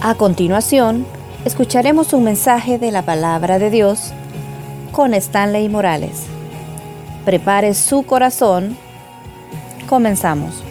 A 0.00 0.14
continuación, 0.14 1.04
escucharemos 1.44 2.12
un 2.12 2.22
mensaje 2.22 2.78
de 2.78 2.92
la 2.92 3.02
palabra 3.02 3.58
de 3.58 3.68
Dios 3.68 4.12
con 4.92 5.12
Stanley 5.12 5.68
Morales. 5.68 6.26
Prepare 7.24 7.74
su 7.74 8.04
corazón. 8.06 8.78
Comenzamos. 9.88 10.62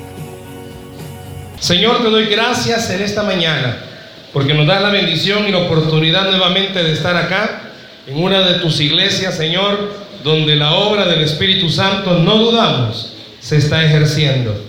Señor, 1.59 2.01
te 2.03 2.09
doy 2.09 2.27
gracias 2.27 2.89
en 2.89 3.01
esta 3.01 3.23
mañana 3.23 3.77
porque 4.31 4.53
nos 4.53 4.65
das 4.65 4.81
la 4.81 4.91
bendición 4.91 5.45
y 5.45 5.51
la 5.51 5.59
oportunidad 5.59 6.29
nuevamente 6.29 6.81
de 6.81 6.93
estar 6.93 7.17
acá 7.17 7.63
en 8.07 8.23
una 8.23 8.39
de 8.39 8.59
tus 8.59 8.79
iglesias, 8.79 9.35
Señor, 9.35 9.93
donde 10.23 10.55
la 10.55 10.73
obra 10.73 11.05
del 11.05 11.21
Espíritu 11.21 11.69
Santo, 11.69 12.19
no 12.19 12.37
dudamos, 12.37 13.13
se 13.41 13.57
está 13.57 13.83
ejerciendo. 13.83 14.66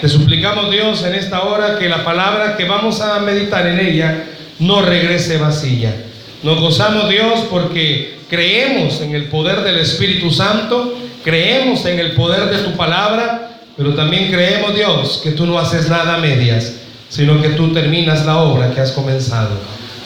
Te 0.00 0.08
suplicamos, 0.08 0.70
Dios, 0.70 1.04
en 1.04 1.14
esta 1.14 1.42
hora 1.42 1.78
que 1.78 1.88
la 1.88 2.04
palabra 2.04 2.56
que 2.56 2.64
vamos 2.64 3.00
a 3.00 3.18
meditar 3.20 3.66
en 3.66 3.80
ella 3.80 4.24
no 4.58 4.82
regrese 4.82 5.38
vacía. 5.38 5.94
Nos 6.42 6.60
gozamos, 6.60 7.08
Dios, 7.08 7.46
porque 7.50 8.18
creemos 8.28 9.00
en 9.00 9.14
el 9.14 9.24
poder 9.24 9.62
del 9.62 9.78
Espíritu 9.78 10.30
Santo, 10.30 10.96
creemos 11.24 11.84
en 11.86 11.98
el 11.98 12.12
poder 12.12 12.48
de 12.50 12.58
tu 12.58 12.76
palabra, 12.76 13.60
pero 13.76 13.94
también 13.94 14.30
creemos, 14.30 14.74
Dios, 14.74 15.20
que 15.22 15.32
tú 15.32 15.46
no 15.46 15.58
haces 15.58 15.88
nada 15.88 16.16
a 16.16 16.18
medias, 16.18 16.74
sino 17.08 17.40
que 17.40 17.50
tú 17.50 17.72
terminas 17.72 18.26
la 18.26 18.38
obra 18.38 18.72
que 18.72 18.80
has 18.80 18.92
comenzado. 18.92 19.50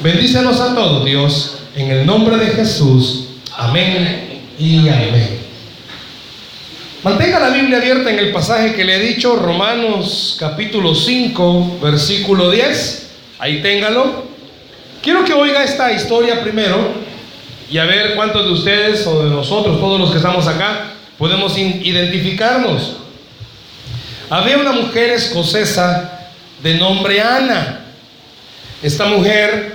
Bendícenos 0.02 0.60
a 0.60 0.74
todos, 0.74 1.04
Dios, 1.04 1.58
en 1.76 1.90
el 1.90 2.06
nombre 2.06 2.36
de 2.36 2.46
Jesús. 2.46 3.28
Amén 3.56 4.42
y 4.58 4.88
amén. 4.88 5.41
Mantenga 7.02 7.40
la 7.40 7.48
Biblia 7.48 7.78
abierta 7.78 8.10
en 8.10 8.18
el 8.20 8.30
pasaje 8.30 8.74
que 8.74 8.84
le 8.84 8.94
he 8.94 9.00
dicho, 9.00 9.34
Romanos 9.34 10.36
capítulo 10.38 10.94
5, 10.94 11.80
versículo 11.82 12.48
10. 12.48 13.10
Ahí 13.40 13.60
téngalo. 13.60 14.26
Quiero 15.02 15.24
que 15.24 15.32
oiga 15.32 15.64
esta 15.64 15.90
historia 15.90 16.40
primero 16.40 16.92
y 17.68 17.78
a 17.78 17.86
ver 17.86 18.14
cuántos 18.14 18.44
de 18.44 18.52
ustedes 18.52 19.04
o 19.08 19.24
de 19.24 19.30
nosotros, 19.30 19.80
todos 19.80 19.98
los 19.98 20.12
que 20.12 20.18
estamos 20.18 20.46
acá, 20.46 20.92
podemos 21.18 21.58
identificarnos. 21.58 22.98
Había 24.30 24.58
una 24.58 24.70
mujer 24.70 25.10
escocesa 25.10 26.30
de 26.62 26.74
nombre 26.74 27.20
Ana. 27.20 27.80
Esta 28.80 29.06
mujer 29.06 29.72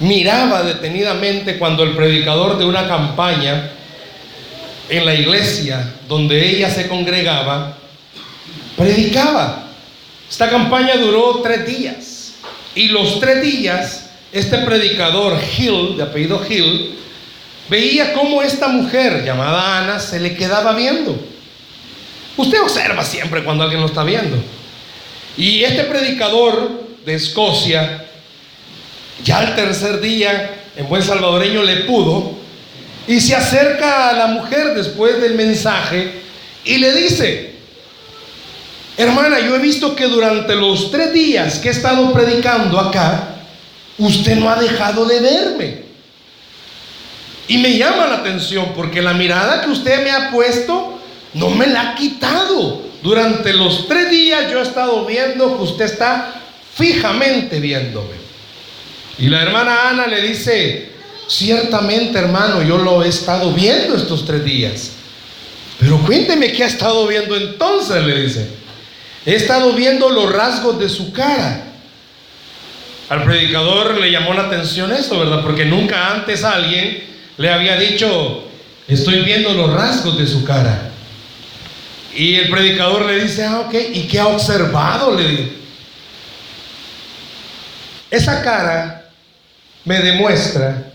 miraba 0.00 0.64
detenidamente 0.64 1.58
cuando 1.58 1.82
el 1.82 1.96
predicador 1.96 2.58
de 2.58 2.66
una 2.66 2.86
campaña 2.86 3.70
en 4.88 5.04
la 5.04 5.14
iglesia 5.14 5.94
donde 6.08 6.48
ella 6.48 6.70
se 6.70 6.88
congregaba, 6.88 7.76
predicaba. 8.76 9.64
Esta 10.28 10.48
campaña 10.48 10.96
duró 10.96 11.40
tres 11.42 11.66
días. 11.66 12.32
Y 12.74 12.88
los 12.88 13.20
tres 13.20 13.42
días, 13.42 14.10
este 14.32 14.58
predicador 14.58 15.38
Hill, 15.56 15.96
de 15.96 16.02
apellido 16.02 16.42
Hill, 16.48 16.94
veía 17.68 18.12
cómo 18.12 18.42
esta 18.42 18.68
mujer 18.68 19.24
llamada 19.24 19.78
Ana 19.78 19.98
se 19.98 20.20
le 20.20 20.36
quedaba 20.36 20.74
viendo. 20.74 21.18
Usted 22.36 22.60
observa 22.60 23.02
siempre 23.02 23.42
cuando 23.42 23.64
alguien 23.64 23.80
lo 23.80 23.86
está 23.86 24.04
viendo. 24.04 24.36
Y 25.38 25.64
este 25.64 25.84
predicador 25.84 26.86
de 27.04 27.14
Escocia, 27.14 28.04
ya 29.24 29.38
al 29.38 29.56
tercer 29.56 30.00
día, 30.00 30.64
en 30.76 30.88
buen 30.88 31.02
salvadoreño, 31.02 31.62
le 31.62 31.76
pudo 31.78 32.35
y 33.06 33.20
se 33.20 33.34
acerca 33.34 34.10
a 34.10 34.12
la 34.14 34.26
mujer 34.28 34.74
después 34.74 35.20
del 35.20 35.34
mensaje 35.34 36.12
y 36.64 36.78
le 36.78 36.92
dice, 36.92 37.54
hermana, 38.96 39.38
yo 39.40 39.54
he 39.54 39.60
visto 39.60 39.94
que 39.94 40.06
durante 40.06 40.56
los 40.56 40.90
tres 40.90 41.12
días 41.12 41.58
que 41.58 41.68
he 41.68 41.70
estado 41.70 42.12
predicando 42.12 42.80
acá, 42.80 43.36
usted 43.98 44.36
no 44.36 44.50
ha 44.50 44.60
dejado 44.60 45.06
de 45.06 45.20
verme. 45.20 45.86
Y 47.48 47.58
me 47.58 47.78
llama 47.78 48.08
la 48.08 48.16
atención 48.16 48.72
porque 48.74 49.00
la 49.00 49.14
mirada 49.14 49.62
que 49.62 49.70
usted 49.70 50.02
me 50.02 50.10
ha 50.10 50.30
puesto 50.32 51.00
no 51.34 51.50
me 51.50 51.68
la 51.68 51.90
ha 51.90 51.94
quitado. 51.94 52.82
Durante 53.02 53.52
los 53.52 53.86
tres 53.86 54.10
días 54.10 54.50
yo 54.50 54.58
he 54.58 54.62
estado 54.62 55.04
viendo 55.04 55.56
que 55.56 55.62
usted 55.62 55.84
está 55.84 56.34
fijamente 56.74 57.60
viéndome. 57.60 58.16
Y 59.18 59.28
la 59.28 59.42
hermana 59.42 59.90
Ana 59.90 60.08
le 60.08 60.20
dice, 60.22 60.95
Ciertamente, 61.28 62.18
hermano, 62.18 62.62
yo 62.62 62.78
lo 62.78 63.02
he 63.02 63.08
estado 63.08 63.52
viendo 63.52 63.96
estos 63.96 64.24
tres 64.24 64.44
días. 64.44 64.90
Pero 65.78 65.98
cuénteme 65.98 66.52
qué 66.52 66.64
ha 66.64 66.68
estado 66.68 67.06
viendo 67.06 67.36
entonces, 67.36 68.04
le 68.04 68.22
dice. 68.22 68.48
He 69.24 69.34
estado 69.34 69.72
viendo 69.72 70.08
los 70.08 70.32
rasgos 70.32 70.78
de 70.78 70.88
su 70.88 71.12
cara. 71.12 71.64
Al 73.08 73.24
predicador 73.24 73.98
le 73.98 74.10
llamó 74.10 74.34
la 74.34 74.42
atención 74.42 74.92
eso, 74.92 75.18
¿verdad? 75.18 75.42
Porque 75.42 75.64
nunca 75.64 76.12
antes 76.12 76.44
alguien 76.44 77.04
le 77.36 77.50
había 77.50 77.76
dicho, 77.76 78.44
estoy 78.88 79.20
viendo 79.20 79.52
los 79.52 79.72
rasgos 79.72 80.16
de 80.16 80.26
su 80.26 80.44
cara. 80.44 80.90
Y 82.14 82.36
el 82.36 82.48
predicador 82.50 83.04
le 83.04 83.22
dice, 83.22 83.44
ah, 83.44 83.60
ok, 83.60 83.74
¿y 83.92 84.02
qué 84.06 84.18
ha 84.18 84.28
observado? 84.28 85.14
Le 85.14 85.28
dice. 85.28 85.52
Esa 88.10 88.42
cara 88.42 89.10
me 89.84 89.98
demuestra 90.00 90.85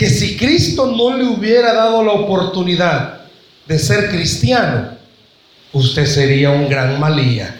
que 0.00 0.08
si 0.08 0.34
Cristo 0.34 0.86
no 0.96 1.14
le 1.14 1.24
hubiera 1.24 1.74
dado 1.74 2.02
la 2.02 2.12
oportunidad 2.12 3.20
de 3.66 3.78
ser 3.78 4.08
cristiano, 4.08 4.96
usted 5.74 6.06
sería 6.06 6.48
un 6.48 6.70
gran 6.70 6.98
malía. 6.98 7.54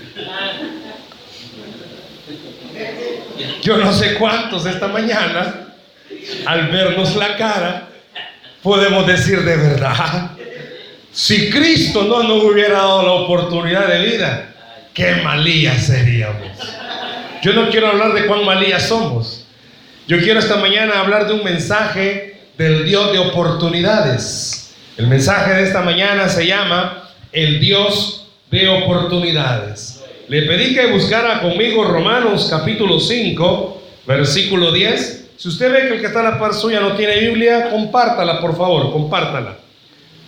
Yo 3.61 3.77
no 3.77 3.93
sé 3.93 4.15
cuántos 4.15 4.65
esta 4.65 4.89
mañana, 4.89 5.75
al 6.47 6.69
vernos 6.69 7.15
la 7.17 7.37
cara, 7.37 7.89
podemos 8.63 9.07
decir 9.07 9.43
de 9.43 9.57
verdad, 9.59 10.31
si 11.13 11.51
Cristo 11.51 12.05
no 12.05 12.23
nos 12.23 12.43
hubiera 12.43 12.79
dado 12.79 13.03
la 13.03 13.13
oportunidad 13.13 13.87
de 13.87 14.03
vida, 14.03 14.55
qué 14.95 15.17
malía 15.17 15.79
seríamos. 15.79 16.57
Yo 17.43 17.53
no 17.53 17.69
quiero 17.69 17.89
hablar 17.89 18.15
de 18.15 18.25
cuán 18.25 18.47
malía 18.47 18.81
somos. 18.81 19.45
Yo 20.09 20.19
quiero 20.19 20.41
esta 20.41 20.57
mañana 20.57 21.01
hablar 21.01 21.29
de 21.29 21.35
un 21.35 21.45
mensaje 21.45 22.30
del 22.61 22.85
Dios 22.85 23.11
de 23.11 23.19
oportunidades. 23.19 24.75
El 24.99 25.07
mensaje 25.07 25.55
de 25.55 25.63
esta 25.63 25.81
mañana 25.81 26.29
se 26.29 26.47
llama 26.47 27.09
El 27.33 27.59
Dios 27.59 28.27
de 28.51 28.69
oportunidades. 28.69 30.05
Le 30.29 30.43
pedí 30.43 30.75
que 30.75 30.89
buscara 30.89 31.41
conmigo 31.41 31.85
Romanos 31.85 32.49
capítulo 32.51 33.01
5, 33.01 33.83
versículo 34.07 34.73
10. 34.73 35.31
Si 35.39 35.49
usted 35.49 35.73
ve 35.73 35.89
que 35.89 35.95
el 35.95 36.01
que 36.03 36.09
está 36.09 36.21
a 36.21 36.33
la 36.33 36.39
par 36.39 36.53
suya 36.53 36.81
no 36.81 36.97
tiene 36.97 37.19
Biblia, 37.19 37.71
compártala, 37.71 38.43
por 38.43 38.55
favor, 38.55 38.93
compártala. 38.93 39.57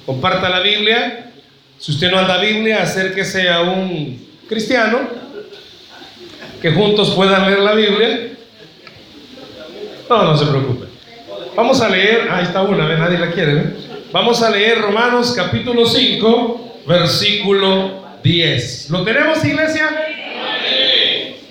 Comparta 0.07 0.49
la 0.49 0.61
Biblia. 0.61 1.33
Si 1.79 1.93
usted 1.93 2.11
no 2.11 2.19
anda 2.19 2.39
Biblia, 2.39 2.83
acérquese 2.83 3.51
a 3.51 3.61
un 3.61 4.27
cristiano 4.49 5.01
que 6.63 6.71
juntos 6.71 7.11
puedan 7.11 7.45
leer 7.45 7.59
la 7.59 7.75
Biblia. 7.75 8.33
No, 10.09 10.23
no 10.25 10.35
se 10.35 10.47
preocupe. 10.47 10.92
Vamos 11.55 11.83
a 11.83 11.89
leer, 11.91 12.29
ahí 12.31 12.45
está 12.45 12.63
una, 12.63 12.89
nadie 12.97 13.19
la 13.19 13.31
quiere. 13.31 13.77
Vamos 14.11 14.43
a 14.43 14.49
leer 14.49 14.81
Romanos 14.81 15.35
capítulo 15.37 15.85
5, 15.85 16.83
versículo 16.87 18.03
10. 18.23 18.89
¿Lo 18.89 19.03
tenemos, 19.03 19.45
iglesia? 19.45 19.91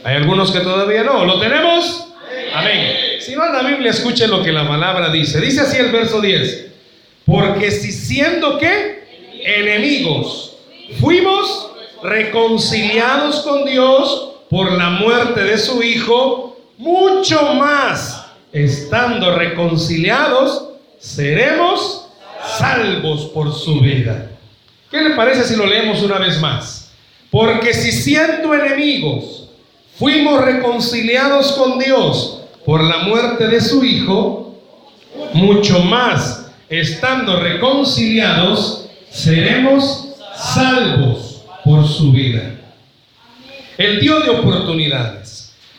Hay 0.04 0.16
algunos 0.16 0.52
que 0.52 0.62
todavía 0.62 1.04
no. 1.04 1.24
¿Lo 1.24 1.40
tenemos? 1.40 2.08
Amén. 2.52 2.96
Si 3.20 3.36
no 3.36 3.46
la 3.52 3.62
Biblia, 3.62 3.92
escuche 3.92 4.28
lo 4.28 4.42
que 4.42 4.52
la 4.52 4.68
palabra 4.68 5.12
dice. 5.12 5.40
Dice 5.40 5.62
así 5.62 5.78
el 5.78 5.92
verso 5.92 6.20
10. 6.20 6.72
Porque 7.24 7.70
si 7.70 7.92
siendo 7.92 8.58
que 8.58 9.04
enemigos 9.44 10.58
fuimos 11.00 11.74
reconciliados 12.02 13.42
con 13.42 13.66
Dios 13.66 14.34
por 14.50 14.72
la 14.72 14.90
muerte 14.90 15.44
de 15.44 15.60
su 15.60 15.84
Hijo, 15.84 16.58
mucho 16.80 17.54
más 17.54 18.21
estando 18.54 19.36
reconciliados, 19.36 20.70
seremos 21.00 22.08
salvos 22.58 23.26
por 23.34 23.54
su 23.54 23.80
vida. 23.80 24.30
¿Qué 24.90 25.02
le 25.02 25.12
parece 25.12 25.44
si 25.44 25.56
lo 25.56 25.66
leemos 25.66 26.02
una 26.02 26.18
vez 26.18 26.40
más? 26.40 26.92
Porque 27.30 27.74
si 27.74 27.92
siendo 27.92 28.54
enemigos 28.54 29.50
fuimos 29.98 30.44
reconciliados 30.44 31.54
con 31.54 31.80
Dios 31.80 32.44
por 32.66 32.84
la 32.84 33.00
muerte 33.00 33.48
de 33.48 33.62
su 33.62 33.84
Hijo, 33.86 34.60
mucho 35.34 35.80
más 35.80 36.52
estando 36.70 37.40
reconciliados, 37.40 38.90
seremos 39.10 40.16
salvos 40.36 41.44
por 41.64 41.88
su 41.88 42.12
vida. 42.12 42.56
El 43.78 44.00
Dios 44.00 44.24
de 44.26 44.30
oportunidades. 44.32 45.21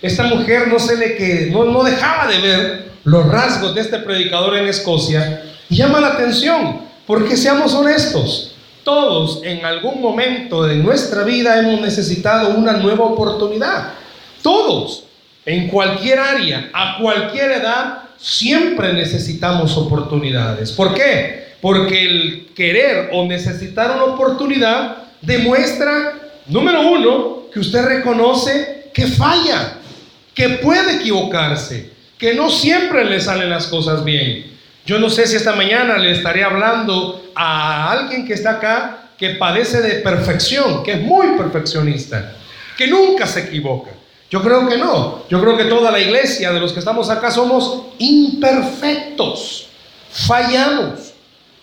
Esta 0.02 0.24
mujer 0.24 0.68
no 0.68 0.78
se 0.78 0.96
le 0.96 1.14
que 1.14 1.48
no, 1.52 1.64
no 1.64 1.84
dejaba 1.84 2.26
de 2.26 2.40
ver 2.40 2.92
los 3.04 3.26
rasgos 3.26 3.74
de 3.74 3.80
este 3.80 3.98
predicador 4.00 4.56
en 4.56 4.66
Escocia 4.68 5.44
y 5.70 5.76
llama 5.76 6.00
la 6.00 6.08
atención, 6.08 6.82
porque 7.06 7.36
seamos 7.36 7.72
honestos, 7.72 8.54
todos 8.84 9.40
en 9.44 9.64
algún 9.64 10.00
momento 10.02 10.64
de 10.64 10.76
nuestra 10.76 11.22
vida 11.22 11.58
hemos 11.58 11.80
necesitado 11.80 12.50
una 12.50 12.74
nueva 12.74 13.04
oportunidad. 13.04 13.90
Todos. 14.42 15.04
en 15.44 15.68
cualquier 15.68 16.20
área, 16.20 16.70
a 16.72 16.98
cualquier 17.00 17.50
edad, 17.52 18.02
siempre 18.16 18.92
necesitamos 18.92 19.76
oportunidades. 19.76 20.70
¿Por 20.70 20.94
qué? 20.94 21.54
Porque 21.60 22.02
el 22.02 22.46
querer 22.54 23.10
o 23.12 23.24
necesitar 23.24 23.90
una 23.90 24.04
oportunidad 24.04 24.98
demuestra, 25.20 26.14
número 26.46 26.88
uno, 26.88 27.42
que 27.52 27.58
usted 27.58 27.84
reconoce 27.84 28.90
que 28.94 29.06
falla, 29.06 29.78
que 30.34 30.48
puede 30.50 30.96
equivocarse, 30.96 31.90
que 32.18 32.34
no 32.34 32.50
siempre 32.50 33.04
le 33.04 33.20
salen 33.20 33.50
las 33.50 33.66
cosas 33.66 34.04
bien. 34.04 34.52
Yo 34.86 34.98
no 34.98 35.10
sé 35.10 35.26
si 35.26 35.36
esta 35.36 35.54
mañana 35.54 35.98
le 35.98 36.12
estaré 36.12 36.42
hablando 36.42 37.30
a 37.34 37.90
alguien 37.92 38.26
que 38.26 38.34
está 38.34 38.52
acá 38.52 39.10
que 39.16 39.30
padece 39.30 39.80
de 39.80 40.00
perfección, 40.00 40.82
que 40.82 40.92
es 40.92 41.00
muy 41.00 41.36
perfeccionista, 41.36 42.34
que 42.76 42.88
nunca 42.88 43.26
se 43.26 43.40
equivoca. 43.40 43.90
Yo 44.30 44.42
creo 44.42 44.66
que 44.66 44.78
no. 44.78 45.24
Yo 45.28 45.40
creo 45.40 45.56
que 45.56 45.66
toda 45.66 45.90
la 45.90 46.00
iglesia 46.00 46.52
de 46.52 46.58
los 46.58 46.72
que 46.72 46.78
estamos 46.78 47.10
acá 47.10 47.30
somos 47.30 47.82
imperfectos. 47.98 49.68
Fallamos, 50.10 51.12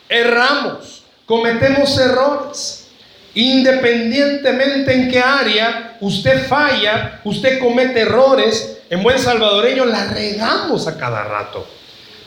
erramos, 0.08 1.04
cometemos 1.26 1.98
errores. 1.98 2.89
Independientemente 3.36 4.94
en 4.94 5.10
qué 5.10 5.20
área 5.20 5.98
usted 6.02 6.48
falla, 6.48 7.22
usted 7.24 7.60
comete 7.60 8.02
errores, 8.02 8.80
en 8.90 9.04
buen 9.04 9.20
salvadoreño 9.20 9.86
la 9.86 10.06
regamos 10.08 10.88
a 10.88 10.98
cada 10.98 11.24
rato. 11.24 11.68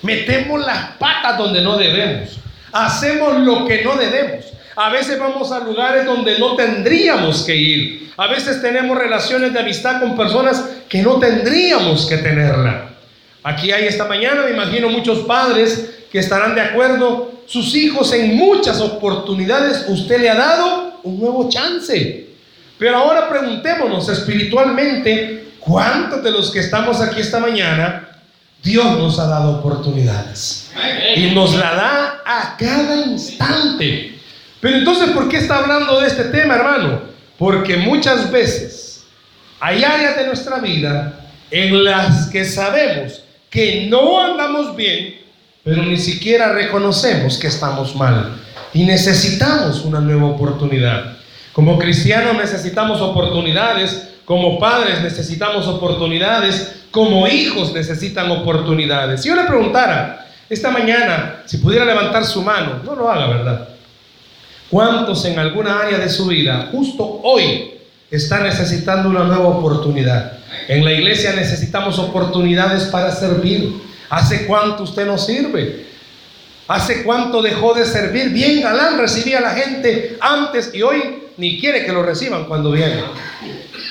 Metemos 0.03 0.65
las 0.65 0.97
patas 0.97 1.39
donde 1.39 1.61
no 1.61 1.77
debemos. 1.77 2.39
Hacemos 2.73 3.39
lo 3.39 3.67
que 3.67 3.83
no 3.85 3.97
debemos. 3.97 4.47
A 4.77 4.91
veces 4.91 5.19
vamos 5.19 5.53
a 5.53 5.61
lugares 5.61 6.07
donde 6.07 6.39
no 6.39 6.57
tendríamos 6.57 7.43
que 7.43 7.55
ir. 7.55 8.13
A 8.17 8.27
veces 8.29 8.63
tenemos 8.63 8.97
relaciones 8.97 9.53
de 9.53 9.61
amistad 9.61 10.01
con 10.01 10.17
personas 10.17 10.65
que 10.89 11.03
no 11.03 11.19
tendríamos 11.19 12.07
que 12.07 12.19
tenerla. 12.19 12.91
Aquí 13.43 13.73
hay 13.73 13.87
esta 13.87 14.05
mañana, 14.05 14.43
me 14.45 14.53
imagino 14.53 14.89
muchos 14.89 15.21
padres 15.21 15.91
que 16.11 16.19
estarán 16.19 16.55
de 16.55 16.61
acuerdo. 16.61 17.33
Sus 17.47 17.75
hijos 17.75 18.13
en 18.13 18.37
muchas 18.37 18.81
oportunidades 18.81 19.85
usted 19.89 20.21
le 20.21 20.31
ha 20.31 20.37
dado 20.37 20.82
un 21.05 21.21
nuevo 21.21 21.49
chance. 21.49 22.27
Pero 22.79 22.97
ahora 22.97 23.29
preguntémonos 23.29 24.09
espiritualmente, 24.09 25.53
¿cuántos 25.61 26.23
de 26.23 26.31
los 26.31 26.51
que 26.51 26.61
estamos 26.61 27.01
aquí 27.01 27.21
esta 27.21 27.39
mañana 27.39 28.09
Dios 28.63 28.99
nos 28.99 29.19
ha 29.19 29.27
dado 29.27 29.59
oportunidades? 29.59 30.71
Y 31.17 31.35
nos 31.35 31.55
la 31.55 31.75
da 31.75 32.23
a 32.25 32.57
cada 32.57 33.07
instante. 33.07 34.19
Pero 34.61 34.79
entonces, 34.79 35.11
¿por 35.11 35.29
qué 35.29 35.39
está 35.39 35.59
hablando 35.59 36.01
de 36.01 36.07
este 36.07 36.25
tema, 36.25 36.55
hermano? 36.55 37.03
Porque 37.39 37.77
muchas 37.77 38.31
veces 38.31 39.05
hay 39.61 39.85
áreas 39.85 40.17
de 40.17 40.27
nuestra 40.27 40.59
vida 40.59 41.21
en 41.51 41.85
las 41.85 42.29
que 42.29 42.45
sabemos 42.45 43.23
que 43.51 43.87
no 43.89 44.21
andamos 44.25 44.75
bien, 44.75 45.21
pero 45.63 45.83
ni 45.83 45.99
siquiera 45.99 46.53
reconocemos 46.53 47.39
que 47.39 47.49
estamos 47.49 47.95
mal. 47.95 48.41
Y 48.75 48.85
necesitamos 48.85 49.85
una 49.85 50.01
nueva 50.01 50.27
oportunidad. 50.27 51.17
Como 51.53 51.79
cristianos 51.79 52.37
necesitamos 52.37 53.01
oportunidades, 53.01 54.09
como 54.25 54.59
padres 54.59 55.03
necesitamos 55.03 55.67
oportunidades, 55.67 56.77
como 56.91 57.27
hijos 57.27 57.73
necesitan 57.73 58.31
oportunidades. 58.31 59.23
Si 59.23 59.29
yo 59.29 59.37
le 59.37 59.45
preguntara 59.45 60.27
esta 60.49 60.71
mañana 60.71 61.43
si 61.47 61.59
pudiera 61.59 61.85
levantar 61.85 62.25
su 62.25 62.43
mano, 62.43 62.81
no 62.85 62.95
lo 62.95 63.11
haga, 63.11 63.27
¿verdad? 63.29 63.69
¿Cuántos 64.71 65.25
en 65.27 65.39
alguna 65.39 65.81
área 65.81 65.99
de 65.99 66.09
su 66.09 66.27
vida, 66.27 66.69
justo 66.73 67.21
hoy, 67.23 67.75
están 68.11 68.45
necesitando 68.45 69.11
una 69.11 69.25
nueva 69.25 69.49
oportunidad? 69.49 70.33
En 70.69 70.85
la 70.85 70.93
iglesia 70.93 71.35
necesitamos 71.35 71.99
oportunidades 71.99 72.85
para 72.85 73.11
servir. 73.11 73.83
¿Hace 74.09 74.47
cuánto 74.47 74.85
usted 74.85 75.07
no 75.07 75.19
sirve? 75.19 75.92
¿Hace 76.73 77.03
cuánto 77.03 77.43
dejó 77.43 77.75
de 77.75 77.85
servir? 77.85 78.31
Bien 78.31 78.63
galán 78.63 78.97
recibía 78.97 79.39
a 79.39 79.41
la 79.43 79.51
gente 79.51 80.17
antes 80.19 80.71
y 80.73 80.81
hoy 80.81 81.25
ni 81.37 81.61
quiere 81.61 81.85
que 81.85 81.93
lo 81.93 82.03
reciban 82.03 82.47
cuando 82.47 82.73
viene. 82.73 83.05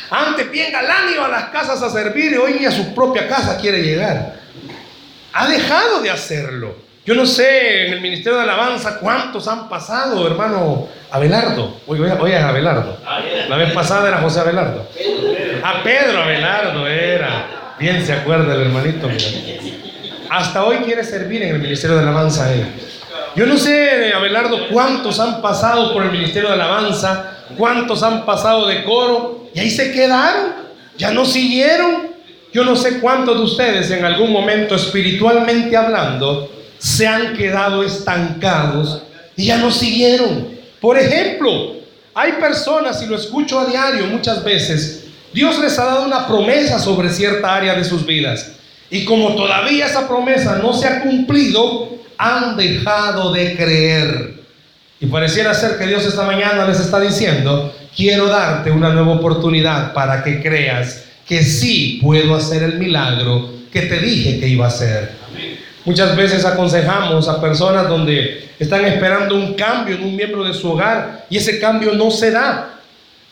Antes 0.10 0.50
bien 0.50 0.72
galán 0.72 1.13
iba 1.13 1.28
a 1.28 1.30
las 1.30 1.44
casas 1.50 1.83
a 1.83 1.92
servir 1.92 2.31
y 2.31 2.38
hoy 2.38 2.56
ni 2.60 2.66
a 2.66 2.72
su 2.72 2.95
propia 2.95 3.28
casa 3.28 3.60
quiere 3.60 3.83
llegar. 3.83 4.36
Ha 5.31 5.48
dejado 5.48 6.01
de 6.01 6.10
hacerlo. 6.10 6.75
Yo 7.06 7.13
no 7.13 7.28
sé 7.28 7.86
en 7.86 7.94
el 7.94 8.01
Ministerio 8.01 8.39
de 8.39 8.45
Alabanza 8.45 8.98
cuántos 8.98 9.48
han 9.48 9.69
pasado, 9.69 10.25
hermano 10.25 10.88
Abelardo. 11.12 11.81
Oye, 11.86 12.01
oye, 12.01 12.36
Abelardo. 12.36 12.98
La 13.48 13.57
vez 13.57 13.74
pasada 13.74 14.07
era 14.07 14.18
José 14.22 14.39
Abelardo. 14.39 14.89
A 15.63 15.83
Pedro 15.83 16.24
Abelardo 16.24 16.88
era. 16.88 17.75
Bien 17.78 18.04
se 18.04 18.13
acuerda 18.13 18.56
el 18.56 18.62
hermanito. 18.62 19.07
Hasta 20.31 20.63
hoy 20.63 20.78
quiere 20.78 21.04
servir 21.04 21.44
en 21.44 21.56
el 21.56 21.62
Ministerio 21.62 21.98
de 21.98 22.04
Alabanza 22.04 22.54
él. 22.54 22.66
Yo 23.36 23.45
no 23.45 23.57
sé, 23.57 24.13
Abelardo, 24.13 24.69
cuántos 24.69 25.19
han 25.19 25.42
pasado 25.42 25.92
por 25.92 26.04
el 26.04 26.12
Ministerio 26.13 26.48
de 26.48 26.56
Alabanza, 26.56 27.39
cuántos 27.57 28.01
han 28.01 28.25
pasado 28.25 28.66
de 28.66 28.81
coro 28.86 29.50
y 29.54 29.60
ahí 29.60 29.69
se 29.69 29.92
quedaron, 29.92 30.54
ya 30.98 31.12
no 31.12 31.25
siguieron. 31.25 32.12
Yo 32.54 32.63
no 32.63 32.78
sé 32.78 33.01
cuántos 33.01 33.39
de 33.39 33.44
ustedes 33.44 33.92
en 33.92 34.06
algún 34.06 34.31
momento 34.31 34.75
espiritualmente 34.75 35.75
hablando 35.75 36.50
se 36.78 37.06
han 37.06 37.36
quedado 37.36 37.83
estancados 37.83 39.01
y 39.36 39.48
ya 39.48 39.57
no 39.57 39.69
siguieron. 39.69 40.48
Por 40.80 40.98
ejemplo, 40.98 41.75
hay 42.13 42.31
personas, 42.39 43.04
y 43.04 43.06
lo 43.06 43.18
escucho 43.18 43.60
a 43.60 43.66
diario 43.66 44.07
muchas 44.07 44.42
veces, 44.45 45.07
Dios 45.33 45.60
les 45.60 45.78
ha 45.78 45.83
dado 45.83 46.06
una 46.06 46.25
promesa 46.25 46.80
sobre 46.80 47.10
cierta 47.10 47.54
área 47.54 47.75
de 47.75 47.83
sus 47.83 48.06
vidas. 48.06 48.61
Y 48.92 49.06
como 49.06 49.36
todavía 49.36 49.86
esa 49.86 50.08
promesa 50.08 50.60
no 50.62 50.74
se 50.74 50.86
ha 50.86 51.02
cumplido, 51.02 51.98
han 52.18 52.58
dejado 52.58 53.32
de 53.32 53.56
creer. 53.56 54.34
Y 55.00 55.06
pareciera 55.08 55.54
ser 55.54 55.78
que 55.78 55.88
Dios 55.88 56.06
esta 56.06 56.24
mañana 56.24 56.68
les 56.68 56.80
está 56.80 57.00
diciendo, 57.00 57.74
quiero 57.96 58.28
darte 58.28 58.70
una 58.70 58.90
nueva 58.90 59.14
oportunidad 59.14 59.94
para 59.94 60.24
que 60.24 60.42
creas 60.42 61.06
que 61.26 61.42
sí 61.42 62.00
puedo 62.04 62.36
hacer 62.36 62.64
el 62.64 62.78
milagro 62.78 63.50
que 63.72 63.84
te 63.84 64.00
dije 64.00 64.40
que 64.40 64.50
iba 64.50 64.66
a 64.66 64.68
hacer. 64.68 65.12
Muchas 65.86 66.16
veces 66.16 66.46
aconsejamos 66.46 67.28
a 67.30 67.42
personas 67.42 67.88
donde 67.88 68.50
están 68.60 68.86
esperando 68.86 69.36
un 69.36 69.54
cambio 69.56 69.96
en 69.96 70.04
un 70.04 70.16
miembro 70.16 70.44
de 70.44 70.54
su 70.54 70.70
hogar 70.70 71.26
y 71.30 71.38
ese 71.38 71.60
cambio 71.60 71.94
no 71.94 72.12
se 72.12 72.30
da. 72.30 72.82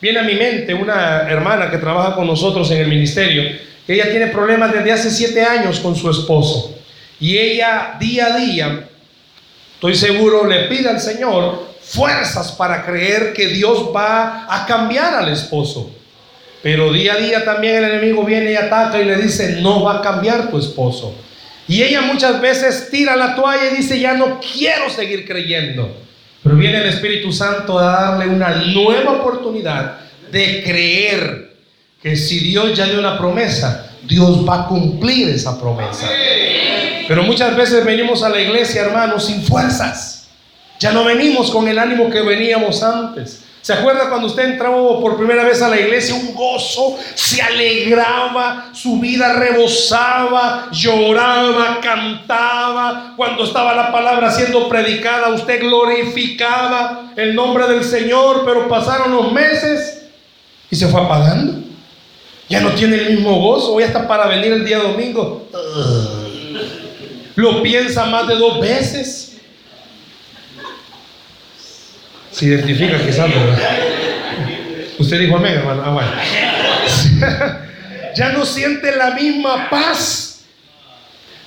Viene 0.02 0.20
a 0.20 0.24
mi 0.24 0.34
mente 0.34 0.74
una 0.74 1.30
hermana 1.30 1.70
que 1.70 1.78
trabaja 1.78 2.16
con 2.16 2.26
nosotros 2.26 2.72
en 2.72 2.78
el 2.78 2.88
ministerio. 2.88 3.44
Ella 3.90 4.12
tiene 4.12 4.28
problemas 4.28 4.72
desde 4.72 4.92
hace 4.92 5.10
siete 5.10 5.42
años 5.42 5.80
con 5.80 5.96
su 5.96 6.12
esposo. 6.12 6.78
Y 7.20 7.36
ella 7.40 7.96
día 8.00 8.28
a 8.28 8.38
día, 8.38 8.88
estoy 9.74 9.96
seguro, 9.96 10.46
le 10.46 10.66
pide 10.66 10.90
al 10.90 11.00
Señor 11.00 11.68
fuerzas 11.82 12.52
para 12.52 12.86
creer 12.86 13.34
que 13.34 13.48
Dios 13.48 13.90
va 13.94 14.46
a 14.48 14.68
cambiar 14.68 15.16
al 15.16 15.30
esposo. 15.30 15.90
Pero 16.62 16.94
día 16.94 17.14
a 17.14 17.18
día 17.18 17.44
también 17.44 17.78
el 17.78 17.86
enemigo 17.86 18.24
viene 18.24 18.52
y 18.52 18.56
ataca 18.56 19.02
y 19.02 19.06
le 19.06 19.18
dice, 19.18 19.60
no 19.60 19.84
va 19.84 19.98
a 19.98 20.02
cambiar 20.02 20.52
tu 20.52 20.60
esposo. 20.60 21.16
Y 21.68 21.82
ella 21.82 22.02
muchas 22.02 22.40
veces 22.40 22.90
tira 22.92 23.16
la 23.16 23.34
toalla 23.34 23.72
y 23.72 23.78
dice, 23.78 24.00
ya 24.00 24.14
no 24.14 24.40
quiero 24.40 24.88
seguir 24.92 25.26
creyendo. 25.26 25.98
Pero 26.44 26.56
viene 26.56 26.78
el 26.78 26.90
Espíritu 26.90 27.32
Santo 27.32 27.80
a 27.80 27.86
darle 27.86 28.28
una 28.28 28.50
nueva 28.50 29.14
oportunidad 29.14 29.98
de 30.32 30.62
creer 30.64 31.49
que 32.02 32.16
si 32.16 32.40
Dios 32.40 32.78
ya 32.78 32.86
dio 32.86 33.00
una 33.00 33.18
promesa, 33.18 33.90
Dios 34.04 34.48
va 34.48 34.64
a 34.64 34.68
cumplir 34.68 35.30
esa 35.30 35.60
promesa. 35.60 36.08
Pero 37.08 37.24
muchas 37.24 37.56
veces 37.56 37.84
venimos 37.84 38.24
a 38.24 38.30
la 38.30 38.40
iglesia, 38.40 38.82
hermanos, 38.84 39.26
sin 39.26 39.44
fuerzas. 39.44 40.28
Ya 40.80 40.92
no 40.92 41.04
venimos 41.04 41.52
con 41.52 41.68
el 41.68 41.78
ánimo 41.78 42.10
que 42.10 42.22
veníamos 42.22 42.82
antes. 42.84 43.44
¿Se 43.62 43.74
acuerda 43.74 44.10
cuando 44.10 44.28
usted 44.28 44.52
entró 44.52 45.00
por 45.02 45.18
primera 45.18 45.44
vez 45.44 45.62
a 45.62 45.68
la 45.68 45.78
iglesia? 45.78 46.16
Un 46.16 46.34
gozo, 46.34 46.98
se 47.14 47.42
alegraba, 47.42 48.70
su 48.72 49.00
vida 49.00 49.34
rebosaba, 49.34 50.70
lloraba, 50.72 51.82
cantaba. 51.82 53.14
Cuando 53.18 53.44
estaba 53.44 53.76
la 53.76 53.92
palabra 53.92 54.32
siendo 54.32 54.70
predicada, 54.70 55.34
usted 55.34 55.60
glorificaba 55.60 57.12
el 57.18 57.36
nombre 57.36 57.68
del 57.68 57.84
Señor, 57.84 58.44
pero 58.46 58.70
pasaron 58.70 59.12
los 59.12 59.34
meses 59.34 60.08
y 60.72 60.76
se 60.78 60.88
fue 60.88 61.02
apagando. 61.02 61.69
Ya 62.50 62.62
no 62.62 62.72
tiene 62.72 62.98
el 62.98 63.16
mismo 63.16 63.40
gozo, 63.40 63.76
hoy 63.76 63.84
está 63.84 64.08
para 64.08 64.28
venir 64.28 64.52
el 64.52 64.66
día 64.66 64.80
domingo. 64.80 65.48
Lo 67.36 67.62
piensa 67.62 68.06
más 68.06 68.28
de 68.28 68.36
dos 68.36 68.60
veces 68.60 69.30
se 72.40 72.46
identifica 72.46 72.98
quizás, 73.06 73.30
Usted 74.98 75.20
dijo 75.20 75.36
amén, 75.36 75.56
hermano. 75.56 75.84
Ah, 75.86 75.92
bueno. 75.92 76.12
ya 78.16 78.30
no 78.30 78.46
siente 78.46 78.96
la 78.96 79.12
misma 79.12 79.70
paz. 79.70 80.46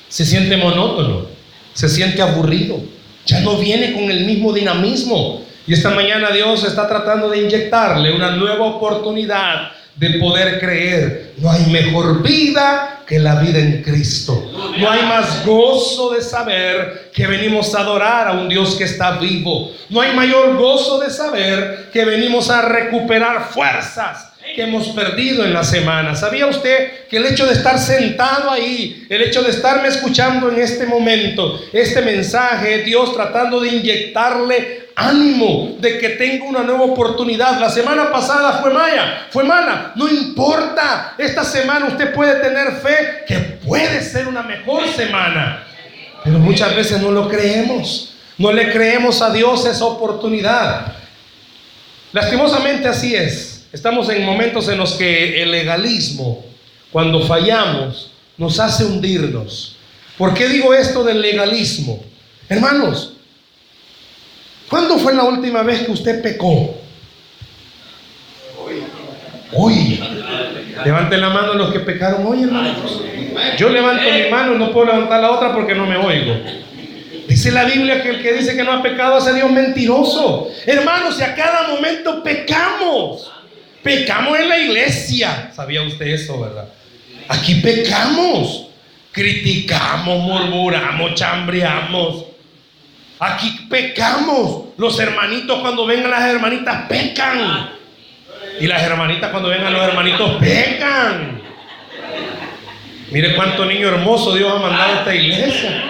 Se 0.09 0.25
siente 0.25 0.57
monótono. 0.57 1.27
Se 1.73 1.89
siente 1.89 2.21
aburrido. 2.21 2.81
Ya 3.27 3.41
no 3.41 3.57
viene 3.57 3.93
con 3.93 4.11
el 4.11 4.25
mismo 4.25 4.53
dinamismo. 4.53 5.43
Y 5.67 5.75
esta 5.75 5.91
mañana 5.91 6.31
Dios 6.31 6.65
está 6.65 6.89
tratando 6.89 7.31
de 7.31 7.43
inyectarle 7.43 8.15
una 8.15 8.37
nueva 8.37 8.65
oportunidad 8.65 9.73
de 9.97 10.19
poder 10.19 10.59
creer. 10.59 11.35
No 11.39 11.51
hay 11.51 11.67
mejor 11.67 12.23
vida 12.23 13.03
que 13.07 13.19
la 13.19 13.41
vida 13.41 13.59
en 13.59 13.83
Cristo. 13.83 14.51
No 14.79 14.91
hay 14.91 15.03
más 15.03 15.45
gozo 15.45 16.11
de 16.13 16.23
saber 16.23 17.11
que 17.15 17.27
venimos 17.27 17.75
a 17.75 17.81
adorar 17.81 18.29
a 18.29 18.33
un 18.33 18.49
Dios 18.49 18.75
que 18.77 18.85
está 18.85 19.19
vivo. 19.19 19.73
No 19.91 20.01
hay 20.01 20.15
mayor 20.15 20.57
gozo 20.57 20.99
de 21.01 21.11
saber 21.11 21.91
que 21.93 22.05
venimos 22.05 22.49
a 22.51 22.63
recuperar 22.63 23.51
fuerzas 23.51 24.33
que 24.55 24.63
hemos 24.63 24.89
perdido 24.89 25.45
en 25.45 25.53
la 25.53 25.65
semana. 25.65 26.15
¿Sabía 26.15 26.47
usted 26.47 27.07
que 27.09 27.17
el 27.17 27.27
hecho 27.27 27.47
de 27.47 27.55
estar 27.55 27.79
sentado 27.79 28.51
ahí, 28.51 29.07
el 29.09 29.23
hecho 29.23 29.43
de 29.43 29.51
estarme 29.51 29.89
escuchando 29.89 30.51
en 30.51 30.59
este 30.59 30.87
momento, 30.87 31.61
este 31.73 32.03
mensaje, 32.03 32.83
Dios 32.83 33.15
tratando 33.15 33.61
de 33.61 33.69
inyectarle 33.69 34.82
ánimo 34.97 35.77
de 35.81 35.99
que 35.99 36.11
tenga 36.11 36.45
una 36.45 36.63
nueva 36.63 36.85
oportunidad. 36.85 37.59
La 37.59 37.71
semana 37.71 38.11
pasada 38.11 38.61
fue 38.61 38.73
mala, 38.73 39.27
fue 39.31 39.45
mala, 39.45 39.93
no 39.97 40.09
importa. 40.09 41.15
Esta 41.19 41.45
semana 41.45 41.87
usted 41.87 42.13
puede 42.13 42.41
tener 42.41 42.73
fe 42.77 43.25
que 43.27 43.39
puede 43.65 44.03
ser 44.03 44.29
una 44.29 44.43
mejor 44.43 44.87
semana. 44.89 45.65
Pero 46.25 46.39
muchas 46.39 46.75
veces 46.77 47.01
no 47.01 47.11
lo 47.11 47.29
creemos. 47.29 48.15
No 48.39 48.53
le 48.53 48.73
creemos 48.73 49.21
a 49.23 49.33
Dios 49.33 49.67
esa 49.67 49.85
oportunidad. 49.85 50.93
Lastimosamente 52.13 52.89
así 52.89 53.15
es. 53.15 53.67
Estamos 53.73 54.09
en 54.11 54.25
momentos 54.25 54.69
en 54.69 54.79
los 54.79 54.95
que 54.95 55.43
el 55.43 55.51
legalismo, 55.51 56.45
cuando 56.91 57.21
fallamos, 57.27 58.13
nos 58.37 58.59
hace 58.59 58.85
hundirnos. 58.85 59.77
¿Por 60.19 60.35
qué 60.35 60.49
digo 60.49 60.75
esto 60.75 61.05
del 61.05 61.21
legalismo? 61.21 62.03
Hermanos, 62.49 63.12
¿cuándo 64.73 64.99
fue 64.99 65.13
la 65.13 65.25
última 65.25 65.63
vez 65.63 65.83
que 65.83 65.93
usted 65.93 66.23
pecó? 66.23 66.75
Hoy. 69.53 70.03
Levanten 70.83 71.21
la 71.21 71.29
mano 71.29 71.53
los 71.53 71.71
que 71.71 71.81
pecaron 71.81 72.27
hoy, 72.27 72.45
hermanos. 72.45 73.03
Yo 73.59 73.69
levanto 73.69 74.03
mi 74.03 74.31
mano 74.31 74.55
y 74.55 74.59
no 74.59 74.73
puedo 74.73 74.87
levantar 74.87 75.21
la 75.21 75.31
otra 75.31 75.53
porque 75.53 75.75
no 75.75 75.87
me 75.87 75.99
oigo. 75.99 76.35
Dice 77.29 77.53
la 77.53 77.65
Biblia 77.65 78.03
que 78.03 78.09
el 78.09 78.23
que 78.23 78.33
dice 78.33 78.57
que 78.57 78.65
no 78.65 78.73
ha 78.73 78.83
pecado 78.83 79.17
hace 79.17 79.35
Dios 79.35 79.51
mentiroso. 79.51 80.49
Hermanos, 80.65 81.19
si 81.19 81.23
a 81.23 81.35
cada 81.35 81.69
momento 81.69 82.23
pecamos. 82.23 83.31
Pecamos 83.83 84.39
en 84.39 84.49
la 84.49 84.59
iglesia. 84.59 85.53
¿Sabía 85.55 85.83
usted 85.83 86.07
eso, 86.07 86.41
verdad? 86.41 86.69
Aquí 87.29 87.57
pecamos. 87.57 88.69
Criticamos, 89.13 90.19
murmuramos, 90.21 91.15
chambreamos. 91.15 92.32
Aquí 93.23 93.51
pecamos. 93.71 94.65
Los 94.77 94.99
hermanitos 94.99 95.61
cuando 95.61 95.87
vengan 95.87 96.11
las 96.11 96.25
hermanitas 96.25 96.89
pecan. 96.89 97.71
Y 98.59 98.67
las 98.67 98.83
hermanitas 98.83 99.31
cuando 99.31 99.49
vengan 99.49 99.73
los 99.73 99.81
hermanitos 99.81 100.33
pecan. 100.41 101.41
Mire 103.13 103.37
cuánto 103.37 103.65
niño 103.65 103.87
hermoso 103.91 104.35
Dios 104.35 104.53
ha 104.53 104.59
mandado 104.59 104.93
a 104.93 104.99
esta 104.99 105.15
iglesia. 105.15 105.85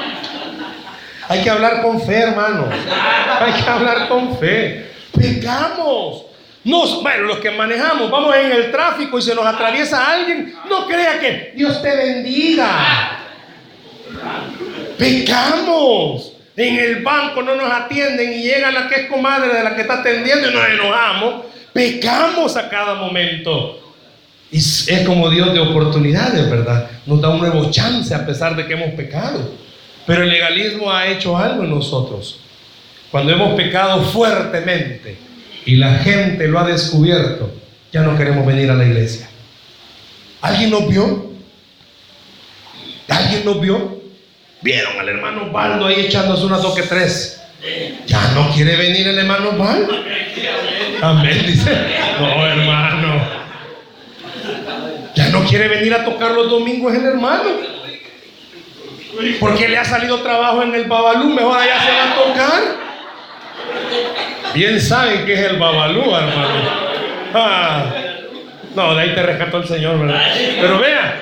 Hay 1.27 1.41
que 1.41 1.49
hablar 1.49 1.81
con 1.81 2.03
fe, 2.03 2.19
hermano. 2.19 2.69
Hay 3.41 3.63
que 3.63 3.71
hablar 3.71 4.09
con 4.09 4.37
fe. 4.37 4.91
Pecamos. 5.19 6.27
Nos, 6.65 7.03
bueno, 7.03 7.25
los 7.25 7.39
que 7.39 7.51
manejamos, 7.51 8.11
vamos 8.11 8.37
en 8.37 8.53
el 8.53 8.71
tráfico 8.71 9.19
y 9.19 9.23
se 9.23 9.35
nos 9.35 9.47
atraviesa 9.47 10.13
alguien, 10.13 10.55
no 10.69 10.87
crea 10.87 11.19
que 11.19 11.55
Dios 11.57 11.81
te 11.81 11.97
bendiga. 11.97 13.21
Pecamos. 14.99 16.32
En 16.57 16.79
el 16.79 17.03
banco 17.03 17.43
no 17.43 17.55
nos 17.55 17.73
atienden 17.73 18.33
y 18.33 18.43
llega 18.43 18.71
la 18.71 18.89
que 18.89 19.03
es 19.03 19.07
comadre 19.09 19.55
de 19.55 19.63
la 19.63 19.75
que 19.75 19.83
está 19.83 20.01
atendiendo 20.01 20.51
y 20.51 20.55
nos 20.55 20.69
enojamos. 20.69 21.45
Pecamos 21.73 22.57
a 22.57 22.69
cada 22.69 22.95
momento. 22.95 23.79
Y 24.51 24.59
es 24.59 25.03
como 25.07 25.31
Dios 25.31 25.55
de 25.55 25.61
oportunidades, 25.61 26.51
¿verdad? 26.51 26.91
Nos 27.07 27.21
da 27.23 27.31
un 27.31 27.41
nuevo 27.41 27.71
chance 27.71 28.15
a 28.15 28.27
pesar 28.27 28.55
de 28.55 28.67
que 28.67 28.75
hemos 28.75 28.91
pecado. 28.91 29.51
Pero 30.07 30.25
el 30.25 30.29
legalismo 30.29 30.93
ha 30.93 31.07
hecho 31.07 31.39
algo 31.39 31.65
en 31.65 31.71
nosotros. 31.71 32.41
Cuando 33.11 33.33
hemos 33.33 33.55
pecado 33.55 34.03
fuertemente, 34.03 35.17
y 35.65 35.77
la 35.77 35.99
gente 35.99 36.49
lo 36.49 36.59
ha 36.59 36.65
descubierto, 36.65 37.51
ya 37.93 38.03
no 38.03 38.17
queremos 38.17 38.45
venir 38.45 38.71
a 38.71 38.75
la 38.75 38.85
iglesia. 38.85 39.29
¿Alguien 40.41 40.71
nos 40.71 40.89
vio? 40.89 41.33
¿Alguien 43.09 43.45
nos 43.45 43.61
vio? 43.61 44.02
Vieron 44.63 44.99
al 44.99 45.09
hermano 45.09 45.51
Baldo 45.51 45.87
ahí 45.87 46.07
echándose 46.07 46.45
una 46.45 46.61
toque 46.61 46.83
tres. 46.83 47.43
Ya 48.07 48.21
no 48.35 48.51
quiere 48.53 48.77
venir 48.77 49.07
el 49.09 49.19
hermano 49.19 49.53
Baldo. 49.53 49.95
Amén, 51.01 51.45
dice. 51.47 51.71
No, 52.21 52.47
hermano. 52.47 53.43
Ya 55.15 55.29
no 55.29 55.45
quiere 55.45 55.69
venir 55.69 55.95
a 55.95 56.05
tocar 56.05 56.31
los 56.33 56.49
domingos 56.49 56.95
el 56.95 57.05
hermano. 57.05 57.51
Porque 59.41 59.69
le 59.69 59.79
ha 59.79 59.85
salido 59.85 60.21
trabajo 60.21 60.63
en 60.63 60.75
el 60.75 60.85
Babalú, 60.85 61.31
mejor 61.31 61.59
allá 61.59 61.81
se 61.81 61.91
va 61.91 62.11
a 62.11 62.15
tocar. 62.15 62.83
Bien 64.55 64.81
saben 64.81 65.25
que 65.25 65.33
es 65.33 65.41
el 65.41 65.59
babalú, 65.59 66.03
hermano. 66.15 66.83
Ah, 67.35 67.85
no, 68.75 68.95
de 68.95 69.03
ahí 69.03 69.15
te 69.15 69.23
rescató 69.23 69.59
el 69.59 69.69
Señor, 69.69 69.99
¿verdad? 69.99 70.23
Pero 70.61 70.79
vea, 70.79 71.21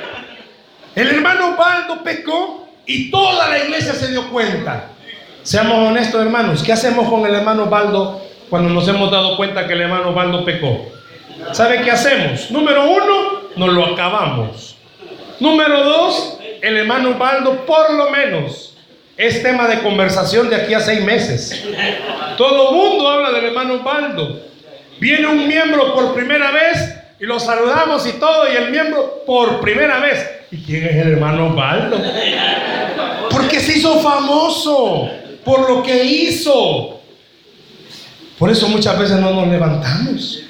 el 0.97 1.09
hermano 1.09 1.57
Baldo 1.57 2.03
pecó 2.03 2.70
y 2.91 3.09
toda 3.09 3.49
la 3.49 3.59
iglesia 3.59 3.95
se 3.95 4.09
dio 4.09 4.29
cuenta. 4.31 4.89
Seamos 5.45 5.89
honestos, 5.89 6.21
hermanos. 6.21 6.61
¿Qué 6.61 6.73
hacemos 6.73 7.09
con 7.09 7.25
el 7.25 7.33
hermano 7.33 7.67
Baldo 7.67 8.21
cuando 8.49 8.69
nos 8.69 8.89
hemos 8.89 9.13
dado 9.13 9.37
cuenta 9.37 9.69
que 9.69 9.75
el 9.75 9.83
hermano 9.83 10.13
Baldo 10.13 10.45
pecó? 10.45 10.91
¿Sabe 11.53 11.83
qué 11.83 11.93
hacemos? 11.93 12.51
Número 12.51 12.91
uno, 12.91 13.43
nos 13.55 13.69
lo 13.69 13.87
acabamos. 13.87 14.77
Número 15.39 15.85
dos, 15.85 16.39
el 16.61 16.79
hermano 16.79 17.15
Baldo 17.15 17.65
por 17.65 17.95
lo 17.95 18.11
menos 18.11 18.77
es 19.17 19.41
tema 19.41 19.69
de 19.69 19.79
conversación 19.85 20.51
de 20.51 20.57
aquí 20.57 20.75
a 20.75 20.81
seis 20.81 21.05
meses. 21.05 21.65
Todo 22.37 22.71
el 22.71 22.77
mundo 22.77 23.09
habla 23.09 23.31
del 23.31 23.45
hermano 23.45 23.85
Baldo. 23.85 24.41
Viene 24.99 25.29
un 25.29 25.47
miembro 25.47 25.95
por 25.95 26.13
primera 26.13 26.51
vez 26.51 27.00
y 27.21 27.27
lo 27.27 27.39
saludamos 27.39 28.07
y 28.07 28.13
todo, 28.13 28.51
y 28.51 28.57
el 28.57 28.71
miembro 28.71 29.23
por 29.27 29.61
primera 29.61 30.01
vez. 30.01 30.27
¿Y 30.51 30.63
quién 30.63 30.87
es 30.87 30.97
el 30.97 31.13
hermano 31.13 31.55
Baldo? 31.55 32.01
Porque 33.31 33.61
se 33.61 33.79
hizo 33.79 34.01
famoso 34.01 35.11
por 35.45 35.69
lo 35.69 35.83
que 35.83 36.03
hizo. 36.03 37.01
Por 38.39 38.51
eso 38.51 38.69
muchas 38.69 38.99
veces 38.99 39.19
no 39.19 39.33
nos 39.33 39.49
levantamos. 39.49 40.43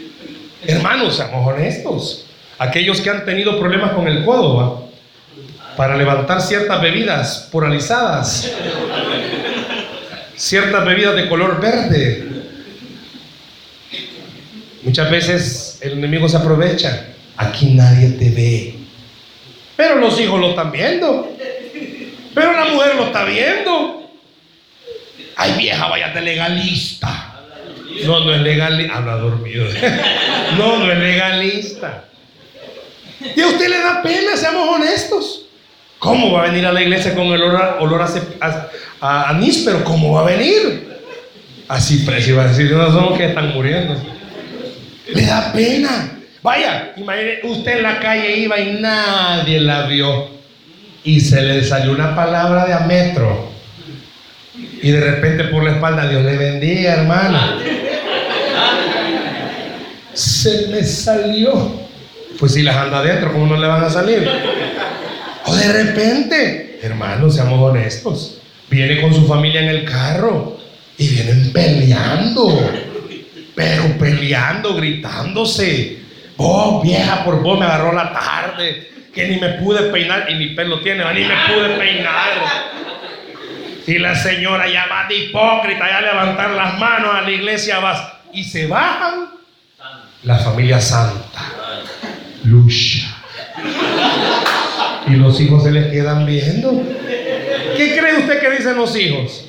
Hermanos, 0.65 1.17
seamos 1.17 1.47
honestos. 1.47 2.27
Aquellos 2.59 3.01
que 3.01 3.11
han 3.11 3.25
tenido 3.25 3.59
problemas 3.59 3.93
con 3.93 4.07
el 4.07 4.25
codo, 4.25 4.89
para 5.77 5.97
levantar 5.97 6.41
ciertas 6.41 6.81
bebidas 6.81 7.49
puralizadas, 7.51 8.53
ciertas 10.37 10.85
bebidas 10.85 11.17
de 11.17 11.29
color 11.29 11.61
verde. 11.61 12.40
Muchas 14.83 15.11
veces 15.11 15.79
el 15.83 15.93
enemigo 15.93 16.29
se 16.29 16.37
aprovecha. 16.37 17.09
Aquí 17.37 17.67
nadie 17.75 18.11
te 18.11 18.31
ve. 18.31 18.75
Pero 19.77 19.97
los 19.97 20.19
hijos 20.21 20.41
lo 20.41 20.51
están 20.51 20.73
viendo. 20.73 21.37
Pero 22.35 22.53
la 22.53 22.67
mujer 22.67 22.95
lo 22.97 23.07
está 23.07 23.25
viendo. 23.25 24.11
Ay, 25.37 25.55
vieja, 25.59 25.89
váyate 25.89 26.21
legalista. 26.21 27.41
No, 28.05 28.25
no 28.25 28.35
es 28.35 28.41
legalista. 28.41 28.97
Habla 28.97 29.17
dormido. 29.17 29.67
No, 30.59 30.79
no 30.79 30.91
es 30.91 30.99
legalista. 30.99 32.05
Y 33.37 33.41
a 33.41 33.47
usted 33.47 33.69
le 33.69 33.79
da 33.79 34.03
pena, 34.03 34.37
seamos 34.37 34.69
honestos. 34.69 35.47
¿Cómo 36.01 36.33
va 36.33 36.43
a 36.43 36.47
venir 36.49 36.67
a 36.67 36.73
la 36.73 36.83
iglesia 36.83 37.15
con 37.15 37.27
el 37.29 37.41
olor, 37.43 37.77
olor 37.79 38.03
a, 39.01 39.29
anís? 39.29 39.63
Pero 39.65 39.85
¿cómo 39.85 40.15
va 40.15 40.23
a 40.23 40.25
venir? 40.25 40.89
Así 41.69 41.99
precio 41.99 42.37
va 42.37 42.45
a 42.45 42.49
decir, 42.49 42.73
no 42.73 43.17
que 43.17 43.27
están 43.27 43.55
muriendo. 43.55 43.95
Le 45.13 45.27
da 45.27 45.53
pena. 45.53 46.19
Vaya, 46.43 46.93
imagine, 46.97 47.41
usted 47.45 47.79
en 47.79 47.83
la 47.83 48.01
calle 48.01 48.37
iba 48.39 48.59
y 48.59 48.81
nadie 48.81 49.61
la 49.61 49.87
vio. 49.87 50.31
Y 51.05 51.21
se 51.21 51.43
le 51.43 51.65
salió 51.65 51.93
una 51.93 52.15
palabra 52.15 52.67
de 52.67 52.73
a 52.73 52.81
metro. 52.81 53.51
Y 54.83 54.91
de 54.91 55.01
repente 55.01 55.45
por 55.45 55.63
la 55.65 55.73
espalda, 55.73 56.09
Dios 56.09 56.25
le 56.25 56.37
bendiga, 56.37 56.95
hermana. 56.95 57.59
Se 60.15 60.69
me 60.69 60.83
salió. 60.83 61.81
Pues 62.39 62.55
si 62.55 62.63
las 62.63 62.77
anda 62.77 62.99
adentro, 62.99 63.33
¿cómo 63.33 63.47
no 63.47 63.61
le 63.61 63.67
van 63.67 63.85
a 63.85 63.91
salir? 63.91 64.27
O 65.45 65.55
de 65.55 65.73
repente, 65.73 66.79
hermanos, 66.83 67.35
seamos 67.35 67.61
honestos, 67.61 68.39
viene 68.71 69.01
con 69.01 69.13
su 69.13 69.27
familia 69.27 69.63
en 69.63 69.69
el 69.69 69.85
carro 69.85 70.59
y 70.97 71.09
vienen 71.09 71.53
peleando, 71.53 72.71
pero 73.55 73.99
peleando, 73.99 74.75
gritándose. 74.75 75.99
Vos, 76.37 76.83
vieja, 76.83 77.25
por 77.25 77.43
vos 77.43 77.59
me 77.59 77.67
agarró 77.67 77.93
la 77.93 78.13
tarde, 78.13 78.91
que 79.13 79.29
ni 79.29 79.39
me 79.39 79.51
pude 79.55 79.91
peinar, 79.91 80.27
y 80.31 80.35
mi 80.37 80.55
pelo 80.55 80.81
tiene, 80.81 81.05
ni 81.13 81.25
me 81.25 81.35
pude 81.49 81.77
peinar. 81.77 82.71
Y 83.87 83.99
la 83.99 84.15
señora 84.15 84.69
ya 84.69 84.87
va 84.87 85.07
de 85.09 85.17
hipócrita, 85.17 85.89
ya 85.89 86.01
levantar 86.01 86.51
las 86.51 86.79
manos 86.79 87.15
a 87.15 87.23
la 87.23 87.31
iglesia 87.31 87.81
vas. 87.81 88.01
Y 88.33 88.45
se 88.45 88.67
bajan 88.67 89.31
la 90.23 90.39
familia 90.39 90.81
santa. 90.81 91.41
lucha. 92.45 93.17
Y 95.09 95.13
los 95.13 95.41
hijos 95.41 95.65
se 95.65 95.73
les 95.73 95.91
quedan 95.91 96.25
viendo. 96.25 96.83
¿Qué 97.77 97.99
cree 97.99 98.19
usted 98.19 98.41
que 98.41 98.51
dicen 98.51 98.77
los 98.77 98.95
hijos? 98.97 99.47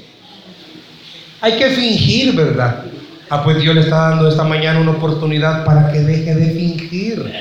Hay 1.41 1.57
que 1.57 1.69
fingir, 1.69 2.33
¿verdad? 2.33 2.85
Ah, 3.33 3.41
pues 3.45 3.61
Dios 3.61 3.73
le 3.73 3.79
está 3.79 4.09
dando 4.09 4.27
esta 4.27 4.43
mañana 4.43 4.81
una 4.81 4.91
oportunidad 4.91 5.63
para 5.63 5.89
que 5.89 5.99
deje 5.99 6.35
de 6.35 6.51
fingir. 6.51 7.31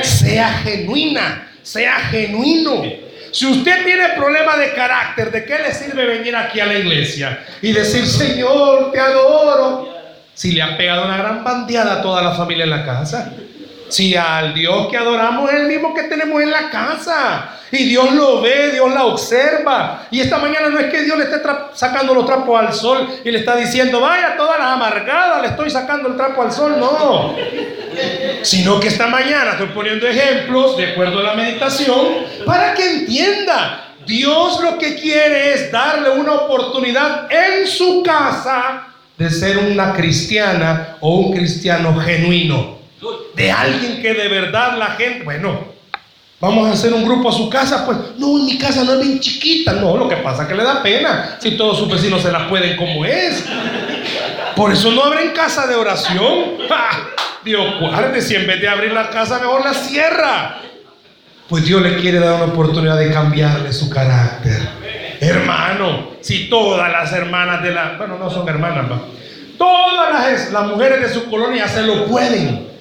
Sea 0.00 0.48
genuina, 0.54 1.48
sea 1.62 1.96
genuino. 2.10 2.82
Si 3.30 3.44
usted 3.44 3.84
tiene 3.84 4.08
problema 4.16 4.56
de 4.56 4.72
carácter, 4.72 5.30
¿de 5.30 5.44
qué 5.44 5.58
le 5.58 5.74
sirve 5.74 6.06
venir 6.06 6.34
aquí 6.34 6.60
a 6.60 6.64
la 6.64 6.78
iglesia 6.78 7.44
y 7.60 7.72
decir, 7.72 8.06
Señor, 8.06 8.90
te 8.90 8.98
adoro? 8.98 9.94
Si 10.32 10.52
le 10.52 10.62
ha 10.62 10.78
pegado 10.78 11.04
una 11.04 11.18
gran 11.18 11.44
bandeada 11.44 12.00
a 12.00 12.02
toda 12.02 12.22
la 12.22 12.30
familia 12.30 12.64
en 12.64 12.70
la 12.70 12.86
casa. 12.86 13.34
Si 13.94 14.16
al 14.16 14.52
Dios 14.52 14.88
que 14.90 14.96
adoramos 14.96 15.48
es 15.52 15.60
el 15.60 15.68
mismo 15.68 15.94
que 15.94 16.02
tenemos 16.02 16.42
en 16.42 16.50
la 16.50 16.68
casa. 16.68 17.60
Y 17.70 17.84
Dios 17.84 18.12
lo 18.12 18.42
ve, 18.42 18.72
Dios 18.72 18.92
la 18.92 19.04
observa. 19.04 20.08
Y 20.10 20.18
esta 20.18 20.38
mañana 20.38 20.68
no 20.68 20.80
es 20.80 20.86
que 20.86 21.02
Dios 21.02 21.16
le 21.16 21.22
esté 21.22 21.36
sacando 21.74 22.12
los 22.12 22.26
trapos 22.26 22.60
al 22.60 22.74
sol 22.74 23.08
y 23.24 23.30
le 23.30 23.38
está 23.38 23.54
diciendo, 23.54 24.00
vaya, 24.00 24.36
todas 24.36 24.58
las 24.58 24.66
amargadas 24.70 25.42
le 25.42 25.48
estoy 25.48 25.70
sacando 25.70 26.08
el 26.08 26.16
trapo 26.16 26.42
al 26.42 26.50
sol. 26.50 26.74
No. 26.76 27.36
Sino 28.42 28.80
que 28.80 28.88
esta 28.88 29.06
mañana 29.06 29.52
estoy 29.52 29.68
poniendo 29.68 30.08
ejemplos 30.08 30.76
de 30.76 30.90
acuerdo 30.90 31.20
a 31.20 31.22
la 31.22 31.34
meditación 31.34 32.16
para 32.44 32.74
que 32.74 32.84
entienda. 32.84 33.92
Dios 34.04 34.60
lo 34.60 34.76
que 34.76 34.96
quiere 34.96 35.54
es 35.54 35.70
darle 35.70 36.10
una 36.10 36.32
oportunidad 36.32 37.28
en 37.30 37.68
su 37.68 38.02
casa 38.02 38.88
de 39.16 39.30
ser 39.30 39.56
una 39.56 39.92
cristiana 39.94 40.96
o 40.98 41.14
un 41.14 41.32
cristiano 41.32 41.96
genuino 42.00 42.82
de 43.34 43.50
alguien 43.50 44.02
que 44.02 44.14
de 44.14 44.28
verdad 44.28 44.76
la 44.78 44.92
gente, 44.92 45.24
bueno, 45.24 45.74
vamos 46.40 46.68
a 46.68 46.72
hacer 46.72 46.92
un 46.92 47.04
grupo 47.04 47.30
a 47.30 47.32
su 47.32 47.48
casa, 47.48 47.86
pues 47.86 47.98
no, 48.18 48.38
en 48.38 48.46
mi 48.46 48.58
casa 48.58 48.84
no 48.84 48.92
es 48.94 49.00
bien 49.00 49.20
chiquita, 49.20 49.72
no, 49.72 49.96
lo 49.96 50.08
que 50.08 50.16
pasa 50.16 50.42
es 50.42 50.48
que 50.48 50.54
le 50.54 50.64
da 50.64 50.82
pena 50.82 51.38
si 51.40 51.56
todos 51.56 51.78
sus 51.78 51.90
vecinos 51.90 52.22
se 52.22 52.30
la 52.30 52.48
pueden 52.48 52.76
como 52.76 53.04
es. 53.04 53.44
Por 54.54 54.72
eso 54.72 54.92
no 54.92 55.04
abren 55.04 55.30
casa 55.30 55.66
de 55.66 55.74
oración. 55.74 56.58
Dios 57.44 57.80
guarde, 57.80 58.22
si 58.22 58.34
en 58.34 58.46
vez 58.46 58.60
de 58.60 58.68
abrir 58.68 58.92
la 58.92 59.10
casa 59.10 59.38
mejor 59.38 59.64
la 59.64 59.74
cierra. 59.74 60.60
Pues 61.48 61.66
Dios 61.66 61.82
le 61.82 61.96
quiere 61.96 62.18
dar 62.18 62.34
una 62.34 62.52
oportunidad 62.52 62.98
de 62.98 63.12
cambiarle 63.12 63.72
su 63.72 63.90
carácter. 63.90 64.66
Hermano, 65.20 66.12
si 66.20 66.48
todas 66.48 66.90
las 66.90 67.12
hermanas 67.12 67.62
de 67.62 67.70
la, 67.70 67.96
bueno, 67.98 68.18
no 68.18 68.30
son 68.30 68.48
hermanas, 68.48 68.86
todas 69.58 70.12
las, 70.12 70.52
las 70.52 70.66
mujeres 70.66 71.02
de 71.02 71.08
su 71.12 71.28
colonia 71.28 71.68
se 71.68 71.82
lo 71.82 72.06
pueden. 72.06 72.73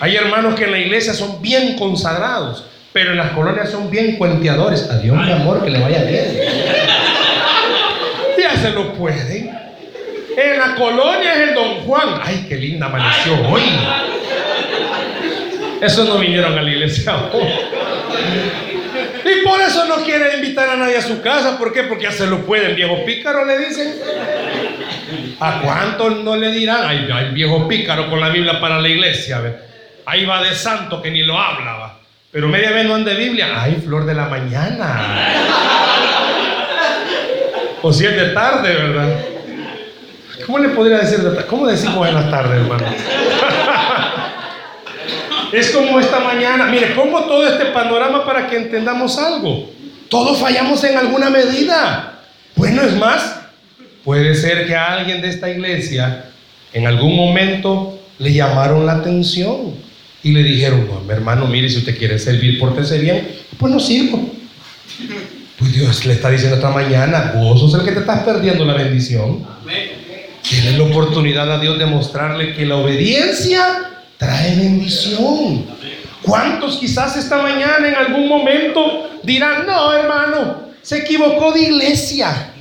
Hay 0.00 0.16
hermanos 0.16 0.54
que 0.54 0.64
en 0.64 0.72
la 0.72 0.78
iglesia 0.78 1.14
son 1.14 1.40
bien 1.40 1.76
consagrados, 1.76 2.64
pero 2.92 3.12
en 3.12 3.18
las 3.18 3.30
colonias 3.30 3.70
son 3.70 3.90
bien 3.90 4.16
cuenteadores. 4.16 4.90
Adiós, 4.90 5.16
mi 5.16 5.32
amor, 5.32 5.64
que 5.64 5.70
le 5.70 5.80
vaya 5.80 6.02
bien. 6.04 6.40
Ya 8.38 8.56
se 8.56 8.70
lo 8.70 8.92
pueden. 8.94 9.50
En 10.36 10.58
la 10.58 10.74
colonia 10.74 11.34
es 11.34 11.48
el 11.48 11.54
Don 11.54 11.74
Juan. 11.82 12.20
Ay, 12.22 12.46
qué 12.48 12.56
linda 12.56 12.86
amaneció 12.86 13.32
hoy. 13.48 13.62
Eso 15.80 16.04
no 16.04 16.18
vinieron 16.18 16.58
a 16.58 16.62
la 16.62 16.70
iglesia 16.70 17.14
hoy. 17.32 17.48
Y 19.24 19.44
por 19.44 19.60
eso 19.60 19.86
no 19.86 19.96
quiere 20.04 20.36
invitar 20.36 20.68
a 20.68 20.76
nadie 20.76 20.96
a 20.96 21.02
su 21.02 21.20
casa. 21.20 21.58
¿Por 21.58 21.72
qué? 21.72 21.84
Porque 21.84 22.04
ya 22.04 22.12
se 22.12 22.26
lo 22.26 22.44
pueden. 22.44 22.74
Viejo 22.74 23.04
pícaro 23.04 23.44
le 23.44 23.58
dicen. 23.58 23.94
¿A 25.38 25.60
cuántos 25.60 26.22
no 26.24 26.36
le 26.36 26.50
dirán? 26.50 26.80
Ay, 26.84 27.30
viejo 27.32 27.68
pícaro 27.68 28.08
con 28.08 28.20
la 28.20 28.30
Biblia 28.30 28.60
para 28.60 28.80
la 28.80 28.88
iglesia. 28.88 29.40
Ahí 30.04 30.24
va 30.24 30.42
de 30.42 30.54
santo 30.54 31.00
que 31.00 31.10
ni 31.10 31.22
lo 31.22 31.38
hablaba. 31.38 31.98
Pero 32.30 32.48
media 32.48 32.70
vez 32.70 32.86
no 32.86 32.94
anda 32.94 33.12
de 33.12 33.18
Biblia. 33.18 33.62
Ay, 33.62 33.80
flor 33.84 34.06
de 34.06 34.14
la 34.14 34.26
mañana. 34.26 35.28
O 37.82 37.92
si 37.92 38.06
es 38.06 38.16
de 38.16 38.28
tarde, 38.28 38.74
¿verdad? 38.74 39.20
¿Cómo 40.46 40.58
le 40.58 40.70
podría 40.70 40.98
decir 40.98 41.18
de 41.18 41.30
tarde? 41.30 41.46
¿Cómo 41.46 41.66
decimos 41.66 41.96
buenas 41.96 42.30
tardes, 42.30 42.62
hermano? 42.62 42.84
es 45.52 45.70
como 45.72 46.00
esta 46.00 46.20
mañana. 46.20 46.66
Mire, 46.66 46.88
pongo 46.88 47.24
todo 47.24 47.46
este 47.46 47.66
panorama 47.66 48.24
para 48.24 48.46
que 48.46 48.56
entendamos 48.56 49.18
algo. 49.18 49.70
Todos 50.08 50.38
fallamos 50.38 50.82
en 50.84 50.96
alguna 50.96 51.28
medida. 51.28 52.20
Bueno, 52.56 52.82
es 52.82 52.96
más, 52.96 53.40
puede 54.04 54.34
ser 54.34 54.66
que 54.66 54.74
a 54.74 54.94
alguien 54.94 55.20
de 55.20 55.28
esta 55.28 55.50
iglesia 55.50 56.24
en 56.72 56.86
algún 56.86 57.14
momento 57.14 57.98
le 58.18 58.32
llamaron 58.32 58.86
la 58.86 58.94
atención 58.94 59.74
y 60.22 60.32
le 60.32 60.42
dijeron, 60.42 60.88
hermano, 61.08 61.46
mire, 61.46 61.68
si 61.68 61.78
usted 61.78 61.96
quiere 61.96 62.18
servir, 62.18 62.58
pórtese 62.58 62.98
bien, 62.98 63.28
pues 63.58 63.72
no 63.72 63.80
sirvo. 63.80 64.30
Pues 65.58 65.72
Dios 65.72 66.04
le 66.06 66.14
está 66.14 66.30
diciendo 66.30 66.56
esta 66.56 66.70
mañana, 66.70 67.32
vos 67.36 67.60
sos 67.60 67.74
el 67.74 67.84
que 67.84 67.92
te 67.92 68.00
estás 68.00 68.22
perdiendo 68.22 68.64
la 68.64 68.74
bendición. 68.74 69.44
Tiene 70.42 70.76
la 70.76 70.84
oportunidad 70.84 71.50
a 71.50 71.58
Dios 71.58 71.78
de 71.78 71.86
mostrarle 71.86 72.54
que 72.54 72.66
la 72.66 72.76
obediencia 72.76 73.90
trae 74.16 74.56
bendición. 74.56 75.66
¿Cuántos 76.22 76.76
quizás 76.76 77.16
esta 77.16 77.42
mañana 77.42 77.88
en 77.88 77.94
algún 77.94 78.28
momento 78.28 79.10
dirán, 79.22 79.66
no, 79.66 79.92
hermano, 79.92 80.68
se 80.82 80.98
equivocó 80.98 81.52
de 81.52 81.62
iglesia? 81.62 82.52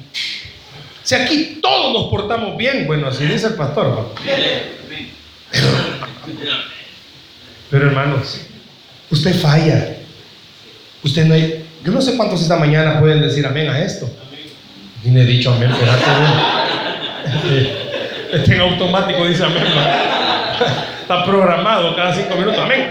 Si 1.03 1.15
aquí 1.15 1.59
todos 1.61 1.93
nos 1.93 2.09
portamos 2.09 2.57
bien, 2.57 2.87
bueno, 2.87 3.07
así 3.07 3.25
dice 3.25 3.47
el 3.47 3.53
pastor. 3.53 4.13
Pero 5.51 5.67
pero 7.71 7.87
hermanos, 7.87 8.41
usted 9.09 9.33
falla. 9.33 9.95
Usted 11.03 11.25
no 11.25 11.33
hay. 11.33 11.65
Yo 11.83 11.91
no 11.93 12.01
sé 12.01 12.17
cuántos 12.17 12.41
esta 12.41 12.57
mañana 12.57 12.99
pueden 12.99 13.21
decir 13.21 13.45
amén 13.47 13.69
a 13.69 13.79
esto. 13.79 14.09
Ni 15.03 15.11
le 15.11 15.21
he 15.21 15.25
dicho 15.25 15.53
amén, 15.53 15.71
espérate. 15.71 16.05
Este 18.31 18.55
en 18.55 18.61
automático 18.61 19.27
dice 19.27 19.43
amén. 19.43 19.63
Está 21.01 21.25
programado 21.25 21.95
cada 21.95 22.15
cinco 22.15 22.35
minutos, 22.35 22.59
amén. 22.59 22.89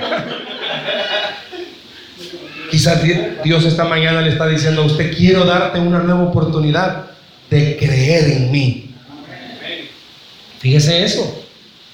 Quizás 2.71 3.03
Dios 3.43 3.65
esta 3.65 3.85
mañana 3.85 4.21
le 4.21 4.31
está 4.31 4.47
diciendo 4.47 4.83
a 4.83 4.85
usted, 4.85 5.17
quiero 5.17 5.45
darte 5.45 5.79
una 5.79 5.99
nueva 6.01 6.25
oportunidad 6.25 7.07
de 7.49 7.77
creer 7.77 8.31
en 8.33 8.51
mí. 8.51 8.95
Fíjese 10.59 11.05
eso, 11.05 11.43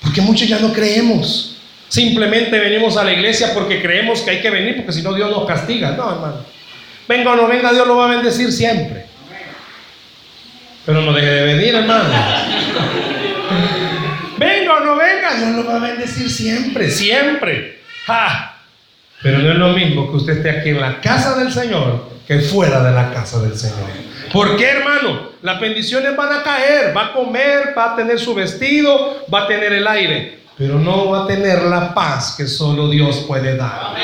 porque 0.03 0.21
muchos 0.21 0.49
ya 0.49 0.59
no 0.59 0.73
creemos. 0.73 1.56
Simplemente 1.89 2.59
venimos 2.59 2.97
a 2.97 3.05
la 3.05 3.13
iglesia 3.13 3.55
porque 3.55 3.81
creemos 3.81 4.21
que 4.23 4.31
hay 4.31 4.41
que 4.41 4.51
venir, 4.51 4.77
porque 4.77 4.93
si 4.93 5.03
no 5.03 5.15
Dios 5.15 5.31
nos 5.31 5.47
castiga. 5.47 5.93
No, 5.93 6.13
hermano. 6.13 6.45
Venga 7.09 7.33
o 7.33 7.37
no 7.37 7.47
venga, 7.47 7.73
Dios 7.73 7.87
lo 7.87 7.97
va 7.97 8.07
a 8.07 8.17
bendecir 8.17 8.51
siempre. 8.53 9.07
Pero 10.85 11.03
no 11.03 11.13
deje 11.13 11.31
de 11.31 11.55
venir, 11.55 11.75
hermano. 11.75 12.09
venga 14.39 14.75
o 14.75 14.81
no 14.81 14.97
venga, 14.97 15.35
Dios 15.37 15.51
lo 15.51 15.65
va 15.65 15.77
a 15.77 15.81
bendecir 15.81 16.29
siempre, 16.29 16.91
siempre. 16.91 17.81
Pero 19.23 19.39
no 19.39 19.53
es 19.53 19.59
lo 19.59 19.69
mismo 19.71 20.11
que 20.11 20.17
usted 20.17 20.37
esté 20.39 20.51
aquí 20.51 20.71
en 20.71 20.81
la 20.81 21.01
casa 21.01 21.37
del 21.37 21.53
Señor 21.53 22.17
que 22.27 22.41
fuera 22.41 22.83
de 22.83 22.93
la 22.93 23.13
casa 23.13 23.41
del 23.41 23.57
Señor. 23.57 23.89
¿Por 24.33 24.57
qué, 24.57 24.69
hermano? 24.69 25.31
Las 25.43 25.61
bendiciones 25.61 26.17
van 26.17 26.33
a 26.33 26.43
caer, 26.43 26.97
va 26.97 27.07
a 27.07 27.13
comer, 27.13 27.73
va 27.77 27.93
a 27.93 27.97
tener 27.97 28.19
su 28.19 28.35
vestido, 28.35 29.25
va 29.33 29.45
a 29.45 29.47
tener 29.47 29.73
el 29.73 29.87
aire 29.87 30.46
pero 30.59 30.79
no 30.79 31.11
va 31.11 31.25
a 31.25 31.27
tener 31.27 31.65
la 31.65 31.93
paz 31.95 32.35
que 32.37 32.47
solo 32.47 32.89
Dios 32.89 33.25
puede 33.27 33.57
dar. 33.57 33.95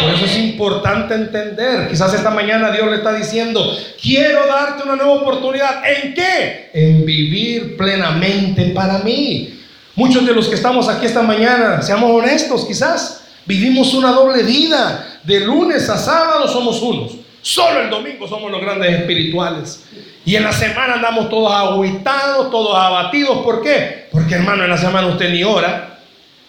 Por 0.00 0.14
eso 0.14 0.24
es 0.24 0.38
importante 0.38 1.14
entender, 1.14 1.88
quizás 1.88 2.14
esta 2.14 2.30
mañana 2.30 2.70
Dios 2.70 2.88
le 2.88 2.96
está 2.96 3.12
diciendo, 3.12 3.76
quiero 4.00 4.46
darte 4.46 4.84
una 4.84 4.96
nueva 4.96 5.14
oportunidad. 5.14 5.82
¿En 5.84 6.14
qué? 6.14 6.70
En 6.72 7.04
vivir 7.04 7.76
plenamente 7.76 8.66
para 8.70 8.98
mí. 8.98 9.60
Muchos 9.96 10.24
de 10.24 10.32
los 10.32 10.48
que 10.48 10.54
estamos 10.54 10.88
aquí 10.88 11.06
esta 11.06 11.22
mañana, 11.22 11.82
seamos 11.82 12.10
honestos, 12.10 12.64
quizás 12.64 13.24
vivimos 13.44 13.92
una 13.92 14.12
doble 14.12 14.42
vida. 14.44 15.06
De 15.24 15.40
lunes 15.40 15.90
a 15.90 15.98
sábado 15.98 16.48
somos 16.48 16.80
unos. 16.80 17.19
Solo 17.42 17.80
el 17.80 17.90
domingo 17.90 18.28
somos 18.28 18.50
los 18.50 18.60
grandes 18.60 18.92
espirituales. 18.92 19.84
Y 20.24 20.36
en 20.36 20.44
la 20.44 20.52
semana 20.52 20.94
andamos 20.94 21.28
todos 21.30 21.52
aguitados, 21.52 22.50
todos 22.50 22.76
abatidos. 22.76 23.38
¿Por 23.38 23.62
qué? 23.62 24.08
Porque 24.12 24.34
hermano, 24.34 24.64
en 24.64 24.70
la 24.70 24.78
semana 24.78 25.06
usted 25.06 25.30
ni 25.30 25.42
ora. 25.42 25.98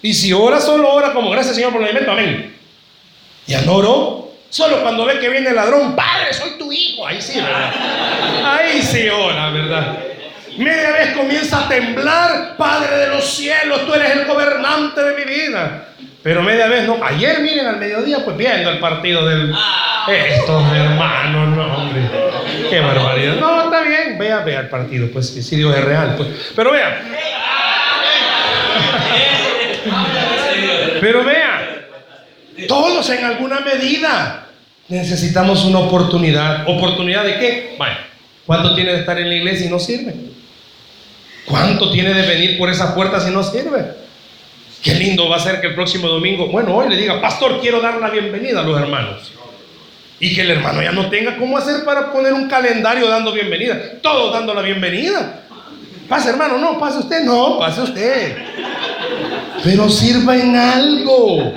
Y 0.02 0.14
si 0.14 0.34
ora, 0.34 0.60
solo 0.60 0.92
ora 0.92 1.14
como 1.14 1.30
gracias 1.30 1.56
Señor 1.56 1.72
por 1.72 1.82
el 1.82 1.88
alimento. 1.88 2.12
Amén. 2.12 2.56
Ya 3.48 3.62
no 3.62 3.76
oró. 3.76 4.32
Solo 4.50 4.82
cuando 4.82 5.06
ve 5.06 5.20
que 5.20 5.30
viene 5.30 5.50
el 5.50 5.56
ladrón, 5.56 5.96
Padre, 5.96 6.34
soy 6.34 6.52
tu 6.58 6.72
hijo. 6.74 7.08
Ahí 7.08 7.22
sí, 7.22 7.40
¿verdad? 7.40 7.74
Ahí 8.44 8.82
sí 8.82 9.08
ora, 9.08 9.50
¿verdad? 9.50 9.98
Media 10.58 10.92
vez 10.92 11.16
comienza 11.16 11.66
a 11.66 11.70
temblar, 11.70 12.58
Padre 12.58 12.98
de 12.98 13.08
los 13.08 13.24
cielos, 13.24 13.86
tú 13.86 13.94
eres 13.94 14.12
el 14.12 14.26
gobernante 14.26 15.02
de 15.02 15.16
mi 15.16 15.32
vida. 15.32 15.88
Pero 16.24 16.44
media 16.44 16.68
vez 16.68 16.88
no. 16.88 17.04
Ayer, 17.04 17.42
miren, 17.42 17.66
al 17.66 17.78
mediodía, 17.78 18.24
pues 18.24 18.38
viendo 18.38 18.70
el 18.70 18.80
partido 18.80 19.28
del. 19.28 19.54
Estos 20.08 20.74
hermanos, 20.74 21.58
no, 21.58 21.78
hombre. 21.78 22.02
Qué 22.70 22.80
barbaridad. 22.80 23.36
No, 23.36 23.64
está 23.64 23.82
bien. 23.82 24.20
Vea, 24.20 24.40
vea 24.40 24.62
el 24.62 24.70
partido, 24.70 25.10
pues 25.12 25.30
si 25.30 25.56
Dios 25.56 25.76
es 25.76 25.84
real. 25.84 26.16
Pues. 26.18 26.30
Pero 26.56 26.72
vea. 26.72 27.02
Pero 31.02 31.24
vea. 31.24 31.88
Todos 32.68 33.10
en 33.10 33.26
alguna 33.26 33.62
medida 33.62 34.48
necesitamos 34.88 35.66
una 35.66 35.80
oportunidad. 35.80 36.64
¿Oportunidad 36.68 37.24
de 37.24 37.40
qué? 37.40 37.76
Bueno, 37.78 37.96
¿cuánto 38.46 38.76
tiene 38.76 38.94
de 38.94 39.00
estar 39.00 39.18
en 39.18 39.28
la 39.28 39.36
iglesia 39.36 39.66
y 39.66 39.70
no 39.70 39.80
sirve? 39.80 40.14
¿Cuánto 41.46 41.92
tiene 41.92 42.14
de 42.14 42.28
venir 42.28 42.60
por 42.60 42.70
esa 42.70 42.94
puerta 42.94 43.20
si 43.20 43.32
no 43.32 43.44
sirve? 43.44 44.01
Qué 44.82 44.96
lindo 44.96 45.30
va 45.30 45.36
a 45.36 45.40
ser 45.40 45.62
que 45.62 45.68
el 45.68 45.76
próximo 45.76 46.08
domingo, 46.08 46.48
bueno, 46.48 46.76
hoy 46.76 46.90
le 46.90 46.98
diga, 46.98 47.22
pastor, 47.22 47.60
quiero 47.62 47.82
dar 47.82 48.00
la 48.00 48.10
bienvenida 48.10 48.62
a 48.62 48.64
los 48.64 48.80
hermanos. 48.80 49.32
Y 50.20 50.34
que 50.34 50.42
el 50.42 50.52
hermano 50.52 50.82
ya 50.82 50.92
no 50.92 51.10
tenga 51.10 51.38
cómo 51.38 51.58
hacer 51.58 51.84
para 51.84 52.12
poner 52.12 52.34
un 52.34 52.48
calendario 52.48 53.08
dando 53.08 53.32
bienvenida. 53.32 54.00
Todos 54.02 54.34
dando 54.34 54.54
la 54.54 54.62
bienvenida. 54.62 55.44
Pase, 56.08 56.30
hermano, 56.30 56.58
no, 56.58 56.80
pase 56.80 57.00
usted, 57.00 57.24
no, 57.24 57.60
pase 57.60 57.82
usted. 57.82 58.38
Pero 59.64 59.90
sirva 59.90 60.36
en 60.36 60.56
algo. 60.56 61.54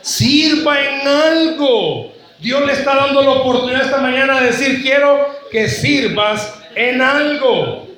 Sirva 0.00 0.76
en 0.80 1.06
algo. 1.06 2.14
Dios 2.40 2.64
le 2.66 2.72
está 2.72 2.94
dando 2.94 3.22
la 3.22 3.30
oportunidad 3.30 3.82
esta 3.82 3.98
mañana 3.98 4.40
de 4.40 4.46
decir, 4.48 4.82
quiero 4.82 5.28
que 5.50 5.68
sirvas 5.68 6.60
en 6.74 7.00
algo. 7.00 7.88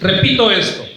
Repito 0.00 0.50
esto. 0.50 0.87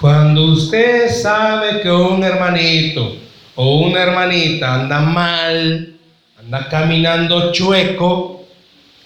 Cuando 0.00 0.46
usted 0.52 1.10
sabe 1.10 1.80
que 1.80 1.90
un 1.90 2.22
hermanito 2.22 3.16
o 3.54 3.80
una 3.80 4.02
hermanita 4.02 4.74
anda 4.74 5.00
mal, 5.00 5.94
anda 6.38 6.68
caminando 6.68 7.52
chueco, 7.52 8.46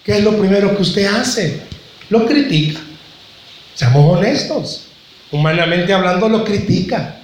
¿qué 0.03 0.17
es 0.17 0.23
lo 0.23 0.37
primero 0.37 0.75
que 0.75 0.81
usted 0.81 1.05
hace? 1.05 1.61
Lo 2.09 2.25
critica. 2.25 2.79
Seamos 3.75 4.17
honestos. 4.17 4.87
Humanamente 5.31 5.93
hablando, 5.93 6.27
lo 6.27 6.43
critica. 6.43 7.17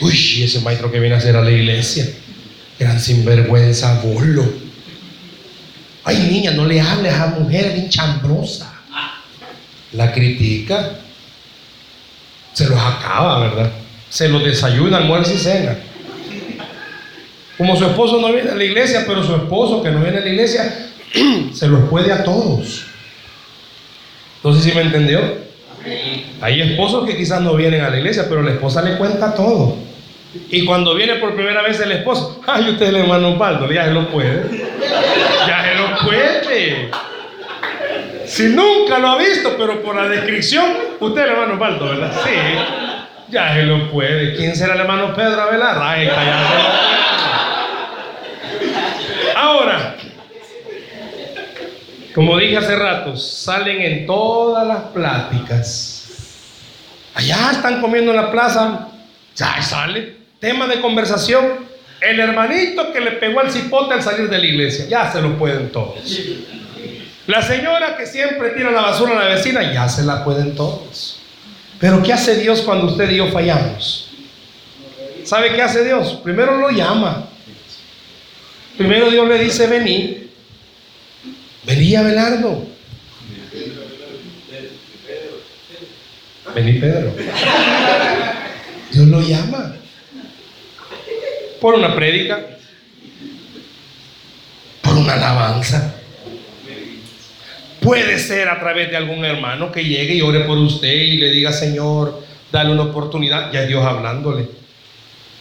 Uy, 0.00 0.42
ese 0.42 0.60
maestro 0.60 0.92
que 0.92 1.00
viene 1.00 1.14
a 1.14 1.18
hacer 1.18 1.36
a 1.36 1.42
la 1.42 1.50
iglesia. 1.50 2.06
Gran 2.78 3.00
sinvergüenza, 3.00 4.00
bolo. 4.02 4.44
Ay, 6.04 6.28
niña, 6.30 6.50
no 6.52 6.66
le 6.66 6.80
hables 6.80 7.14
a 7.14 7.28
mujer 7.28 7.72
bien 7.72 7.88
chambrosa. 7.88 8.72
La 9.92 10.12
critica. 10.12 11.00
Se 12.56 12.66
los 12.66 12.80
acaba, 12.80 13.40
¿verdad? 13.40 13.70
Se 14.08 14.30
los 14.30 14.42
desayuna, 14.42 14.96
almuerzo 14.96 15.34
y 15.34 15.36
cena. 15.36 15.76
Como 17.58 17.76
su 17.76 17.84
esposo 17.84 18.18
no 18.18 18.32
viene 18.32 18.50
a 18.50 18.54
la 18.54 18.64
iglesia, 18.64 19.04
pero 19.06 19.22
su 19.22 19.34
esposo 19.34 19.82
que 19.82 19.90
no 19.90 20.00
viene 20.00 20.16
a 20.16 20.20
la 20.22 20.28
iglesia, 20.30 20.88
se 21.52 21.68
los 21.68 21.86
puede 21.90 22.10
a 22.10 22.24
todos. 22.24 22.86
Entonces, 24.36 24.64
¿sí 24.64 24.72
me 24.74 24.80
entendió? 24.80 25.20
Hay 26.40 26.62
esposos 26.62 27.06
que 27.06 27.18
quizás 27.18 27.42
no 27.42 27.56
vienen 27.56 27.82
a 27.82 27.90
la 27.90 27.98
iglesia, 27.98 28.24
pero 28.26 28.42
la 28.42 28.52
esposa 28.52 28.80
le 28.80 28.96
cuenta 28.96 29.34
todo. 29.34 29.76
Y 30.48 30.64
cuando 30.64 30.94
viene 30.94 31.16
por 31.16 31.34
primera 31.34 31.60
vez 31.60 31.78
el 31.80 31.92
esposo, 31.92 32.40
ay, 32.46 32.70
usted 32.70 32.86
el 32.86 32.96
hermano 32.96 33.36
Baldo, 33.36 33.70
ya 33.70 33.84
se 33.84 33.90
lo 33.90 34.08
puede. 34.08 34.64
Ya 35.46 35.62
se 35.62 35.74
lo 35.74 35.98
puede. 36.08 36.90
Si 38.26 38.48
nunca 38.48 38.98
lo 38.98 39.08
ha 39.08 39.18
visto, 39.18 39.56
pero 39.56 39.82
por 39.82 39.94
la 39.94 40.08
descripción, 40.08 40.64
usted 41.00 41.20
es 41.22 41.26
el 41.26 41.32
hermano 41.32 41.58
Baldo, 41.58 41.86
¿verdad? 41.86 42.12
Sí. 42.24 42.30
Ya 43.28 43.54
se 43.54 43.62
lo 43.62 43.90
puede. 43.90 44.36
¿Quién 44.36 44.54
será 44.54 44.74
el 44.74 44.80
hermano 44.80 45.14
Pedro 45.14 45.42
Avelar? 45.42 45.78
Ay, 45.80 46.08
Ahora, 49.36 49.96
como 52.14 52.38
dije 52.38 52.56
hace 52.56 52.76
rato, 52.76 53.16
salen 53.16 53.80
en 53.80 54.06
todas 54.06 54.66
las 54.66 54.82
pláticas. 54.84 55.92
Allá 57.14 57.50
están 57.52 57.80
comiendo 57.80 58.10
en 58.10 58.16
la 58.16 58.30
plaza, 58.30 58.88
ya 59.34 59.60
sale. 59.62 60.16
Tema 60.40 60.66
de 60.66 60.80
conversación. 60.80 61.66
El 62.00 62.20
hermanito 62.20 62.92
que 62.92 63.00
le 63.00 63.12
pegó 63.12 63.40
al 63.40 63.50
cipote 63.50 63.94
al 63.94 64.02
salir 64.02 64.28
de 64.28 64.38
la 64.38 64.44
iglesia. 64.44 64.86
Ya 64.86 65.10
se 65.10 65.20
lo 65.22 65.36
pueden 65.38 65.70
todos. 65.70 65.96
La 67.26 67.42
señora 67.42 67.96
que 67.96 68.06
siempre 68.06 68.50
tira 68.50 68.70
la 68.70 68.82
basura 68.82 69.18
a 69.18 69.24
la 69.24 69.34
vecina. 69.34 69.72
Ya 69.72 69.88
se 69.88 70.04
la 70.04 70.24
pueden 70.24 70.54
todos. 70.54 71.18
Pero 71.80 72.02
¿qué 72.02 72.12
hace 72.12 72.36
Dios 72.36 72.62
cuando 72.62 72.86
usted 72.86 73.10
y 73.10 73.16
yo 73.16 73.28
fallamos? 73.30 74.10
¿Sabe 75.24 75.54
qué 75.54 75.62
hace 75.62 75.84
Dios? 75.84 76.20
Primero 76.22 76.56
lo 76.56 76.70
llama. 76.70 77.28
Primero 78.76 79.10
Dios 79.10 79.28
le 79.28 79.38
dice, 79.38 79.66
vení. 79.66 80.30
Vení 81.64 81.96
Abelardo. 81.96 82.66
Vení 86.54 86.72
Pedro. 86.74 87.12
Dios 88.92 89.06
lo 89.08 89.20
llama 89.20 89.74
por 91.60 91.74
una 91.74 91.94
prédica, 91.94 92.40
por 94.82 94.94
una 94.94 95.14
alabanza. 95.14 95.94
Puede 97.86 98.18
ser 98.18 98.48
a 98.48 98.58
través 98.58 98.90
de 98.90 98.96
algún 98.96 99.24
hermano 99.24 99.70
que 99.70 99.84
llegue 99.84 100.14
y 100.14 100.20
ore 100.20 100.40
por 100.40 100.58
usted 100.58 100.92
y 100.92 101.18
le 101.18 101.30
diga, 101.30 101.52
Señor, 101.52 102.20
dale 102.50 102.72
una 102.72 102.82
oportunidad. 102.82 103.52
Ya 103.52 103.62
Dios 103.62 103.86
hablándole. 103.86 104.48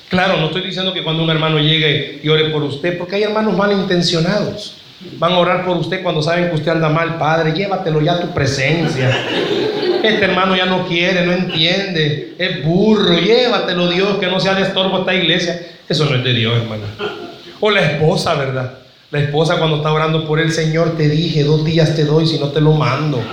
Claro, 0.10 0.38
no 0.38 0.45
estoy 0.45 0.62
diciendo 0.62 0.93
que 0.93 1.01
cuando 1.03 1.23
un 1.23 1.31
hermano 1.31 1.58
llegue 1.58 2.19
y 2.21 2.29
ore 2.29 2.51
por 2.51 2.62
usted, 2.62 2.99
porque 2.99 3.15
hay 3.15 3.23
hermanos 3.23 3.58
malintencionados. 3.58 4.77
Van 5.17 5.31
a 5.34 5.39
orar 5.39 5.65
por 5.65 5.75
usted 5.77 6.03
cuando 6.03 6.21
saben 6.21 6.49
que 6.49 6.55
usted 6.55 6.69
anda 6.69 6.88
mal, 6.88 7.17
Padre, 7.17 7.51
llévatelo 7.51 7.99
ya 7.99 8.13
a 8.13 8.21
tu 8.21 8.31
presencia. 8.31 9.10
Este 10.03 10.25
hermano 10.25 10.55
ya 10.55 10.67
no 10.67 10.88
quiere, 10.88 11.25
no 11.25 11.31
entiende, 11.31 12.36
es 12.38 12.63
burro, 12.63 13.17
llévatelo 13.17 13.89
Dios, 13.89 14.19
que 14.19 14.27
no 14.27 14.39
sea 14.39 14.53
de 14.53 14.62
estorbo 14.62 14.99
esta 14.99 15.15
iglesia. 15.15 15.60
Eso 15.89 16.05
no 16.05 16.15
es 16.15 16.23
de 16.23 16.34
Dios, 16.34 16.53
hermano. 16.62 16.84
O 17.60 17.71
la 17.71 17.81
esposa, 17.81 18.36
¿verdad? 18.36 18.85
La 19.15 19.21
esposa 19.21 19.58
cuando 19.58 19.78
está 19.78 19.93
orando 19.93 20.28
por 20.28 20.41
el 20.41 20.51
Señor, 20.51 20.97
te 20.97 21.08
dije, 21.08 21.45
dos 21.45 21.63
días 21.63 21.95
te 21.95 22.04
doy 22.04 22.28
si 22.28 22.38
no 22.38 22.49
te 22.49 22.60
lo 22.60 22.73
mando. 22.73 23.23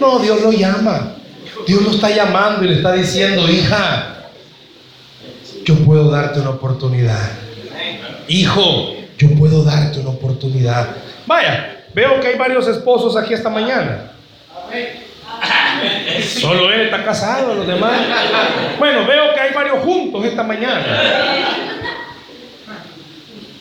No, 0.00 0.20
Dios 0.20 0.40
lo 0.40 0.52
llama. 0.52 1.14
Dios 1.66 1.82
lo 1.82 1.90
está 1.90 2.10
llamando 2.10 2.64
y 2.64 2.68
le 2.68 2.74
está 2.76 2.92
diciendo, 2.92 3.50
hija, 3.50 4.28
yo 5.64 5.74
puedo 5.78 6.08
darte 6.08 6.38
una 6.38 6.50
oportunidad. 6.50 7.28
Hijo, 8.28 8.94
yo 9.18 9.28
puedo 9.36 9.64
darte 9.64 9.98
una 9.98 10.10
oportunidad. 10.10 10.90
Vaya, 11.26 11.82
veo 11.92 12.20
que 12.20 12.28
hay 12.28 12.38
varios 12.38 12.68
esposos 12.68 13.16
aquí 13.16 13.34
esta 13.34 13.50
mañana. 13.50 14.12
Solo 16.40 16.72
él 16.72 16.82
está 16.82 17.02
casado, 17.04 17.52
los 17.52 17.66
demás. 17.66 17.98
Bueno, 18.78 19.04
veo 19.08 19.34
que 19.34 19.40
hay 19.40 19.52
varios 19.52 19.80
juntos 19.80 20.24
esta 20.24 20.44
mañana. 20.44 20.86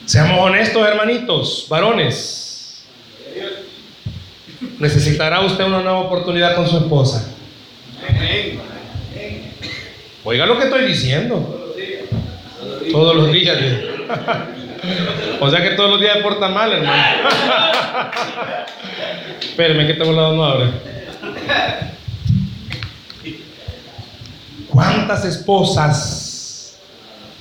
Seamos 0.08 0.40
honestos, 0.40 0.88
hermanitos, 0.88 1.66
varones. 1.68 2.82
Necesitará 4.80 5.42
usted 5.42 5.66
una 5.66 5.82
nueva 5.82 6.00
oportunidad 6.00 6.56
con 6.56 6.66
su 6.66 6.78
esposa. 6.78 7.30
Oiga 10.24 10.46
lo 10.46 10.58
que 10.58 10.64
estoy 10.64 10.86
diciendo. 10.86 11.74
Todos 12.92 13.16
los 13.16 13.32
días. 13.32 13.58
O 15.40 15.50
sea 15.52 15.62
que 15.62 15.72
todos 15.72 15.92
los 15.92 16.00
días 16.00 16.18
porta 16.24 16.48
mal, 16.48 16.72
hermano. 16.72 17.04
Espérenme 19.42 19.86
que 19.86 19.96
tengo 19.96 20.14
la 20.14 20.32
no 20.32 20.46
ahora. 20.46 20.72
¿Cuántas 24.70 25.26
esposas 25.26 26.27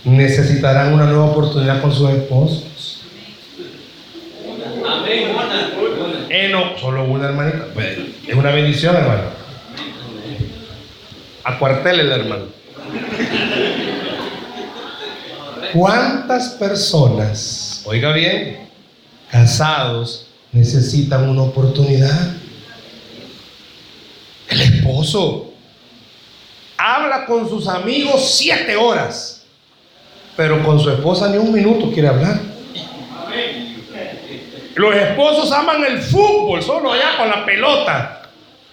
necesitarán 0.06 0.94
una 0.94 1.06
nueva 1.06 1.26
oportunidad 1.26 1.82
con 1.82 1.92
sus 1.92 2.10
esposos? 2.10 3.02
Eh, 6.28 6.48
no, 6.50 6.78
solo 6.78 7.04
una 7.04 7.26
hermanita. 7.26 7.66
Pues, 7.74 7.98
es 8.26 8.34
una 8.34 8.50
bendición, 8.50 8.96
hermano. 8.96 9.22
Acuartele 11.44 12.02
el 12.02 12.12
hermano. 12.12 12.44
¿Cuántas 15.72 16.50
personas, 16.50 17.82
oiga 17.84 18.12
bien, 18.12 18.68
casados, 19.30 20.26
necesitan 20.52 21.28
una 21.28 21.42
oportunidad? 21.42 22.32
El 24.48 24.60
esposo 24.60 25.52
habla 26.76 27.26
con 27.26 27.48
sus 27.48 27.66
amigos 27.68 28.36
siete 28.36 28.76
horas, 28.76 29.35
pero 30.36 30.62
con 30.62 30.78
su 30.78 30.90
esposa 30.90 31.28
ni 31.28 31.38
un 31.38 31.52
minuto 31.52 31.90
quiere 31.92 32.08
hablar. 32.08 32.38
Los 34.74 34.94
esposos 34.94 35.50
aman 35.52 35.84
el 35.84 35.98
fútbol, 36.02 36.62
solo 36.62 36.92
allá 36.92 37.16
con 37.16 37.30
la 37.30 37.46
pelota. 37.46 38.22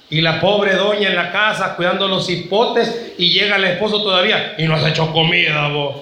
Y 0.09 0.21
la 0.21 0.39
pobre 0.39 0.75
doña 0.75 1.09
en 1.09 1.15
la 1.15 1.31
casa 1.31 1.75
cuidando 1.75 2.07
los 2.07 2.29
hipotes 2.29 3.13
y 3.17 3.31
llega 3.31 3.55
el 3.55 3.63
esposo 3.63 4.03
todavía 4.03 4.53
y 4.57 4.67
no 4.67 4.75
has 4.75 4.85
hecho 4.85 5.11
comida, 5.11 5.69
vos. 5.69 6.01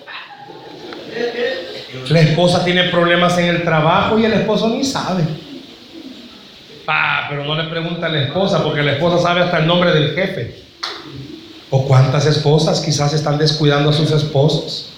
La 2.09 2.19
esposa 2.21 2.65
tiene 2.65 2.85
problemas 2.85 3.37
en 3.37 3.45
el 3.45 3.63
trabajo 3.63 4.17
y 4.17 4.25
el 4.25 4.33
esposo 4.33 4.69
ni 4.69 4.83
sabe. 4.83 5.23
Ah, 6.87 7.27
pero 7.29 7.45
no 7.45 7.55
le 7.55 7.69
pregunta 7.69 8.07
a 8.07 8.09
la 8.09 8.23
esposa 8.23 8.63
porque 8.63 8.81
la 8.81 8.93
esposa 8.93 9.21
sabe 9.21 9.41
hasta 9.41 9.59
el 9.59 9.67
nombre 9.67 9.93
del 9.93 10.15
jefe. 10.15 10.61
O 11.69 11.87
cuántas 11.87 12.25
esposas 12.25 12.81
quizás 12.81 13.13
están 13.13 13.37
descuidando 13.37 13.91
a 13.91 13.93
sus 13.93 14.11
esposos. 14.11 14.90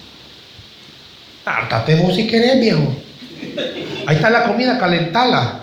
Hártate 1.44 1.96
vos 1.96 2.14
si 2.14 2.26
querés, 2.26 2.60
viejo. 2.60 2.94
Ahí 4.06 4.16
está 4.16 4.30
la 4.30 4.44
comida, 4.44 4.78
calentala. 4.78 5.60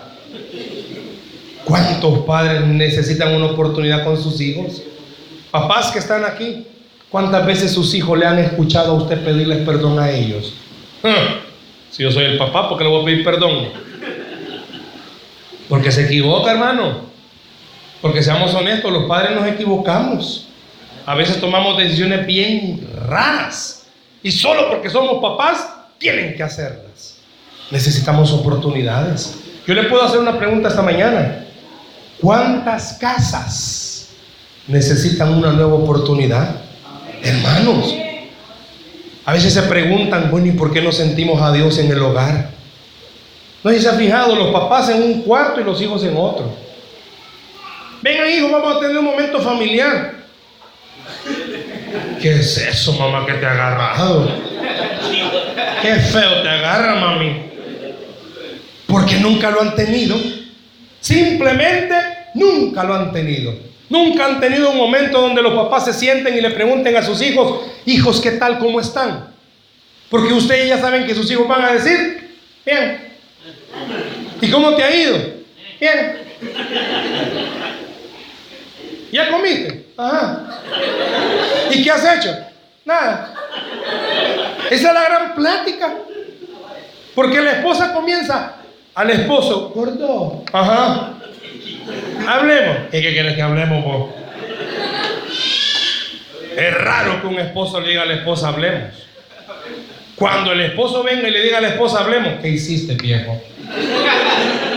¿Cuántos 1.64 2.20
padres 2.20 2.62
necesitan 2.66 3.34
una 3.34 3.46
oportunidad 3.46 4.04
con 4.04 4.20
sus 4.20 4.40
hijos? 4.40 4.82
Papás 5.50 5.90
que 5.92 5.98
están 5.98 6.24
aquí, 6.24 6.66
¿cuántas 7.08 7.46
veces 7.46 7.72
sus 7.72 7.94
hijos 7.94 8.18
le 8.18 8.26
han 8.26 8.38
escuchado 8.38 8.92
a 8.92 8.94
usted 8.94 9.24
pedirles 9.24 9.58
perdón 9.66 9.98
a 9.98 10.10
ellos? 10.10 10.54
Si 11.90 12.02
yo 12.02 12.10
soy 12.10 12.24
el 12.24 12.38
papá, 12.38 12.68
¿por 12.68 12.78
qué 12.78 12.84
le 12.84 12.90
voy 12.90 13.02
a 13.02 13.04
pedir 13.04 13.24
perdón? 13.24 13.68
Porque 15.68 15.92
se 15.92 16.06
equivoca, 16.06 16.52
hermano. 16.52 17.12
Porque 18.00 18.22
seamos 18.22 18.54
honestos, 18.54 18.92
los 18.92 19.04
padres 19.04 19.32
nos 19.36 19.46
equivocamos. 19.46 20.48
A 21.06 21.14
veces 21.14 21.40
tomamos 21.40 21.76
decisiones 21.76 22.26
bien 22.26 22.88
raras. 23.06 23.86
Y 24.22 24.30
solo 24.30 24.68
porque 24.68 24.90
somos 24.90 25.20
papás, 25.22 25.71
tienen 26.02 26.34
que 26.34 26.42
hacerlas. 26.42 27.14
Necesitamos 27.70 28.32
oportunidades. 28.32 29.36
Yo 29.66 29.72
le 29.72 29.84
puedo 29.84 30.02
hacer 30.02 30.18
una 30.18 30.36
pregunta 30.36 30.68
esta 30.68 30.82
mañana. 30.82 31.46
¿Cuántas 32.20 32.94
casas 32.94 34.08
necesitan 34.66 35.32
una 35.32 35.52
nueva 35.52 35.74
oportunidad? 35.74 36.56
Hermanos, 37.22 37.94
a 39.24 39.32
veces 39.32 39.54
se 39.54 39.62
preguntan, 39.62 40.28
bueno, 40.30 40.48
¿y 40.48 40.52
por 40.52 40.72
qué 40.72 40.82
no 40.82 40.90
sentimos 40.90 41.40
a 41.40 41.52
Dios 41.52 41.78
en 41.78 41.92
el 41.92 42.02
hogar? 42.02 42.50
No 43.62 43.70
se 43.70 43.88
ha 43.88 43.92
fijado, 43.92 44.34
los 44.34 44.52
papás 44.52 44.88
en 44.88 45.02
un 45.04 45.22
cuarto 45.22 45.60
y 45.60 45.64
los 45.64 45.80
hijos 45.80 46.02
en 46.02 46.16
otro. 46.16 46.52
Venga, 48.02 48.28
hijo, 48.28 48.50
vamos 48.50 48.76
a 48.76 48.80
tener 48.80 48.98
un 48.98 49.04
momento 49.04 49.40
familiar. 49.40 50.14
¿Qué 52.20 52.34
es 52.36 52.58
eso, 52.58 52.92
mamá, 52.94 53.26
que 53.26 53.34
te 53.34 53.46
ha 53.46 53.52
agarrado? 53.52 54.30
Qué 55.82 55.94
feo 55.96 56.42
te 56.42 56.48
agarra, 56.48 56.94
mami. 56.94 57.50
Porque 58.86 59.16
nunca 59.16 59.50
lo 59.50 59.62
han 59.62 59.74
tenido. 59.74 60.16
Simplemente 61.00 61.94
nunca 62.34 62.84
lo 62.84 62.94
han 62.94 63.12
tenido. 63.12 63.54
Nunca 63.88 64.26
han 64.26 64.40
tenido 64.40 64.70
un 64.70 64.76
momento 64.76 65.20
donde 65.20 65.42
los 65.42 65.54
papás 65.54 65.84
se 65.84 65.92
sienten 65.92 66.36
y 66.36 66.40
le 66.40 66.50
pregunten 66.50 66.96
a 66.96 67.02
sus 67.02 67.20
hijos, 67.20 67.66
hijos, 67.84 68.20
¿qué 68.20 68.32
tal? 68.32 68.58
¿Cómo 68.58 68.80
están? 68.80 69.34
Porque 70.08 70.32
ustedes 70.32 70.68
ya 70.68 70.78
saben 70.78 71.06
que 71.06 71.14
sus 71.14 71.30
hijos 71.30 71.48
van 71.48 71.64
a 71.64 71.72
decir, 71.72 72.36
bien. 72.64 73.12
¿Y 74.40 74.50
cómo 74.50 74.74
te 74.74 74.82
ha 74.82 74.94
ido? 74.94 75.18
Bien. 75.80 76.18
¿Ya 79.12 79.30
comiste? 79.30 79.81
Ajá. 79.96 80.60
¿Y 81.70 81.82
qué 81.82 81.90
has 81.90 82.16
hecho? 82.16 82.36
Nada. 82.84 83.34
Esa 84.70 84.88
es 84.88 84.94
la 84.94 85.04
gran 85.04 85.34
plática. 85.34 85.94
Porque 87.14 87.40
la 87.40 87.52
esposa 87.52 87.92
comienza, 87.92 88.54
al 88.94 89.10
esposo, 89.10 89.70
gordo. 89.74 90.44
Ajá. 90.52 91.10
Hablemos. 92.26 92.76
¿Y 92.92 93.02
qué 93.02 93.12
quieres 93.12 93.34
que 93.34 93.42
hablemos 93.42 93.84
vos? 93.84 94.10
Es 96.56 96.74
raro 96.74 97.20
que 97.20 97.26
un 97.26 97.38
esposo 97.38 97.80
le 97.80 97.88
diga 97.88 98.02
a 98.02 98.06
la 98.06 98.14
esposa 98.14 98.48
hablemos. 98.48 98.90
Cuando 100.16 100.52
el 100.52 100.60
esposo 100.60 101.02
venga 101.02 101.28
y 101.28 101.30
le 101.30 101.42
diga 101.42 101.58
a 101.58 101.60
la 101.60 101.68
esposa 101.68 102.00
hablemos, 102.00 102.34
¿qué 102.40 102.48
hiciste, 102.48 102.94
viejo? 102.94 103.40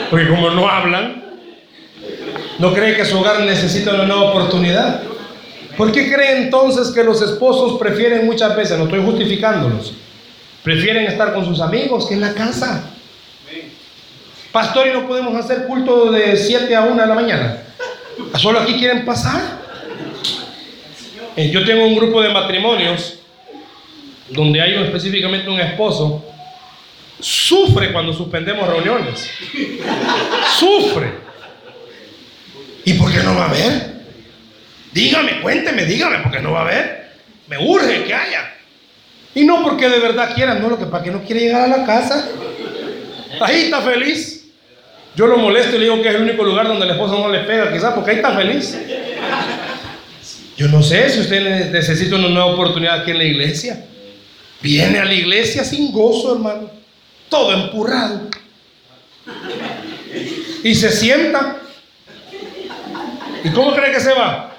Porque 0.10 0.28
como 0.28 0.50
no 0.52 0.70
hablan, 0.70 1.25
no 2.60 2.74
cree 2.74 2.96
que 2.96 3.06
su 3.06 3.20
hogar 3.20 3.42
necesita 3.42 3.94
una 3.94 4.06
nueva 4.06 4.32
oportunidad. 4.32 5.02
¿Por 5.78 5.92
qué 5.92 6.12
cree 6.12 6.44
entonces 6.44 6.90
que 6.92 7.04
los 7.04 7.22
esposos 7.22 7.78
prefieren 7.78 8.26
muchas 8.26 8.56
veces, 8.56 8.78
no 8.78 8.86
estoy 8.86 9.04
justificándolos, 9.04 9.94
prefieren 10.64 11.06
estar 11.06 11.34
con 11.34 11.46
sus 11.46 11.60
amigos 11.60 12.08
que 12.08 12.14
en 12.14 12.22
la 12.22 12.34
casa? 12.34 12.92
Pastor, 14.52 14.88
y 14.88 14.94
no 14.94 15.06
podemos 15.06 15.36
hacer 15.36 15.68
culto 15.68 16.12
de 16.12 16.38
7 16.38 16.74
a 16.74 16.84
1 16.84 17.02
de 17.02 17.08
la 17.08 17.16
mañana. 17.16 17.64
Solo 18.36 18.62
aquí 18.62 18.76
quieren 18.76 19.04
pasar. 19.04 19.42
Eh, 21.36 21.50
yo 21.50 21.66
tengo 21.66 21.86
un 21.86 21.96
grupo 21.96 22.22
de 22.22 22.30
matrimonios 22.30 23.20
donde 24.30 24.62
hay 24.62 24.76
específicamente 24.76 25.50
un 25.50 25.60
esposo. 25.60 26.24
Sufre 27.20 27.92
cuando 27.92 28.14
suspendemos 28.14 28.66
reuniones. 28.66 29.30
Sufre. 30.58 31.25
¿Y 32.86 32.94
por 32.94 33.12
qué 33.12 33.20
no 33.24 33.36
va 33.36 33.46
a 33.46 33.50
haber? 33.50 33.96
Dígame, 34.94 35.42
cuénteme, 35.42 35.86
dígame, 35.86 36.20
porque 36.20 36.40
no 36.40 36.54
va 36.54 36.60
a 36.60 36.64
haber. 36.64 37.10
Me 37.48 37.58
urge 37.58 38.04
que 38.04 38.14
haya. 38.14 38.54
Y 39.34 39.44
no 39.44 39.64
porque 39.64 39.90
de 39.90 40.00
verdad 40.00 40.34
quieran, 40.34 40.62
no, 40.62 40.70
lo 40.70 40.80
que 40.80 40.86
para 40.86 41.04
que 41.04 41.12
no 41.12 41.24
quiere 41.24 41.42
llegar 41.42 41.64
a 41.64 41.78
la 41.78 41.86
casa. 41.86 42.30
Ahí 43.42 43.64
está 43.64 43.82
feliz. 43.82 44.46
Yo 45.16 45.28
lo 45.28 45.38
molesto 45.38 45.76
y 45.76 45.80
le 45.80 45.86
digo 45.86 46.02
que 46.02 46.10
es 46.10 46.16
el 46.16 46.22
único 46.22 46.44
lugar 46.44 46.68
donde 46.68 46.86
el 46.86 46.92
esposo 46.92 47.20
no 47.20 47.30
le 47.30 47.40
pega, 47.40 47.72
quizás 47.72 47.94
porque 47.94 48.12
ahí 48.12 48.18
está 48.18 48.36
feliz. 48.36 48.78
Yo 50.58 50.68
no 50.68 50.82
sé 50.82 51.10
si 51.10 51.20
usted 51.20 51.72
necesita 51.72 52.16
una 52.16 52.30
nueva 52.30 52.46
oportunidad 52.46 53.02
aquí 53.02 53.12
en 53.12 53.18
la 53.18 53.24
iglesia. 53.26 53.86
Viene 54.62 55.00
a 55.00 55.06
la 55.06 55.14
iglesia 55.14 55.64
sin 55.64 55.92
gozo, 55.92 56.36
hermano. 56.36 56.70
Todo 57.30 57.54
empurrado. 57.54 58.30
Y 60.64 60.76
se 60.76 60.92
sienta. 60.92 61.62
¿Y 63.46 63.52
cómo 63.52 63.76
cree 63.76 63.92
que 63.92 64.00
se 64.00 64.12
va? 64.12 64.56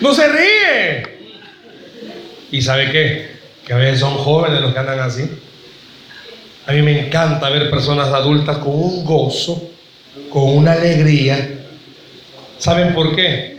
No 0.00 0.14
se 0.14 0.28
ríe. 0.28 1.18
¿Y 2.52 2.62
sabe 2.62 2.92
qué? 2.92 3.38
Que 3.66 3.72
a 3.72 3.76
veces 3.76 3.98
son 3.98 4.14
jóvenes 4.14 4.60
los 4.60 4.72
que 4.72 4.78
andan 4.78 5.00
así. 5.00 5.28
A 6.68 6.72
mí 6.72 6.82
me 6.82 7.06
encanta 7.06 7.50
ver 7.50 7.70
personas 7.70 8.06
adultas 8.10 8.58
con 8.58 8.72
un 8.72 9.04
gozo, 9.04 9.68
con 10.30 10.56
una 10.56 10.74
alegría. 10.74 11.64
¿Saben 12.58 12.94
por 12.94 13.16
qué? 13.16 13.58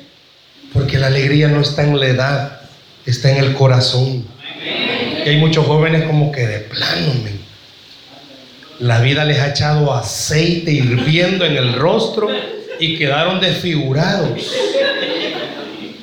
Porque 0.71 0.99
la 0.99 1.07
alegría 1.07 1.49
no 1.49 1.59
está 1.59 1.83
en 1.83 1.99
la 1.99 2.07
edad, 2.07 2.61
está 3.05 3.29
en 3.29 3.43
el 3.43 3.53
corazón. 3.55 4.25
Y 5.25 5.27
hay 5.27 5.35
muchos 5.35 5.65
jóvenes 5.65 6.03
como 6.03 6.31
que 6.31 6.47
de 6.47 6.59
plano, 6.59 7.13
la 8.79 9.01
vida 9.01 9.25
les 9.25 9.39
ha 9.39 9.49
echado 9.49 9.93
aceite 9.93 10.71
hirviendo 10.71 11.45
en 11.45 11.57
el 11.57 11.73
rostro 11.73 12.29
y 12.79 12.97
quedaron 12.97 13.39
desfigurados. 13.39 14.53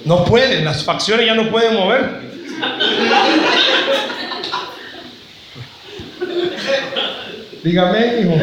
No 0.04 0.24
pueden, 0.24 0.64
las 0.64 0.84
facciones 0.84 1.26
ya 1.26 1.34
no 1.34 1.50
pueden 1.50 1.74
mover. 1.74 2.26
Dígame, 7.64 8.20
hijo. 8.20 8.36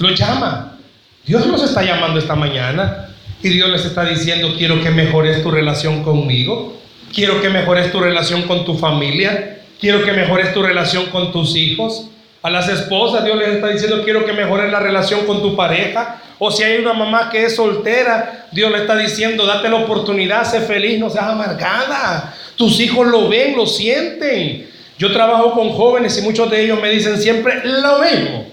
Lo 0.00 0.10
llama. 0.10 0.78
Dios 1.24 1.46
nos 1.46 1.62
está 1.62 1.82
llamando 1.82 2.18
esta 2.18 2.34
mañana 2.34 3.08
y 3.42 3.48
Dios 3.48 3.70
les 3.70 3.84
está 3.84 4.04
diciendo, 4.04 4.54
quiero 4.58 4.82
que 4.82 4.90
mejores 4.90 5.42
tu 5.42 5.50
relación 5.50 6.02
conmigo, 6.02 6.78
quiero 7.14 7.40
que 7.40 7.48
mejores 7.48 7.90
tu 7.90 8.00
relación 8.00 8.42
con 8.42 8.64
tu 8.66 8.76
familia, 8.76 9.53
quiero 9.84 10.02
que 10.02 10.12
mejores 10.12 10.54
tu 10.54 10.62
relación 10.62 11.10
con 11.10 11.30
tus 11.30 11.54
hijos. 11.54 12.06
A 12.40 12.48
las 12.48 12.70
esposas 12.70 13.22
Dios 13.22 13.36
les 13.36 13.48
está 13.48 13.68
diciendo, 13.68 14.02
quiero 14.02 14.24
que 14.24 14.32
mejores 14.32 14.72
la 14.72 14.80
relación 14.80 15.26
con 15.26 15.42
tu 15.42 15.54
pareja. 15.54 16.22
O 16.38 16.50
si 16.50 16.62
hay 16.62 16.78
una 16.78 16.94
mamá 16.94 17.28
que 17.30 17.44
es 17.44 17.56
soltera, 17.56 18.46
Dios 18.50 18.72
le 18.72 18.78
está 18.78 18.96
diciendo, 18.96 19.44
date 19.44 19.68
la 19.68 19.76
oportunidad, 19.76 20.50
sé 20.50 20.62
feliz, 20.62 20.98
no 20.98 21.10
seas 21.10 21.26
amargada. 21.26 22.34
Tus 22.56 22.80
hijos 22.80 23.06
lo 23.08 23.28
ven, 23.28 23.54
lo 23.54 23.66
sienten. 23.66 24.70
Yo 24.98 25.12
trabajo 25.12 25.52
con 25.52 25.68
jóvenes 25.68 26.16
y 26.16 26.22
muchos 26.22 26.50
de 26.50 26.62
ellos 26.64 26.80
me 26.80 26.88
dicen 26.88 27.20
siempre 27.20 27.60
lo 27.62 27.98
mismo. 27.98 28.46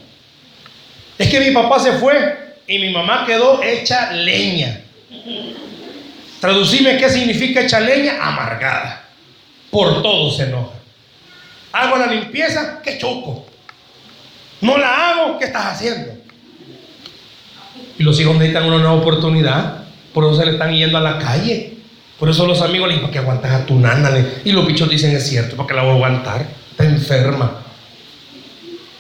Es 1.17 1.30
que 1.30 1.39
mi 1.39 1.52
papá 1.52 1.80
se 1.80 1.94
fue 1.94 2.56
y 2.67 2.78
mi 2.78 2.91
mamá 2.91 3.24
quedó 3.26 3.63
hecha 3.63 4.12
leña. 4.12 4.82
Traducime 6.41 6.98
qué 6.98 7.10
significa 7.10 7.62
hecha 7.62 7.80
leña, 7.80 8.17
amargada. 8.22 9.06
Por 9.70 10.04
todo 10.04 10.30
se 10.30 10.44
enoja. 10.44 10.81
Hago 11.72 11.98
la 11.98 12.08
limpieza, 12.08 12.82
qué 12.84 12.98
choco. 12.98 13.46
No 14.62 14.78
la 14.78 15.12
hago, 15.12 15.40
¿qué 15.40 15.46
estás 15.46 15.66
haciendo? 15.66 16.12
Y 17.98 18.04
los 18.04 18.20
hijos 18.20 18.34
necesitan 18.36 18.66
una 18.66 18.78
nueva 18.78 18.94
oportunidad. 18.94 19.84
Por 20.14 20.26
eso 20.26 20.36
se 20.36 20.46
le 20.46 20.52
están 20.54 20.74
yendo 20.74 20.98
a 20.98 21.02
la 21.02 21.18
calle. 21.18 21.74
Por 22.20 22.30
eso 22.30 22.46
los 22.46 22.62
amigos 22.62 22.88
le 22.88 22.96
dicen, 22.96 23.10
¿para 23.10 23.14
qué 23.14 23.20
aguantas 23.20 23.52
a 23.52 23.66
tu 23.66 23.80
nana? 23.80 24.12
Y 24.46 24.52
los 24.52 24.68
bichos 24.68 24.90
dicen, 24.90 25.16
es 25.16 25.28
cierto, 25.28 25.56
¿para 25.56 25.68
qué 25.68 25.74
la 25.74 25.82
voy 25.84 25.92
a 25.92 25.96
aguantar? 25.96 26.46
Está 26.72 26.84
enferma. 26.84 27.52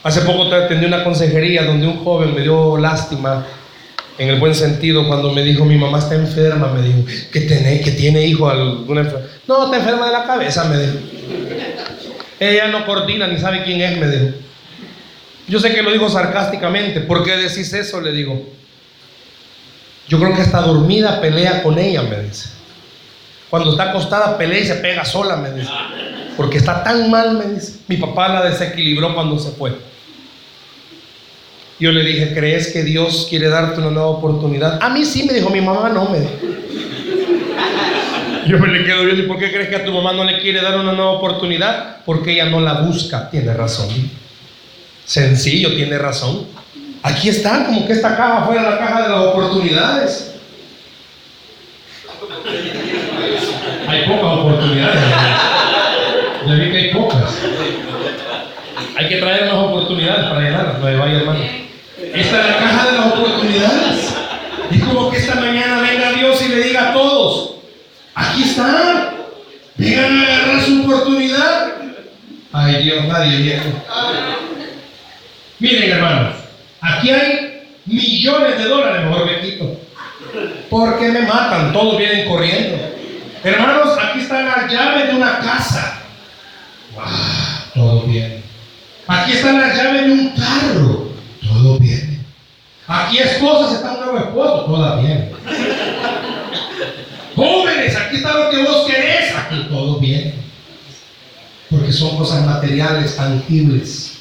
Hace 0.03 0.21
poco 0.21 0.49
te 0.49 0.55
atendí 0.55 0.85
una 0.87 1.03
consejería 1.03 1.63
donde 1.63 1.85
un 1.85 2.03
joven 2.03 2.33
me 2.33 2.41
dio 2.41 2.77
lástima, 2.77 3.45
en 4.17 4.29
el 4.29 4.39
buen 4.39 4.53
sentido, 4.53 5.07
cuando 5.07 5.31
me 5.31 5.43
dijo, 5.43 5.65
mi 5.65 5.77
mamá 5.77 5.99
está 5.99 6.15
enferma, 6.15 6.67
me 6.67 6.81
dijo, 6.81 7.05
que 7.31 7.41
tiene, 7.41 7.81
que 7.81 7.91
tiene 7.91 8.25
hijo 8.25 8.49
alguna 8.49 9.01
enfermedad. 9.01 9.29
No, 9.47 9.65
está 9.65 9.77
enferma 9.77 10.05
de 10.07 10.11
la 10.11 10.23
cabeza, 10.25 10.63
me 10.65 10.77
dijo. 10.77 10.93
Ella 12.41 12.69
no 12.69 12.87
coordina 12.87 13.27
ni 13.27 13.37
sabe 13.37 13.63
quién 13.63 13.81
es, 13.81 13.99
me 13.99 14.07
dijo. 14.07 14.35
Yo 15.47 15.59
sé 15.59 15.71
que 15.75 15.83
lo 15.83 15.91
digo 15.91 16.09
sarcásticamente. 16.09 17.01
¿Por 17.01 17.23
qué 17.23 17.37
decís 17.37 17.71
eso? 17.71 18.01
Le 18.01 18.11
digo. 18.11 18.49
Yo 20.07 20.19
creo 20.19 20.35
que 20.35 20.41
está 20.41 20.61
dormida 20.61 21.21
pelea 21.21 21.61
con 21.61 21.77
ella, 21.77 22.01
me 22.01 22.19
dice. 22.19 22.49
Cuando 23.51 23.69
está 23.69 23.91
acostada 23.91 24.39
pelea 24.39 24.59
y 24.59 24.65
se 24.65 24.73
pega 24.75 25.05
sola, 25.05 25.35
me 25.35 25.51
dice. 25.51 25.69
Porque 26.35 26.57
está 26.57 26.83
tan 26.83 27.11
mal, 27.11 27.37
me 27.37 27.45
dice. 27.45 27.81
Mi 27.87 27.97
papá 27.97 28.29
la 28.29 28.43
desequilibró 28.43 29.13
cuando 29.13 29.37
se 29.37 29.51
fue. 29.51 29.77
Yo 31.79 31.91
le 31.91 32.03
dije, 32.03 32.33
¿crees 32.33 32.69
que 32.69 32.81
Dios 32.81 33.27
quiere 33.29 33.49
darte 33.49 33.79
una 33.81 33.91
nueva 33.91 34.09
oportunidad? 34.09 34.79
A 34.81 34.89
mí 34.89 35.05
sí, 35.05 35.27
me 35.27 35.33
dijo, 35.33 35.51
mi 35.51 35.61
mamá 35.61 35.89
no, 35.89 36.09
me 36.09 36.21
dijo. 36.21 36.31
Yo 38.47 38.59
me 38.59 38.67
le 38.67 38.83
quedo 38.85 39.03
viendo, 39.03 39.23
¿y 39.23 39.27
por 39.27 39.37
qué 39.37 39.51
crees 39.51 39.69
que 39.69 39.75
a 39.75 39.85
tu 39.85 39.91
mamá 39.91 40.13
no 40.13 40.23
le 40.23 40.39
quiere 40.39 40.61
dar 40.61 40.77
una 40.77 40.93
nueva 40.93 41.11
oportunidad? 41.11 41.97
Porque 42.05 42.33
ella 42.33 42.45
no 42.45 42.59
la 42.59 42.73
busca. 42.81 43.29
Tiene 43.29 43.53
razón. 43.53 43.89
Sencillo, 45.05 45.75
tiene 45.75 45.97
razón. 45.97 46.47
Aquí 47.03 47.29
está, 47.29 47.65
como 47.65 47.85
que 47.85 47.93
esta 47.93 48.15
caja 48.15 48.45
fuera 48.45 48.69
la 48.69 48.77
caja 48.77 49.03
de 49.03 49.09
las 49.09 49.19
oportunidades. 49.19 50.35
Hay 53.87 54.07
pocas 54.07 54.37
oportunidades. 54.37 55.01
Ya 56.47 56.53
vi 56.53 56.71
que 56.71 56.77
hay 56.77 56.93
pocas. 56.93 57.37
Hay 58.97 59.07
que 59.07 59.17
traer 59.17 59.45
más 59.45 59.65
oportunidades 59.65 60.25
para 60.25 60.41
llenarlas. 60.41 60.79
No 60.79 60.85
vaya, 60.85 61.17
hermano. 61.17 61.39
Esta 62.13 62.41
es 62.41 62.47
la 62.47 62.57
caja 62.57 62.91
de 62.91 62.97
las 62.97 63.05
oportunidades. 63.07 64.15
Es 64.71 64.83
como 64.83 65.11
que 65.11 65.17
esta 65.17 65.35
mañana 65.35 65.81
venga 65.81 66.11
Dios 66.13 66.41
y 66.43 66.49
le 66.49 66.61
diga 66.61 66.89
a 66.89 66.93
todos, 66.93 67.55
aquí 68.41 68.49
está, 68.49 69.13
vengan 69.77 70.17
a 70.17 70.23
agarrar 70.23 70.61
su 70.61 70.83
oportunidad. 70.83 71.73
Ay 72.51 72.83
Dios, 72.83 73.05
nadie 73.05 73.37
viene. 73.37 73.73
Miren 75.59 75.91
hermanos, 75.91 76.35
aquí 76.81 77.09
hay 77.11 77.63
millones 77.85 78.57
de 78.57 78.65
dólares, 78.65 79.05
mejor 79.05 79.25
me 79.25 79.41
quito. 79.41 79.79
Porque 80.69 81.09
me 81.09 81.21
matan, 81.21 81.71
todos 81.73 81.97
vienen 81.97 82.27
corriendo. 82.27 82.77
Hermanos, 83.43 83.97
aquí 84.01 84.19
están 84.21 84.45
las 84.45 84.71
llaves 84.71 85.07
de 85.07 85.15
una 85.15 85.39
casa. 85.39 86.01
Wow, 86.93 87.03
todo 87.73 88.01
bien. 88.03 88.43
Aquí 89.07 89.31
están 89.33 89.59
las 89.59 89.75
llaves 89.75 90.05
de 90.05 90.11
un 90.11 90.29
carro. 90.29 91.09
Todo 91.41 91.79
bien. 91.79 92.25
Aquí 92.87 93.17
esposas, 93.17 93.73
está 93.73 93.93
un 93.93 93.99
nuevo 93.99 94.17
esposo. 94.17 94.65
Todo 94.65 95.01
bien. 95.01 95.31
Lo 98.33 98.49
que 98.49 98.63
vos 98.63 98.87
querés. 98.87 99.35
Aquí 99.35 99.67
todo 99.69 99.99
bien. 99.99 100.33
Porque 101.69 101.91
son 101.91 102.17
cosas 102.17 102.45
materiales, 102.45 103.15
tangibles. 103.15 104.17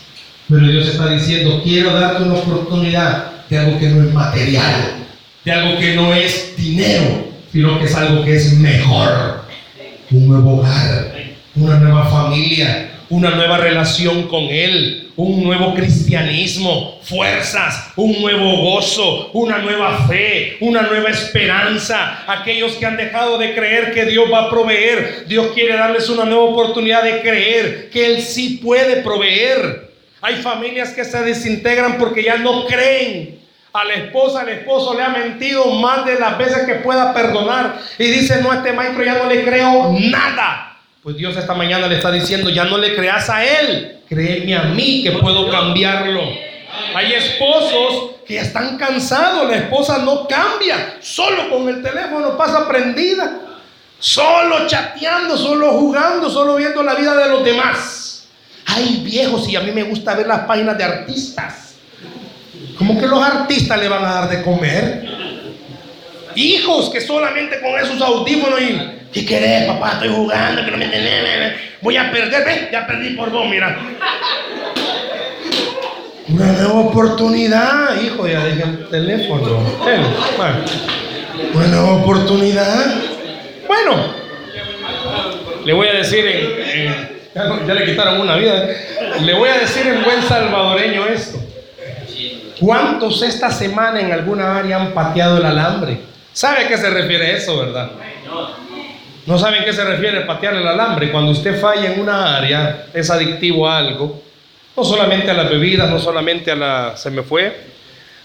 Pero 0.48 0.66
Dios 0.66 0.88
está 0.88 1.10
diciendo, 1.10 1.60
quiero 1.62 1.92
darte 1.92 2.24
una 2.24 2.34
oportunidad 2.34 3.46
de 3.48 3.58
algo 3.58 3.78
que 3.78 3.88
no 3.88 4.04
es 4.04 4.12
material, 4.12 4.74
de 5.44 5.52
algo 5.52 5.78
que 5.78 5.94
no 5.94 6.12
es 6.14 6.56
dinero, 6.56 7.28
sino 7.52 7.78
que 7.78 7.84
es 7.84 7.94
algo 7.94 8.24
que 8.24 8.36
es 8.36 8.52
mejor. 8.54 9.44
Un 10.10 10.28
nuevo 10.28 10.58
hogar, 10.58 11.14
una 11.54 11.78
nueva 11.78 12.06
familia, 12.06 12.90
una 13.10 13.30
nueva 13.30 13.58
relación 13.58 14.28
con 14.28 14.44
Él, 14.44 15.09
un 15.20 15.44
nuevo 15.44 15.74
cristianismo, 15.74 16.98
fuerzas, 17.02 17.92
un 17.96 18.22
nuevo 18.22 18.56
gozo, 18.56 19.30
una 19.34 19.58
nueva 19.58 20.06
fe, 20.06 20.56
una 20.60 20.82
nueva 20.82 21.10
esperanza. 21.10 22.24
Aquellos 22.26 22.72
que 22.72 22.86
han 22.86 22.96
dejado 22.96 23.36
de 23.36 23.54
creer 23.54 23.92
que 23.92 24.06
Dios 24.06 24.32
va 24.32 24.46
a 24.46 24.50
proveer, 24.50 25.26
Dios 25.26 25.48
quiere 25.52 25.76
darles 25.76 26.08
una 26.08 26.24
nueva 26.24 26.44
oportunidad 26.44 27.02
de 27.02 27.20
creer 27.20 27.90
que 27.90 28.06
Él 28.06 28.22
sí 28.22 28.60
puede 28.62 29.02
proveer. 29.02 29.90
Hay 30.22 30.36
familias 30.36 30.90
que 30.92 31.04
se 31.04 31.20
desintegran 31.20 31.98
porque 31.98 32.22
ya 32.22 32.38
no 32.38 32.64
creen. 32.64 33.40
A 33.72 33.84
la 33.84 33.94
esposa, 33.94 34.40
al 34.40 34.48
esposo 34.48 34.94
le 34.94 35.02
ha 35.02 35.10
mentido 35.10 35.66
más 35.66 36.04
de 36.04 36.18
las 36.18 36.36
veces 36.38 36.66
que 36.66 36.76
pueda 36.76 37.12
perdonar. 37.12 37.78
Y 37.98 38.04
dice, 38.04 38.42
no, 38.42 38.50
a 38.50 38.56
este 38.56 38.72
maestro 38.72 39.04
ya 39.04 39.14
no 39.14 39.28
le 39.28 39.44
creo 39.44 39.94
nada. 40.00 40.78
Pues 41.02 41.16
Dios 41.16 41.36
esta 41.36 41.54
mañana 41.54 41.86
le 41.86 41.96
está 41.96 42.10
diciendo, 42.10 42.50
ya 42.50 42.64
no 42.64 42.78
le 42.78 42.96
creas 42.96 43.30
a 43.30 43.44
él, 43.44 43.99
créeme 44.10 44.56
a 44.56 44.64
mí 44.64 45.04
que 45.04 45.12
puedo 45.12 45.48
cambiarlo. 45.48 46.20
Hay 46.94 47.12
esposos 47.12 48.16
que 48.26 48.38
están 48.38 48.76
cansados, 48.76 49.48
la 49.48 49.56
esposa 49.56 49.98
no 49.98 50.26
cambia, 50.26 50.96
solo 51.00 51.48
con 51.48 51.68
el 51.68 51.80
teléfono 51.80 52.36
pasa 52.36 52.66
prendida, 52.66 53.38
solo 54.00 54.66
chateando, 54.66 55.36
solo 55.36 55.72
jugando, 55.72 56.28
solo 56.28 56.56
viendo 56.56 56.82
la 56.82 56.94
vida 56.94 57.16
de 57.16 57.28
los 57.28 57.44
demás. 57.44 58.26
Hay 58.66 59.00
viejos 59.04 59.48
y 59.48 59.54
a 59.54 59.60
mí 59.60 59.70
me 59.70 59.84
gusta 59.84 60.14
ver 60.14 60.26
las 60.26 60.40
páginas 60.40 60.76
de 60.76 60.84
artistas. 60.84 61.74
Como 62.76 62.98
que 62.98 63.06
los 63.06 63.22
artistas 63.22 63.78
le 63.78 63.88
van 63.88 64.04
a 64.04 64.14
dar 64.14 64.28
de 64.28 64.42
comer. 64.42 65.08
Hijos 66.34 66.90
que 66.90 67.00
solamente 67.00 67.60
con 67.60 67.78
esos 67.78 68.00
audífonos 68.00 68.60
y 68.60 68.99
¿Qué 69.12 69.26
querés, 69.26 69.66
papá? 69.66 69.92
Estoy 69.92 70.08
jugando, 70.10 70.64
que 70.64 70.70
no 70.70 70.76
me 70.76 70.84
entendés. 70.84 71.54
Voy 71.80 71.96
a 71.96 72.10
perder, 72.12 72.44
¿ves? 72.44 72.70
Ya 72.70 72.86
perdí 72.86 73.10
por 73.10 73.30
vos, 73.30 73.46
mira. 73.48 73.76
Una 76.28 76.52
nueva 76.52 76.80
oportunidad, 76.80 78.00
hijo, 78.00 78.28
ya 78.28 78.44
dejé 78.44 78.62
el 78.62 78.88
teléfono. 78.88 79.58
Una 81.54 81.66
nueva 81.66 81.92
oportunidad. 81.94 82.94
Bueno, 83.66 84.14
le 85.64 85.72
voy 85.72 85.88
a 85.88 85.92
decir 85.94 86.24
en, 86.26 87.20
ya, 87.34 87.74
le 87.74 87.84
quitaron 87.84 88.20
una 88.20 88.36
vida. 88.36 88.68
Le 89.22 89.34
voy 89.34 89.48
a 89.48 89.58
decir 89.58 89.86
en 89.88 90.04
buen 90.04 90.22
salvadoreño 90.22 91.06
esto. 91.06 91.38
¿Cuántos 92.60 93.22
esta 93.22 93.50
semana 93.50 94.00
en 94.00 94.12
alguna 94.12 94.58
área 94.58 94.76
han 94.76 94.92
pateado 94.92 95.38
el 95.38 95.46
alambre? 95.46 95.98
¿Sabe 96.32 96.64
a 96.64 96.68
qué 96.68 96.76
se 96.76 96.90
refiere 96.90 97.36
eso, 97.36 97.58
verdad? 97.58 97.90
No 99.30 99.38
saben 99.38 99.64
qué 99.64 99.72
se 99.72 99.84
refiere 99.84 100.22
patear 100.22 100.56
el 100.56 100.66
alambre. 100.66 101.12
Cuando 101.12 101.30
usted 101.30 101.60
falla 101.60 101.92
en 101.92 102.00
una 102.00 102.36
área, 102.36 102.86
es 102.92 103.10
adictivo 103.10 103.68
a 103.68 103.78
algo. 103.78 104.20
No 104.76 104.82
solamente 104.82 105.30
a 105.30 105.34
las 105.34 105.48
bebidas, 105.48 105.88
no 105.88 106.00
solamente 106.00 106.50
a 106.50 106.56
la... 106.56 106.96
Se 106.96 107.12
me 107.12 107.22
fue. 107.22 107.56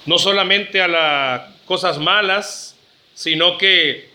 No 0.07 0.17
solamente 0.17 0.81
a 0.81 0.87
las 0.87 1.41
cosas 1.65 1.99
malas, 1.99 2.75
sino 3.13 3.55
que 3.59 4.09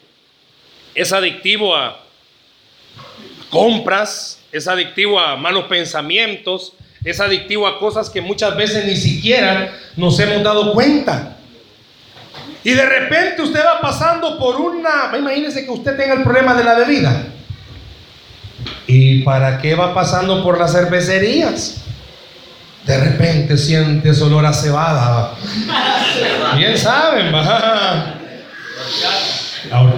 es 0.96 1.12
adictivo 1.12 1.76
a 1.76 2.04
compras, 3.50 4.42
es 4.50 4.66
adictivo 4.66 5.20
a 5.20 5.36
malos 5.36 5.66
pensamientos, 5.66 6.72
es 7.04 7.20
adictivo 7.20 7.68
a 7.68 7.78
cosas 7.78 8.10
que 8.10 8.20
muchas 8.20 8.56
veces 8.56 8.84
ni 8.84 8.96
siquiera 8.96 9.78
nos 9.94 10.18
hemos 10.18 10.42
dado 10.42 10.72
cuenta. 10.72 11.36
Y 12.62 12.72
de 12.72 12.84
repente 12.84 13.42
usted 13.42 13.60
va 13.64 13.80
pasando 13.80 14.38
por 14.38 14.60
una, 14.60 15.16
imagínese 15.16 15.64
que 15.64 15.70
usted 15.70 15.96
tenga 15.96 16.14
el 16.14 16.22
problema 16.22 16.54
de 16.54 16.64
la 16.64 16.74
bebida. 16.74 17.24
¿Y 18.86 19.22
para 19.22 19.58
qué 19.58 19.74
va 19.74 19.94
pasando 19.94 20.42
por 20.42 20.58
las 20.58 20.72
cervecerías? 20.72 21.76
De 22.84 22.98
repente 22.98 23.56
sientes 23.56 24.20
olor 24.20 24.44
a 24.44 24.52
cebada. 24.52 25.32
Bien 26.56 26.76
saben, 26.76 27.32
va. 27.32 28.14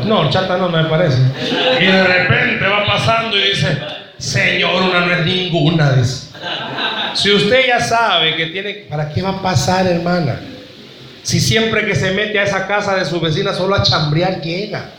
No, 0.04 0.28
chata 0.30 0.56
no 0.56 0.68
me 0.68 0.84
parece. 0.84 1.18
Y 1.80 1.86
de 1.86 2.04
repente 2.04 2.66
va 2.66 2.86
pasando 2.86 3.36
y 3.36 3.48
dice, 3.50 3.78
Señor, 4.18 4.82
una 4.82 5.00
no 5.06 5.14
es 5.14 5.24
ninguna. 5.24 5.92
Dice. 5.92 6.28
Si 7.14 7.32
usted 7.32 7.66
ya 7.66 7.80
sabe 7.80 8.36
que 8.36 8.46
tiene, 8.46 8.86
¿para 8.88 9.08
qué 9.08 9.22
va 9.22 9.30
a 9.30 9.42
pasar, 9.42 9.86
hermana? 9.86 10.40
Si 11.22 11.40
siempre 11.40 11.86
que 11.86 11.94
se 11.94 12.12
mete 12.12 12.38
a 12.38 12.44
esa 12.44 12.66
casa 12.66 12.96
de 12.96 13.04
su 13.04 13.20
vecina 13.20 13.54
solo 13.54 13.74
a 13.74 13.82
chambrear 13.82 14.40
llega. 14.40 14.90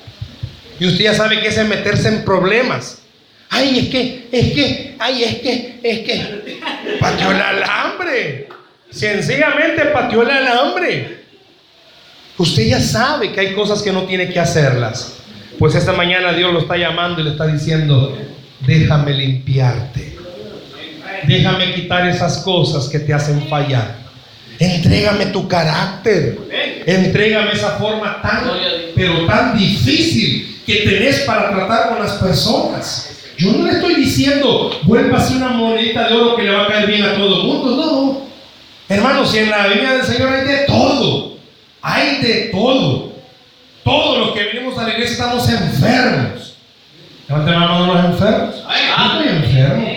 Y 0.80 0.88
usted 0.88 1.04
ya 1.04 1.14
sabe 1.14 1.40
que 1.40 1.48
es 1.48 1.68
meterse 1.68 2.08
en 2.08 2.24
problemas. 2.24 3.02
Ay, 3.50 3.80
es 3.80 3.88
que, 3.90 4.28
es 4.32 4.54
que, 4.54 4.96
ay, 4.98 5.24
es 5.24 5.36
que, 5.36 5.80
es 5.84 6.00
que. 6.00 6.60
Pateó 7.00 7.32
el 7.32 7.42
alambre. 7.42 8.50
Sencillamente 8.90 9.86
pateó 9.86 10.24
el 10.24 10.32
alambre. 10.32 11.24
Usted 12.38 12.68
ya 12.68 12.80
sabe 12.80 13.32
que 13.32 13.40
hay 13.40 13.54
cosas 13.54 13.82
que 13.82 13.92
no 13.92 14.04
tiene 14.04 14.32
que 14.32 14.40
hacerlas. 14.40 15.18
Pues 15.60 15.76
esta 15.76 15.94
mañana 15.94 16.34
Dios 16.34 16.52
lo 16.52 16.60
está 16.60 16.78
llamando 16.78 17.22
y 17.22 17.26
le 17.26 17.32
está 17.32 17.46
diciendo, 17.46 18.18
déjame 18.62 19.14
limpiarte. 19.14 20.18
Déjame 21.28 21.74
quitar 21.74 22.08
esas 22.08 22.40
cosas 22.40 22.90
que 22.90 23.00
te 23.00 23.14
hacen 23.14 23.48
fallar. 23.48 24.03
Entrégame 24.64 25.26
tu 25.26 25.46
carácter. 25.46 26.40
Entrégame 26.86 27.52
esa 27.52 27.72
forma 27.72 28.22
tan, 28.22 28.44
pero 28.96 29.26
tan 29.26 29.58
difícil 29.58 30.62
que 30.66 30.76
tenés 30.76 31.20
para 31.22 31.50
tratar 31.50 31.90
con 31.90 32.00
las 32.00 32.14
personas. 32.14 33.10
Yo 33.38 33.52
no 33.52 33.66
le 33.66 33.74
estoy 33.74 33.96
diciendo, 33.96 34.72
ser 35.20 35.38
una 35.38 35.50
monedita 35.50 36.08
de 36.08 36.14
oro 36.16 36.38
que 36.38 36.44
le 36.44 36.52
va 36.52 36.64
a 36.64 36.68
caer 36.68 36.88
bien 36.88 37.04
a 37.04 37.16
todo 37.16 37.42
el 37.42 37.48
mundo. 37.48 37.76
No. 37.76 38.22
Hermanos, 38.88 39.32
si 39.32 39.40
en 39.40 39.50
la 39.50 39.68
vida 39.68 39.98
del 39.98 40.06
Señor 40.06 40.32
hay 40.32 40.48
de 40.48 40.58
todo. 40.66 41.38
Hay 41.82 42.22
de 42.22 42.50
todo. 42.54 43.12
Todos 43.84 44.18
los 44.20 44.32
que 44.32 44.44
venimos 44.46 44.78
a 44.78 44.84
la 44.84 44.90
iglesia 44.92 45.12
estamos 45.14 45.50
enfermos. 45.50 46.56
Levanten 47.28 47.54
la 47.54 47.60
mano 47.60 47.94
los 47.94 48.06
enfermos. 48.06 48.56
Yo 48.66 49.20
estoy 49.20 49.28
enfermo. 49.28 49.88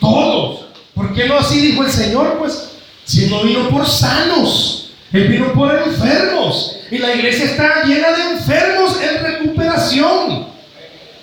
Todos. 0.00 0.60
¿Por 0.94 1.12
qué 1.12 1.26
no 1.26 1.38
así 1.38 1.60
dijo 1.60 1.84
el 1.84 1.90
Señor? 1.90 2.38
Pues 2.38 2.69
si 3.10 3.26
no 3.26 3.42
vino 3.42 3.68
por 3.68 3.84
sanos, 3.88 4.92
Él 5.12 5.26
vino 5.26 5.52
por 5.52 5.74
enfermos. 5.74 6.76
Y 6.92 6.98
la 6.98 7.12
iglesia 7.12 7.46
está 7.46 7.82
llena 7.82 8.12
de 8.12 8.22
enfermos 8.34 9.00
en 9.02 9.24
recuperación. 9.24 10.46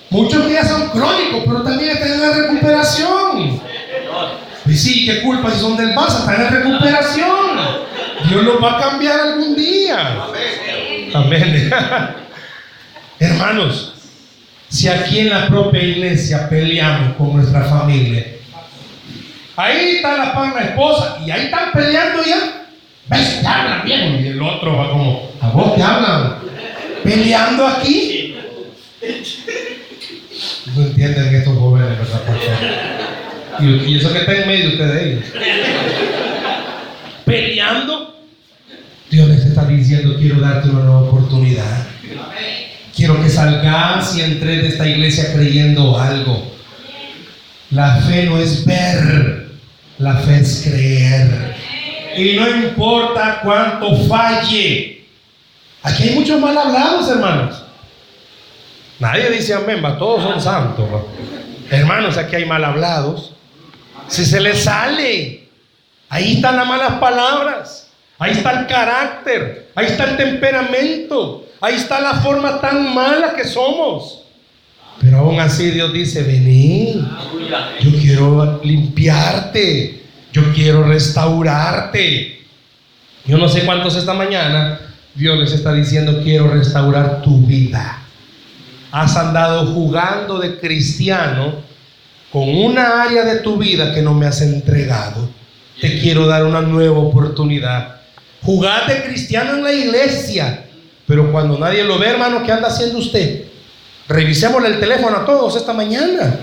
Muchos 0.10 0.46
que 0.46 0.54
ya 0.54 0.66
son 0.66 0.90
crónicos, 0.90 1.44
pero 1.46 1.64
también 1.64 1.92
están 1.92 2.12
en 2.12 2.22
la 2.22 2.34
recuperación. 2.34 3.62
Y 4.66 4.74
sí, 4.74 5.06
qué 5.06 5.22
culpa 5.22 5.50
si 5.50 5.62
son 5.62 5.78
del 5.78 5.96
Barça, 5.96 6.20
están 6.20 6.42
en 6.42 6.62
recuperación. 6.62 7.58
Dios 8.28 8.44
los 8.44 8.62
va 8.62 8.78
a 8.78 8.82
cambiar 8.82 9.20
algún 9.22 9.56
día. 9.56 10.26
Amén. 11.14 11.72
Hermanos, 13.20 13.94
si 14.68 14.90
aquí 14.90 15.20
en 15.20 15.30
la 15.30 15.48
propia 15.48 15.82
iglesia 15.82 16.50
peleamos 16.50 17.16
con 17.16 17.38
nuestra 17.38 17.64
familia, 17.64 18.26
ahí 19.58 19.96
está 19.98 20.18
la 20.18 20.34
pan 20.34 20.54
la 20.56 20.64
esposa 20.64 21.18
y 21.26 21.32
ahí 21.32 21.46
están 21.46 21.72
peleando 21.74 22.24
ya. 22.24 22.66
¿Ves? 23.10 23.42
Ya 23.42 23.62
hablan 23.62 23.86
bien. 23.86 24.24
Y 24.24 24.28
el 24.28 24.42
otro 24.42 24.78
va 24.78 24.90
como, 24.92 25.32
¿a 25.42 25.50
vos 25.50 25.74
qué 25.76 25.84
hablan? 25.84 26.36
Peleando 27.04 27.68
aquí. 27.68 28.36
No 30.76 30.82
entienden 30.84 31.36
estos 31.36 31.58
jóvenes, 31.58 31.98
¿verdad? 31.98 32.22
Y, 33.60 33.98
eso 33.98 34.14
que 34.14 34.20
está 34.20 34.34
en 34.34 34.48
medio 34.48 34.70
usted 34.70 34.94
de 34.94 35.12
ellos. 35.12 35.26
Peleando. 37.26 38.16
Dios 39.10 39.30
les 39.30 39.46
está 39.46 39.66
diciendo, 39.66 40.16
quiero 40.20 40.40
darte 40.42 40.70
una 40.70 40.84
nueva 40.84 41.02
oportunidad. 41.02 41.88
Quiero 42.96 43.22
que 43.22 43.30
salgas 43.30 44.16
y 44.16 44.22
entres 44.22 44.62
de 44.64 44.68
esta 44.70 44.88
iglesia 44.88 45.34
creyendo 45.34 46.00
algo. 46.00 46.52
La 47.72 47.96
fe 48.02 48.26
no 48.26 48.38
es 48.40 48.66
ver, 48.66 49.47
la 50.00 50.16
fe 50.18 50.40
es 50.40 50.62
creer. 50.64 51.56
Y 52.16 52.36
no 52.36 52.50
importa 52.50 53.40
cuánto 53.44 53.96
falle. 54.08 55.06
Aquí 55.84 56.04
hay 56.04 56.16
muchos 56.16 56.40
mal 56.40 56.58
hablados, 56.58 57.10
hermanos. 57.10 57.64
Nadie 59.00 59.30
dice 59.30 59.54
amén, 59.54 59.82
va, 59.84 59.98
todos 59.98 60.24
son 60.24 60.42
santos. 60.42 60.86
Hermanos, 61.70 62.18
aquí 62.18 62.36
hay 62.36 62.46
mal 62.46 62.64
hablados. 62.64 63.34
Si 64.08 64.26
se 64.26 64.40
les 64.40 64.64
sale, 64.64 65.48
ahí 66.10 66.36
están 66.36 66.56
las 66.56 66.68
malas 66.68 66.94
palabras, 66.94 67.92
ahí 68.18 68.32
está 68.32 68.52
el 68.62 68.68
carácter, 68.68 69.72
ahí 69.76 69.88
está 69.88 70.06
el 70.06 70.18
temperamento, 70.18 71.46
ahí 71.60 71.76
está 71.76 72.00
la 72.00 72.16
forma 72.16 72.60
tan 72.62 72.94
mala 72.94 73.34
que 73.34 73.44
somos. 73.44 74.24
Pero 75.00 75.20
aún 75.20 75.40
así 75.40 75.72
Dios 75.72 75.94
dice, 75.94 76.24
vení, 76.24 77.06
yo 77.82 77.92
quiero 78.00 78.62
limpiarte, 78.64 80.04
yo 80.34 80.54
quiero 80.54 80.84
restaurarte. 80.84 82.42
Yo 83.26 83.38
no 83.38 83.48
sé 83.48 83.66
cuántos 83.66 83.96
esta 83.96 84.14
mañana 84.14 84.80
Dios 85.18 85.40
les 85.40 85.52
está 85.52 85.74
diciendo, 85.74 86.22
quiero 86.24 86.50
restaurar 86.50 87.22
tu 87.22 87.42
vida. 87.42 88.04
Has 88.92 89.18
andado 89.18 89.66
jugando 89.74 90.40
de 90.40 90.60
cristiano 90.60 91.56
con 92.32 92.50
una 92.50 93.04
área 93.04 93.24
de 93.24 93.40
tu 93.40 93.58
vida 93.58 93.94
que 93.94 94.02
no 94.02 94.14
me 94.14 94.28
has 94.28 94.42
entregado, 94.42 95.28
te 95.82 96.00
quiero 96.00 96.28
dar 96.28 96.46
una 96.46 96.62
nueva 96.62 97.00
oportunidad. 97.00 97.96
Jugate 98.44 99.04
cristiano 99.06 99.56
en 99.56 99.64
la 99.64 99.74
iglesia, 99.74 100.66
pero 101.08 101.32
cuando 101.32 101.58
nadie 101.58 101.84
lo 101.84 101.98
ve, 101.98 102.10
hermano, 102.10 102.44
¿qué 102.44 102.52
anda 102.52 102.68
haciendo 102.68 103.00
usted? 103.00 103.47
Revisemos 104.08 104.64
el 104.64 104.80
teléfono 104.80 105.18
a 105.18 105.26
todos 105.26 105.56
esta 105.58 105.74
mañana. 105.74 106.40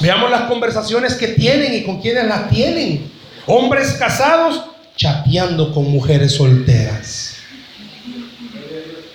Veamos 0.00 0.30
las 0.30 0.42
conversaciones 0.42 1.14
que 1.14 1.28
tienen 1.28 1.74
y 1.74 1.82
con 1.82 2.00
quienes 2.00 2.26
las 2.26 2.50
tienen. 2.50 3.10
Hombres 3.46 3.94
casados 3.94 4.62
chateando 4.94 5.72
con 5.72 5.90
mujeres 5.90 6.32
solteras. 6.32 7.36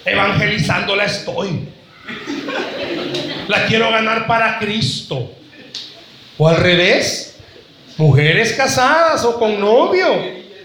Evangelizándola 0.06 1.06
estoy. 1.06 1.70
La 3.48 3.66
quiero 3.68 3.92
ganar 3.92 4.26
para 4.26 4.58
Cristo. 4.58 5.32
O 6.38 6.48
al 6.48 6.58
revés, 6.58 7.36
mujeres 7.98 8.54
casadas 8.54 9.24
o 9.24 9.38
con 9.38 9.60
novio, 9.60 10.08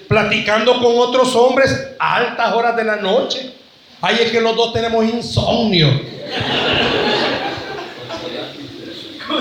platicando 0.09 0.81
con 0.81 0.97
otros 0.97 1.37
hombres 1.37 1.89
a 1.99 2.17
altas 2.17 2.55
horas 2.55 2.75
de 2.75 2.85
la 2.85 2.97
noche. 2.97 3.53
Ay, 4.01 4.17
es 4.23 4.31
que 4.31 4.41
los 4.41 4.57
dos 4.57 4.73
tenemos 4.73 5.05
insomnio. 5.05 5.89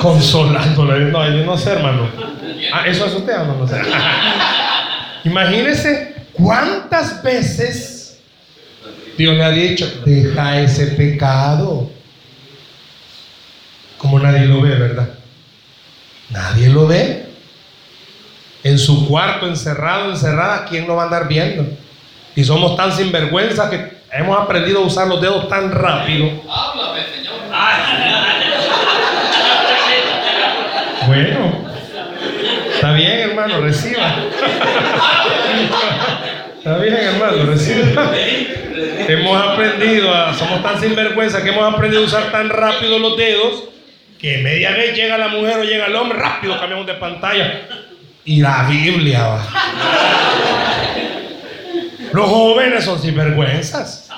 Consolándola. 0.07 0.99
No, 0.99 1.29
yo 1.29 1.45
no 1.45 1.57
sé, 1.57 1.71
hermano. 1.71 2.09
Ah, 2.71 2.87
eso 2.87 3.05
es 3.05 3.13
usted, 3.13 3.33
hermano. 3.33 3.67
Imagínese 5.25 6.15
cuántas 6.31 7.21
veces 7.21 8.17
Dios 9.17 9.35
le 9.35 9.43
ha 9.43 9.49
dicho, 9.49 10.01
deja 10.05 10.61
ese 10.61 10.87
pecado. 10.87 11.89
Como 13.97 14.17
nadie 14.19 14.45
lo 14.45 14.61
ve, 14.61 14.75
¿verdad? 14.75 15.09
Nadie 16.29 16.69
lo 16.69 16.87
ve. 16.87 17.25
En 18.63 18.79
su 18.79 19.07
cuarto, 19.09 19.45
encerrado, 19.45 20.11
encerrada, 20.11 20.65
¿quién 20.69 20.87
lo 20.87 20.95
va 20.95 21.03
a 21.03 21.05
andar 21.05 21.27
viendo? 21.27 21.65
Y 22.33 22.45
somos 22.45 22.77
tan 22.77 22.93
sinvergüenza 22.93 23.69
que 23.69 23.97
hemos 24.13 24.39
aprendido 24.39 24.79
a 24.79 24.85
usar 24.85 25.07
los 25.07 25.19
dedos 25.19 25.49
tan 25.49 25.69
rápido. 25.69 26.31
Háblame, 26.49 27.01
Señor. 27.13 27.33
Bueno, 27.49 28.46
está 32.87 32.93
bien, 32.93 33.19
hermano, 33.19 33.59
reciba. 33.59 34.15
Está 36.57 36.77
bien, 36.77 36.95
hermano, 36.95 37.45
reciba. 37.45 38.11
Hemos 39.09 39.41
aprendido, 39.41 40.13
a, 40.13 40.33
somos 40.33 40.63
tan 40.63 40.79
sinvergüenza 40.79 41.43
que 41.43 41.49
hemos 41.49 41.73
aprendido 41.73 42.03
a 42.03 42.05
usar 42.05 42.31
tan 42.31 42.47
rápido 42.49 42.97
los 42.99 43.17
dedos 43.17 43.65
que 44.17 44.37
media 44.37 44.71
vez 44.71 44.95
llega 44.95 45.17
la 45.17 45.27
mujer 45.27 45.59
o 45.59 45.63
llega 45.63 45.87
el 45.87 45.95
hombre, 45.95 46.17
rápido 46.17 46.57
cambiamos 46.57 46.87
de 46.87 46.93
pantalla. 46.93 47.61
Y 48.23 48.41
la 48.41 48.65
Biblia 48.69 49.27
va. 49.27 49.47
Los 52.13 52.29
jóvenes 52.29 52.85
son 52.85 53.01
sinvergüenzas. 53.01 54.09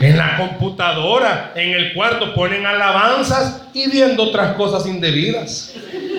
En 0.00 0.18
la 0.18 0.36
computadora, 0.36 1.52
en 1.54 1.70
el 1.70 1.92
cuarto, 1.94 2.34
ponen 2.34 2.66
alabanzas 2.66 3.62
y 3.72 3.88
viendo 3.88 4.24
otras 4.24 4.54
cosas 4.54 4.86
indebidas. 4.86 5.72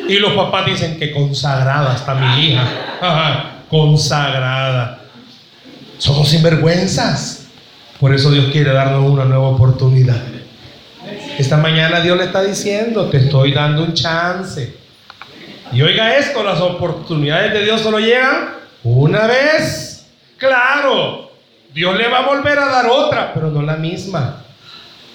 Y 0.07 0.19
los 0.19 0.33
papás 0.33 0.65
dicen 0.65 0.97
que 0.99 1.11
consagrada 1.11 1.95
está 1.95 2.13
mi 2.15 2.47
hija. 2.47 3.53
consagrada. 3.69 4.99
Somos 5.97 6.29
sinvergüenzas. 6.29 7.47
Por 7.99 8.13
eso 8.13 8.31
Dios 8.31 8.47
quiere 8.51 8.73
darnos 8.73 9.09
una 9.09 9.25
nueva 9.25 9.47
oportunidad. 9.47 10.21
Esta 11.37 11.57
mañana 11.57 12.01
Dios 12.01 12.17
le 12.17 12.25
está 12.25 12.43
diciendo, 12.43 13.09
te 13.09 13.17
estoy 13.17 13.53
dando 13.53 13.83
un 13.83 13.93
chance. 13.93 14.75
Y 15.71 15.81
oiga 15.81 16.17
esto, 16.17 16.43
las 16.43 16.59
oportunidades 16.59 17.53
de 17.53 17.63
Dios 17.63 17.81
solo 17.81 17.99
llegan 17.99 18.49
una 18.83 19.25
vez. 19.25 20.05
Claro, 20.37 21.31
Dios 21.73 21.97
le 21.97 22.09
va 22.09 22.19
a 22.19 22.27
volver 22.27 22.59
a 22.59 22.65
dar 22.65 22.85
otra, 22.87 23.33
pero 23.33 23.49
no 23.49 23.61
la 23.61 23.77
misma. 23.77 24.43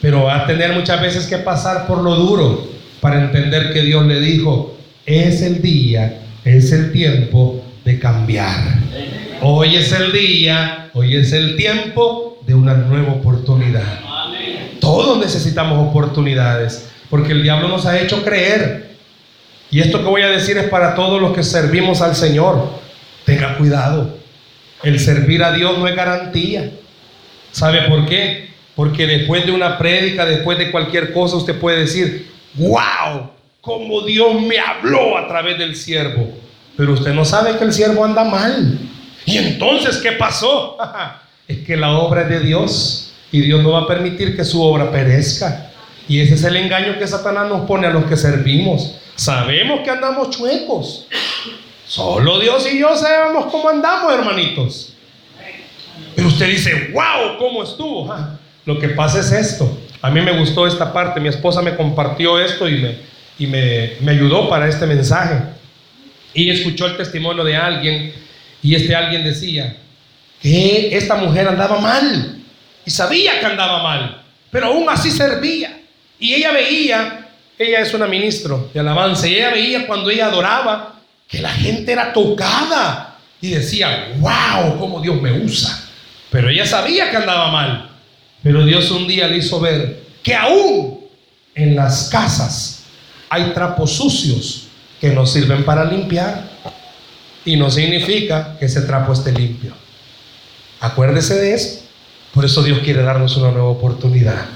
Pero 0.01 0.25
va 0.25 0.37
a 0.37 0.47
tener 0.47 0.73
muchas 0.73 1.01
veces 1.01 1.27
que 1.27 1.39
pasar 1.39 1.87
por 1.87 2.03
lo 2.03 2.17
duro 2.17 2.69
para 3.01 3.21
entender 3.21 3.73
que 3.73 3.83
Dios 3.83 4.05
le 4.07 4.19
dijo, 4.21 4.78
es 5.09 5.41
el 5.41 5.63
día, 5.63 6.21
es 6.45 6.71
el 6.71 6.93
tiempo 6.93 7.65
de 7.83 7.99
cambiar. 7.99 8.79
Hoy 9.41 9.77
es 9.77 9.91
el 9.93 10.13
día, 10.13 10.91
hoy 10.93 11.17
es 11.17 11.33
el 11.33 11.57
tiempo 11.57 12.39
de 12.47 12.55
una 12.55 12.75
nueva 12.75 13.15
oportunidad. 13.15 14.01
Todos 14.81 15.19
necesitamos 15.19 15.89
oportunidades, 15.89 16.91
porque 17.09 17.33
el 17.33 17.43
diablo 17.43 17.69
nos 17.69 17.87
ha 17.87 17.99
hecho 17.99 18.23
creer. 18.23 18.97
Y 19.71 19.81
esto 19.81 19.99
que 20.01 20.11
voy 20.11 20.23
a 20.23 20.29
decir 20.29 20.59
es 20.59 20.69
para 20.69 20.95
todos 20.95 21.21
los 21.23 21.33
que 21.35 21.43
servimos 21.43 22.03
al 22.03 22.15
Señor. 22.15 22.69
Tenga 23.25 23.57
cuidado. 23.57 24.19
El 24.83 25.01
servir 25.01 25.43
a 25.43 25.53
Dios 25.53 25.79
no 25.79 25.89
es 25.89 25.97
garantía. 25.97 26.71
¿Sabe 27.51 27.89
por 27.89 28.05
qué? 28.05 28.51
Porque 28.77 29.07
después 29.07 29.47
de 29.47 29.53
una 29.53 29.79
prédica, 29.79 30.27
después 30.27 30.59
de 30.59 30.71
cualquier 30.71 31.15
cosa, 31.15 31.37
usted 31.37 31.59
puede 31.59 31.81
decir, 31.81 32.31
wow, 32.57 33.31
como 33.69 34.01
Dios 34.01 34.41
me 34.41 34.59
habló 34.59 35.19
a 35.19 35.29
través 35.29 35.59
del 35.59 35.77
siervo. 35.77 36.33
Pero 36.75 36.95
usted 36.95 37.13
no 37.13 37.27
sabe 37.27 37.59
que 37.59 37.65
el 37.65 37.73
siervo 37.75 38.03
anda 38.03 38.25
mal. 38.25 38.79
Y 39.27 39.37
entonces, 39.37 39.99
¿qué 39.99 40.13
pasó? 40.13 40.79
es 41.49 41.59
que 41.59 41.77
la 41.77 41.99
obra 41.99 42.23
es 42.23 42.31
de 42.31 42.41
Dios. 42.41 43.13
Y 43.31 43.43
Dios 43.43 43.63
no 43.63 43.73
va 43.73 43.81
a 43.81 43.87
permitir 43.87 44.35
que 44.35 44.43
su 44.43 44.63
obra 44.63 44.91
perezca. 44.91 45.71
Y 46.09 46.19
ese 46.19 46.37
es 46.37 46.45
el 46.45 46.57
engaño 46.57 46.99
que 46.99 47.07
Satanás 47.07 47.47
nos 47.51 47.67
pone 47.67 47.87
a 47.87 47.91
los 47.91 48.07
que 48.07 48.17
servimos. 48.17 48.95
Sabemos 49.17 49.81
que 49.81 49.91
andamos 49.91 50.31
chuecos. 50.31 51.07
Solo 51.87 52.41
Dios 52.41 52.67
y 52.73 52.79
yo 52.79 52.97
sabemos 52.97 53.53
cómo 53.53 53.69
andamos, 53.69 54.15
hermanitos. 54.15 54.95
Pero 56.17 56.29
usted 56.29 56.49
dice, 56.49 56.91
wow, 56.95 57.37
¿cómo 57.39 57.63
estuvo? 57.63 58.15
lo 58.65 58.79
que 58.79 58.89
pasa 58.89 59.21
es 59.21 59.31
esto. 59.31 59.79
A 60.01 60.09
mí 60.11 60.23
me 60.23 60.39
gustó 60.39 60.67
esta 60.67 60.91
parte. 60.91 61.21
Mi 61.21 61.29
esposa 61.29 61.61
me 61.61 61.77
compartió 61.77 62.41
esto 62.41 62.67
y, 62.67 62.81
me, 62.81 63.08
y 63.39 63.47
me, 63.47 63.93
me 64.01 64.13
ayudó 64.13 64.49
para 64.49 64.69
este 64.69 64.87
mensaje. 64.87 65.43
Y 66.35 66.51
escuchó 66.51 66.87
el 66.87 66.97
testimonio 66.97 67.45
de 67.45 67.57
alguien. 67.57 68.13
Y 68.63 68.75
este 68.75 68.95
alguien 68.95 69.25
decía 69.25 69.77
que 70.43 70.97
esta 70.97 71.15
mujer 71.17 71.49
andaba 71.49 71.81
mal 71.81 72.39
y 72.85 72.91
sabía 72.91 73.39
que 73.41 73.47
andaba 73.47 73.83
mal, 73.83 74.23
pero 74.51 74.67
aún 74.67 74.89
así 74.89 75.11
servía. 75.11 75.81
Y 76.19 76.35
ella 76.35 76.53
veía 76.53 77.29
ella 77.59 77.81
es 77.81 77.93
una 77.93 78.07
ministro 78.07 78.71
de 78.73 78.81
alabanza 78.81 79.27
y 79.27 79.35
ella 79.35 79.51
veía 79.51 79.87
cuando 79.87 80.11
ella 80.11 80.27
adoraba 80.27 80.95
que 81.27 81.41
la 81.41 81.51
gente 81.51 81.91
era 81.93 82.13
tocada 82.13 83.19
y 83.41 83.51
decía, 83.51 84.13
wow, 84.19 84.79
cómo 84.79 85.01
Dios 85.01 85.21
me 85.21 85.33
usa. 85.33 85.85
Pero 86.31 86.49
ella 86.49 86.65
sabía 86.65 87.11
que 87.11 87.17
andaba 87.17 87.51
mal. 87.51 87.91
Pero 88.43 88.65
Dios 88.65 88.91
un 88.93 89.09
día 89.09 89.27
le 89.27 89.39
hizo 89.39 89.59
ver 89.59 90.05
que 90.23 90.35
aún 90.35 91.01
en 91.55 91.75
las 91.75 92.09
casas 92.11 92.78
hay 93.31 93.53
trapos 93.55 93.93
sucios 93.93 94.69
que 95.01 95.11
nos 95.11 95.33
sirven 95.33 95.65
para 95.65 95.85
limpiar. 95.85 96.49
Y 97.45 97.57
no 97.57 97.71
significa 97.71 98.57
que 98.59 98.67
ese 98.67 98.83
trapo 98.83 99.13
esté 99.13 99.33
limpio. 99.33 99.73
Acuérdese 100.81 101.35
de 101.37 101.55
eso. 101.55 101.83
Por 102.35 102.45
eso 102.45 102.63
Dios 102.63 102.81
quiere 102.81 103.03
darnos 103.03 103.37
una 103.37 103.51
nueva 103.51 103.69
oportunidad. 103.69 104.47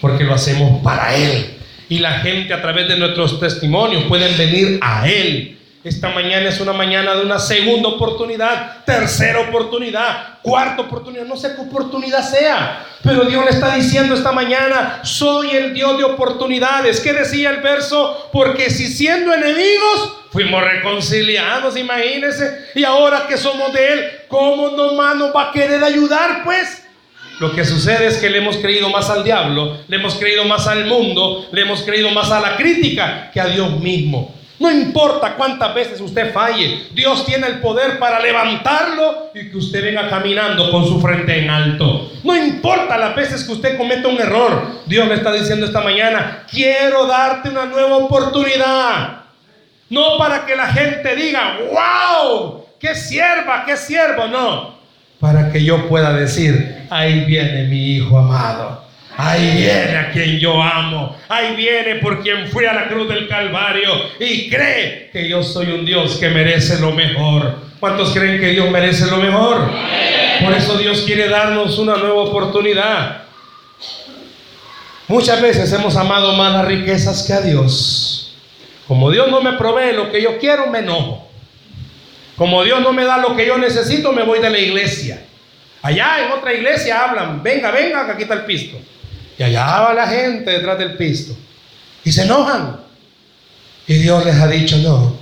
Porque 0.00 0.24
lo 0.24 0.34
hacemos 0.34 0.82
para 0.82 1.14
Él. 1.14 1.58
Y 1.88 1.98
la 1.98 2.20
gente 2.20 2.52
a 2.52 2.62
través 2.62 2.88
de 2.88 2.96
nuestros 2.96 3.38
testimonios 3.38 4.04
pueden 4.04 4.36
venir 4.36 4.78
a 4.82 5.08
Él. 5.08 5.59
Esta 5.82 6.10
mañana 6.10 6.50
es 6.50 6.60
una 6.60 6.74
mañana 6.74 7.14
de 7.14 7.24
una 7.24 7.38
segunda 7.38 7.88
oportunidad, 7.88 8.84
tercera 8.84 9.40
oportunidad, 9.40 10.38
cuarta 10.42 10.82
oportunidad, 10.82 11.24
no 11.24 11.38
sé 11.38 11.54
qué 11.54 11.62
oportunidad 11.62 12.22
sea. 12.28 12.84
Pero 13.02 13.24
Dios 13.24 13.42
le 13.46 13.50
está 13.50 13.74
diciendo 13.74 14.14
esta 14.14 14.30
mañana, 14.30 15.00
soy 15.04 15.52
el 15.52 15.72
Dios 15.72 15.96
de 15.96 16.04
oportunidades. 16.04 17.00
¿Qué 17.00 17.14
decía 17.14 17.48
el 17.48 17.62
verso? 17.62 18.28
Porque 18.30 18.68
si 18.68 18.88
siendo 18.88 19.32
enemigos, 19.32 20.18
fuimos 20.30 20.62
reconciliados, 20.62 21.74
imagínense. 21.78 22.66
Y 22.74 22.84
ahora 22.84 23.26
que 23.26 23.38
somos 23.38 23.72
de 23.72 23.92
Él, 23.92 24.10
¿cómo 24.28 24.72
nomás 24.72 25.16
nos 25.16 25.34
va 25.34 25.48
a 25.48 25.52
querer 25.52 25.82
ayudar? 25.82 26.44
Pues 26.44 26.84
lo 27.38 27.54
que 27.54 27.64
sucede 27.64 28.06
es 28.06 28.18
que 28.18 28.28
le 28.28 28.36
hemos 28.36 28.58
creído 28.58 28.90
más 28.90 29.08
al 29.08 29.24
diablo, 29.24 29.78
le 29.88 29.96
hemos 29.96 30.16
creído 30.16 30.44
más 30.44 30.66
al 30.66 30.84
mundo, 30.84 31.48
le 31.52 31.62
hemos 31.62 31.80
creído 31.80 32.10
más 32.10 32.30
a 32.30 32.38
la 32.38 32.58
crítica 32.58 33.30
que 33.32 33.40
a 33.40 33.46
Dios 33.46 33.80
mismo. 33.80 34.38
No 34.60 34.70
importa 34.70 35.36
cuántas 35.36 35.74
veces 35.74 36.02
usted 36.02 36.34
falle, 36.34 36.88
Dios 36.92 37.24
tiene 37.24 37.46
el 37.46 37.60
poder 37.60 37.98
para 37.98 38.20
levantarlo 38.20 39.30
y 39.34 39.50
que 39.50 39.56
usted 39.56 39.82
venga 39.82 40.10
caminando 40.10 40.70
con 40.70 40.86
su 40.86 41.00
frente 41.00 41.38
en 41.38 41.48
alto. 41.48 42.12
No 42.22 42.36
importa 42.36 42.98
las 42.98 43.16
veces 43.16 43.42
que 43.42 43.52
usted 43.52 43.78
cometa 43.78 44.08
un 44.08 44.20
error, 44.20 44.82
Dios 44.84 45.08
le 45.08 45.14
está 45.14 45.32
diciendo 45.32 45.64
esta 45.64 45.80
mañana, 45.80 46.44
quiero 46.50 47.06
darte 47.06 47.48
una 47.48 47.64
nueva 47.64 47.96
oportunidad. 47.96 49.22
No 49.88 50.18
para 50.18 50.44
que 50.44 50.54
la 50.54 50.66
gente 50.66 51.16
diga, 51.16 51.56
wow, 51.72 52.66
qué 52.78 52.94
sierva, 52.94 53.64
qué 53.64 53.78
siervo, 53.78 54.26
no. 54.26 54.78
Para 55.18 55.50
que 55.50 55.64
yo 55.64 55.88
pueda 55.88 56.12
decir, 56.12 56.86
ahí 56.90 57.24
viene 57.24 57.64
mi 57.64 57.96
hijo 57.96 58.18
amado. 58.18 58.84
Ahí 59.22 59.58
viene 59.58 59.96
a 59.98 60.10
quien 60.10 60.38
yo 60.38 60.62
amo. 60.62 61.14
Ahí 61.28 61.54
viene 61.54 61.96
por 61.96 62.22
quien 62.22 62.48
fui 62.48 62.64
a 62.64 62.72
la 62.72 62.88
cruz 62.88 63.06
del 63.06 63.28
Calvario 63.28 63.90
y 64.18 64.48
cree 64.48 65.10
que 65.12 65.28
yo 65.28 65.42
soy 65.42 65.72
un 65.72 65.84
Dios 65.84 66.16
que 66.16 66.30
merece 66.30 66.80
lo 66.80 66.92
mejor. 66.92 67.54
¿Cuántos 67.78 68.14
creen 68.14 68.40
que 68.40 68.48
Dios 68.48 68.70
merece 68.70 69.04
lo 69.10 69.18
mejor? 69.18 69.70
Por 70.42 70.54
eso 70.54 70.78
Dios 70.78 71.02
quiere 71.02 71.28
darnos 71.28 71.78
una 71.78 71.96
nueva 71.96 72.22
oportunidad. 72.22 73.24
Muchas 75.06 75.42
veces 75.42 75.70
hemos 75.74 75.96
amado 75.96 76.32
más 76.32 76.54
las 76.54 76.64
riquezas 76.64 77.22
que 77.24 77.34
a 77.34 77.42
Dios. 77.42 78.38
Como 78.88 79.10
Dios 79.10 79.30
no 79.30 79.42
me 79.42 79.52
provee 79.52 79.94
lo 79.94 80.10
que 80.10 80.22
yo 80.22 80.38
quiero, 80.38 80.68
me 80.68 80.78
enojo. 80.78 81.28
Como 82.36 82.64
Dios 82.64 82.80
no 82.80 82.94
me 82.94 83.04
da 83.04 83.18
lo 83.18 83.36
que 83.36 83.46
yo 83.46 83.58
necesito, 83.58 84.12
me 84.12 84.22
voy 84.22 84.38
de 84.38 84.48
la 84.48 84.58
iglesia. 84.58 85.22
Allá 85.82 86.24
en 86.24 86.32
otra 86.32 86.54
iglesia 86.54 87.04
hablan, 87.04 87.42
venga, 87.42 87.70
venga, 87.70 88.06
que 88.06 88.12
aquí 88.12 88.22
está 88.22 88.34
el 88.34 88.44
pisto. 88.46 88.78
Y 89.40 89.42
allá 89.42 89.80
va 89.80 89.94
la 89.94 90.06
gente 90.06 90.50
detrás 90.50 90.78
del 90.78 90.98
pisto. 90.98 91.34
Y 92.04 92.12
se 92.12 92.24
enojan. 92.24 92.76
Y 93.86 93.94
Dios 93.94 94.22
les 94.26 94.34
ha 94.34 94.46
dicho, 94.46 94.76
no, 94.76 95.16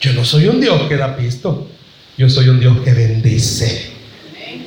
yo 0.00 0.12
no 0.12 0.24
soy 0.24 0.46
un 0.46 0.60
Dios 0.60 0.82
que 0.82 0.96
da 0.96 1.16
pisto. 1.16 1.68
Yo 2.16 2.28
soy 2.28 2.48
un 2.50 2.60
Dios 2.60 2.78
que 2.84 2.92
bendice. 2.92 3.90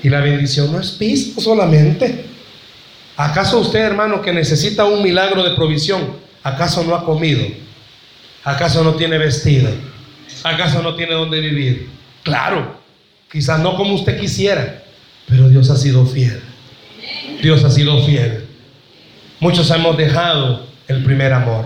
Y 0.03 0.09
la 0.09 0.19
bendición 0.19 0.73
no 0.73 0.81
es 0.81 0.91
pisto 0.91 1.39
solamente. 1.39 2.25
¿Acaso 3.15 3.59
usted, 3.59 3.79
hermano, 3.79 4.21
que 4.21 4.33
necesita 4.33 4.83
un 4.83 5.01
milagro 5.01 5.41
de 5.41 5.55
provisión, 5.55 6.17
acaso 6.43 6.83
no 6.83 6.95
ha 6.95 7.05
comido? 7.05 7.47
¿Acaso 8.43 8.83
no 8.83 8.95
tiene 8.95 9.17
vestido? 9.17 9.69
¿Acaso 10.43 10.81
no 10.81 10.95
tiene 10.97 11.13
dónde 11.13 11.39
vivir? 11.39 11.87
Claro, 12.23 12.77
quizás 13.31 13.57
no 13.61 13.77
como 13.77 13.95
usted 13.95 14.19
quisiera, 14.19 14.83
pero 15.29 15.47
Dios 15.47 15.69
ha 15.69 15.77
sido 15.77 16.05
fiel. 16.05 16.41
Dios 17.41 17.63
ha 17.63 17.69
sido 17.69 18.05
fiel. 18.05 18.44
Muchos 19.45 19.69
hemos 19.69 19.95
dejado 19.95 20.65
el 20.87 21.03
primer 21.03 21.31
amor. 21.31 21.65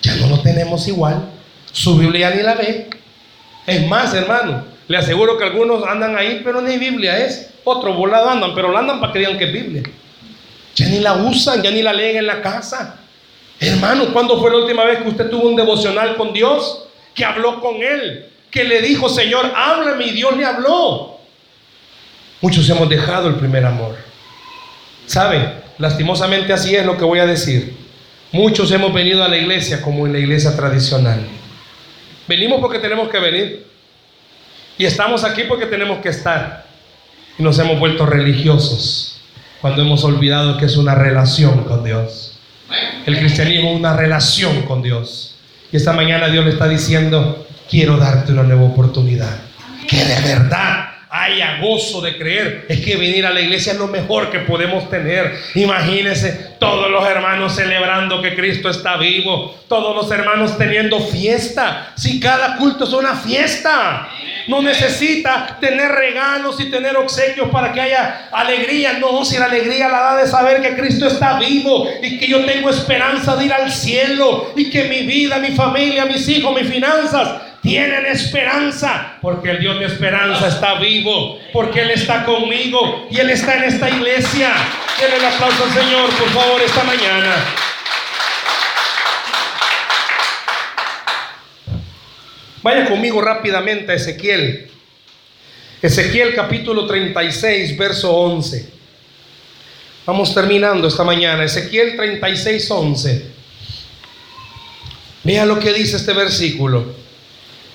Ya 0.00 0.16
no 0.16 0.28
lo 0.28 0.40
tenemos 0.40 0.88
igual. 0.88 1.28
Su 1.70 1.98
Biblia 1.98 2.30
ni 2.30 2.42
la 2.42 2.54
ve. 2.54 2.88
Es 3.66 3.86
más, 3.86 4.14
hermano, 4.14 4.64
le 4.88 4.96
aseguro 4.96 5.36
que 5.36 5.44
algunos 5.44 5.86
andan 5.86 6.16
ahí, 6.16 6.40
pero 6.42 6.62
ni 6.62 6.78
Biblia 6.78 7.18
es. 7.18 7.50
Otro 7.64 7.92
volado 7.92 8.30
andan, 8.30 8.54
pero 8.54 8.72
la 8.72 8.78
andan 8.78 8.98
para 8.98 9.12
que 9.12 9.18
digan 9.18 9.36
que 9.36 9.44
es 9.44 9.52
Biblia. 9.52 9.82
Ya 10.74 10.88
ni 10.88 11.00
la 11.00 11.12
usan, 11.16 11.60
ya 11.60 11.70
ni 11.70 11.82
la 11.82 11.92
leen 11.92 12.16
en 12.16 12.26
la 12.26 12.40
casa. 12.40 12.96
Hermano, 13.60 14.10
¿cuándo 14.14 14.40
fue 14.40 14.50
la 14.50 14.56
última 14.56 14.84
vez 14.84 15.02
que 15.02 15.08
usted 15.08 15.28
tuvo 15.28 15.50
un 15.50 15.56
devocional 15.56 16.16
con 16.16 16.32
Dios? 16.32 16.86
Que 17.14 17.26
habló 17.26 17.60
con 17.60 17.82
Él, 17.82 18.24
que 18.50 18.64
le 18.64 18.80
dijo, 18.80 19.10
Señor, 19.10 19.52
háblame 19.54 20.06
y 20.06 20.10
Dios 20.12 20.34
le 20.34 20.46
habló. 20.46 21.18
Muchos 22.40 22.66
hemos 22.70 22.88
dejado 22.88 23.28
el 23.28 23.34
primer 23.34 23.66
amor. 23.66 23.98
¿Sabe? 25.04 25.59
Lastimosamente 25.80 26.52
así 26.52 26.76
es 26.76 26.84
lo 26.84 26.98
que 26.98 27.04
voy 27.04 27.20
a 27.20 27.26
decir. 27.26 27.74
Muchos 28.32 28.70
hemos 28.70 28.92
venido 28.92 29.24
a 29.24 29.28
la 29.28 29.38
iglesia 29.38 29.80
como 29.80 30.06
en 30.06 30.12
la 30.12 30.18
iglesia 30.18 30.54
tradicional. 30.54 31.26
Venimos 32.28 32.60
porque 32.60 32.78
tenemos 32.78 33.08
que 33.08 33.18
venir. 33.18 33.66
Y 34.76 34.84
estamos 34.84 35.24
aquí 35.24 35.44
porque 35.48 35.64
tenemos 35.64 35.98
que 36.00 36.10
estar. 36.10 36.66
Y 37.38 37.42
nos 37.42 37.58
hemos 37.58 37.78
vuelto 37.78 38.04
religiosos 38.04 39.22
cuando 39.62 39.80
hemos 39.80 40.04
olvidado 40.04 40.58
que 40.58 40.66
es 40.66 40.76
una 40.76 40.94
relación 40.94 41.64
con 41.64 41.82
Dios. 41.82 42.38
El 43.06 43.18
cristianismo 43.18 43.70
es 43.70 43.76
una 43.76 43.96
relación 43.96 44.62
con 44.62 44.82
Dios. 44.82 45.36
Y 45.72 45.78
esta 45.78 45.94
mañana 45.94 46.28
Dios 46.28 46.44
le 46.44 46.50
está 46.50 46.68
diciendo, 46.68 47.46
quiero 47.70 47.96
darte 47.96 48.32
una 48.32 48.42
nueva 48.42 48.64
oportunidad. 48.64 49.34
Que 49.88 49.96
de 49.96 50.20
verdad 50.20 50.89
haya 51.20 51.58
gozo 51.60 52.00
de 52.00 52.16
creer. 52.16 52.66
Es 52.68 52.80
que 52.80 52.96
venir 52.96 53.26
a 53.26 53.30
la 53.30 53.40
iglesia 53.40 53.72
es 53.72 53.78
lo 53.78 53.88
mejor 53.88 54.30
que 54.30 54.40
podemos 54.40 54.88
tener. 54.88 55.34
Imagínense 55.54 56.56
todos 56.58 56.90
los 56.90 57.06
hermanos 57.06 57.54
celebrando 57.54 58.22
que 58.22 58.34
Cristo 58.34 58.70
está 58.70 58.96
vivo. 58.96 59.54
Todos 59.68 59.94
los 59.94 60.10
hermanos 60.10 60.56
teniendo 60.56 61.00
fiesta. 61.00 61.92
Si 61.96 62.18
cada 62.20 62.56
culto 62.56 62.84
es 62.84 62.92
una 62.92 63.14
fiesta. 63.16 64.08
No 64.48 64.62
necesita 64.62 65.58
tener 65.60 65.92
regalos 65.92 66.58
y 66.60 66.70
tener 66.70 66.96
obsequios 66.96 67.50
para 67.50 67.72
que 67.72 67.80
haya 67.80 68.28
alegría. 68.32 68.94
No, 68.94 69.24
si 69.24 69.38
la 69.38 69.44
alegría 69.44 69.88
la 69.88 70.00
da 70.00 70.16
de 70.16 70.26
saber 70.26 70.62
que 70.62 70.74
Cristo 70.74 71.06
está 71.06 71.38
vivo 71.38 71.86
y 72.02 72.18
que 72.18 72.26
yo 72.26 72.44
tengo 72.44 72.70
esperanza 72.70 73.36
de 73.36 73.44
ir 73.44 73.52
al 73.52 73.70
cielo 73.70 74.52
y 74.56 74.70
que 74.70 74.84
mi 74.84 75.02
vida, 75.02 75.38
mi 75.38 75.50
familia, 75.50 76.06
mis 76.06 76.26
hijos, 76.28 76.54
mis 76.54 76.68
finanzas 76.68 77.49
tienen 77.62 78.06
esperanza, 78.06 79.18
porque 79.20 79.50
el 79.50 79.60
Dios 79.60 79.78
de 79.78 79.86
esperanza 79.86 80.48
está 80.48 80.78
vivo, 80.78 81.38
porque 81.52 81.82
Él 81.82 81.90
está 81.90 82.24
conmigo 82.24 83.06
y 83.10 83.18
Él 83.18 83.30
está 83.30 83.56
en 83.56 83.64
esta 83.64 83.90
iglesia. 83.90 84.52
Denle 84.98 85.16
el 85.16 85.24
aplauso 85.24 85.64
al 85.64 85.72
Señor, 85.72 86.10
por 86.10 86.28
favor, 86.30 86.62
esta 86.62 86.84
mañana. 86.84 87.36
Vaya 92.62 92.88
conmigo 92.88 93.20
rápidamente 93.20 93.92
a 93.92 93.94
Ezequiel. 93.94 94.70
Ezequiel 95.82 96.34
capítulo 96.34 96.86
36, 96.86 97.76
verso 97.76 98.14
11. 98.14 98.70
Vamos 100.04 100.34
terminando 100.34 100.88
esta 100.88 101.04
mañana. 101.04 101.44
Ezequiel 101.44 101.96
36, 101.96 102.70
11. 102.70 103.26
Vea 105.24 105.46
lo 105.46 105.58
que 105.58 105.72
dice 105.72 105.96
este 105.96 106.12
versículo. 106.12 106.99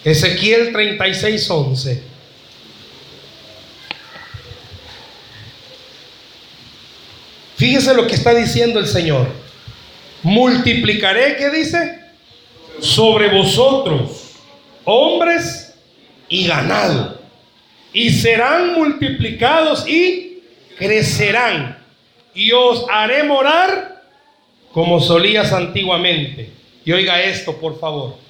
Ezequiel 0.06 0.72
36, 0.72 1.50
11. 1.50 2.04
Fíjese 7.56 7.94
lo 7.96 8.06
que 8.06 8.14
está 8.14 8.36
diciendo 8.36 8.80
el 8.80 8.86
Señor. 8.86 9.28
Multiplicaré, 10.22 11.38
¿qué 11.38 11.50
dice? 11.50 12.00
Sobre 12.80 13.30
vosotros, 13.30 14.34
hombres 14.84 15.74
y 16.30 16.46
ganado. 16.46 17.20
Y 17.92 18.12
serán 18.12 18.76
multiplicados 18.76 19.88
y 19.88 20.44
crecerán. 20.78 21.84
Y 22.36 22.52
os 22.52 22.86
haré 22.92 23.24
morar 23.24 24.04
como 24.72 25.00
solías 25.00 25.52
antiguamente. 25.52 26.52
Y 26.84 26.92
oiga 26.92 27.24
esto, 27.24 27.58
por 27.58 27.80
favor 27.80 28.25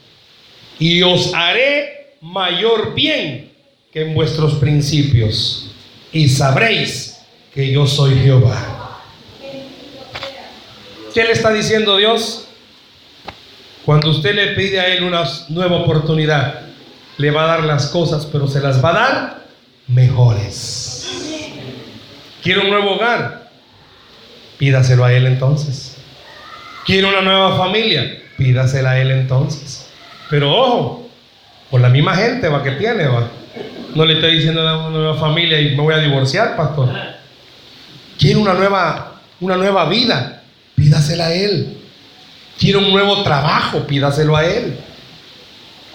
y 0.80 1.01
os 1.03 1.34
haré 1.34 2.15
mayor 2.21 2.93
bien 2.93 3.51
que 3.91 4.01
en 4.01 4.13
vuestros 4.13 4.55
principios, 4.55 5.71
y 6.11 6.28
sabréis 6.28 7.21
que 7.53 7.71
yo 7.71 7.88
soy 7.88 8.15
Jehová. 8.15 9.01
¿Qué 11.13 11.23
le 11.23 11.32
está 11.32 11.53
diciendo 11.53 11.95
Dios? 11.95 12.47
Cuando 13.86 14.09
usted 14.09 14.34
le 14.34 14.47
pide 14.47 14.80
a 14.80 14.88
Él 14.88 15.03
una 15.03 15.23
nueva 15.49 15.78
oportunidad, 15.78 16.61
le 17.17 17.32
va 17.32 17.45
a 17.45 17.47
dar 17.47 17.63
las 17.63 17.88
cosas, 17.88 18.26
pero 18.26 18.47
se 18.47 18.59
las 18.59 18.84
va 18.84 18.89
a 18.89 18.93
dar 18.93 19.45
mejores. 19.88 21.07
¿Quiere 22.43 22.61
un 22.61 22.69
nuevo 22.69 22.95
hogar? 22.95 23.49
Pídaselo 24.57 25.05
a 25.05 25.13
Él 25.13 25.26
entonces. 25.28 25.95
¿Quiere 26.86 27.07
una 27.07 27.21
nueva 27.21 27.57
familia? 27.57 28.21
Pídasela 28.38 28.91
a 28.91 28.99
Él 28.99 29.11
entonces. 29.11 29.84
Pero 30.30 30.51
ojo, 30.51 31.09
por 31.69 31.82
la 31.82 31.89
misma 31.89 32.15
gente 32.15 32.47
va 32.47 32.63
que 32.63 32.71
tiene, 32.71 33.05
va. 33.07 33.28
No 33.93 34.05
le 34.05 34.15
estoy 34.15 34.36
diciendo 34.36 34.67
a 34.67 34.88
una 34.88 34.97
nueva 34.97 35.15
familia 35.15 35.59
y 35.61 35.76
me 35.76 35.82
voy 35.82 35.93
a 35.93 35.99
divorciar, 35.99 36.55
pastor. 36.55 36.89
Quiere 38.17 38.38
una 38.38 38.53
nueva, 38.53 39.21
una 39.39 39.55
nueva 39.55 39.88
vida, 39.88 40.43
pídasela 40.76 41.28
a 41.28 41.34
Él. 41.34 41.78
Quiere 42.59 42.78
un 42.78 42.91
nuevo 42.91 43.23
trabajo, 43.23 43.86
pídaselo 43.86 44.36
a 44.36 44.45
Él. 44.45 44.78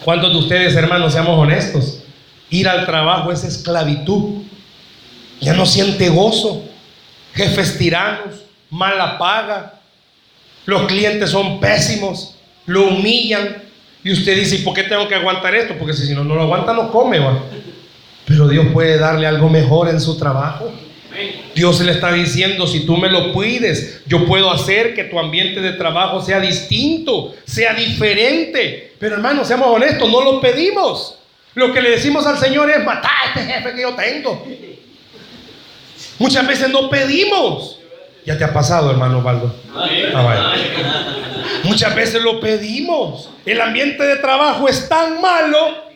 ¿Cuántos 0.04 0.32
de 0.32 0.38
ustedes, 0.38 0.74
hermanos, 0.76 1.12
seamos 1.12 1.38
honestos? 1.38 2.02
Ir 2.48 2.68
al 2.68 2.86
trabajo 2.86 3.32
es 3.32 3.44
esclavitud. 3.44 4.42
Ya 5.40 5.54
no 5.54 5.66
siente 5.66 6.08
gozo. 6.08 6.64
Jefes 7.34 7.78
tiranos, 7.78 8.42
mala 8.70 9.18
paga. 9.18 9.74
Los 10.66 10.86
clientes 10.86 11.30
son 11.30 11.60
pésimos, 11.60 12.36
lo 12.66 12.88
humillan. 12.88 13.62
Y 14.02 14.12
usted 14.12 14.36
dice, 14.36 14.56
¿y 14.56 14.58
por 14.58 14.74
qué 14.74 14.84
tengo 14.84 15.06
que 15.08 15.14
aguantar 15.14 15.54
esto? 15.54 15.74
Porque 15.78 15.92
si 15.92 16.14
no, 16.14 16.24
no 16.24 16.34
lo 16.34 16.42
aguanta, 16.42 16.72
no 16.72 16.90
come. 16.90 17.18
¿va? 17.18 17.38
Pero 18.24 18.48
Dios 18.48 18.66
puede 18.72 18.98
darle 18.98 19.26
algo 19.26 19.48
mejor 19.48 19.88
en 19.88 20.00
su 20.00 20.16
trabajo. 20.18 20.72
Dios 21.54 21.80
le 21.80 21.92
está 21.92 22.12
diciendo, 22.12 22.66
si 22.66 22.86
tú 22.86 22.96
me 22.96 23.10
lo 23.10 23.32
pides, 23.32 24.02
yo 24.06 24.24
puedo 24.26 24.50
hacer 24.50 24.94
que 24.94 25.04
tu 25.04 25.18
ambiente 25.18 25.60
de 25.60 25.72
trabajo 25.72 26.22
sea 26.22 26.40
distinto, 26.40 27.34
sea 27.44 27.74
diferente. 27.74 28.94
Pero 28.98 29.16
hermano, 29.16 29.44
seamos 29.44 29.68
honestos, 29.68 30.08
no 30.08 30.22
lo 30.22 30.40
pedimos. 30.40 31.18
Lo 31.54 31.72
que 31.72 31.82
le 31.82 31.90
decimos 31.90 32.26
al 32.26 32.38
Señor 32.38 32.70
es 32.70 32.84
matar 32.84 33.10
a 33.10 33.28
este 33.28 33.52
jefe 33.52 33.74
que 33.74 33.82
yo 33.82 33.94
tengo. 33.94 34.46
Muchas 36.18 36.46
veces 36.46 36.70
no 36.70 36.88
pedimos. 36.88 37.79
Ya 38.26 38.36
te 38.36 38.44
ha 38.44 38.52
pasado, 38.52 38.90
hermano 38.90 39.22
Baldo. 39.22 39.54
Ah, 39.74 40.54
Muchas 41.64 41.94
veces 41.94 42.22
lo 42.22 42.40
pedimos. 42.40 43.30
El 43.44 43.60
ambiente 43.60 44.02
de 44.04 44.16
trabajo 44.16 44.68
es 44.68 44.88
tan 44.88 45.20
malo 45.20 45.90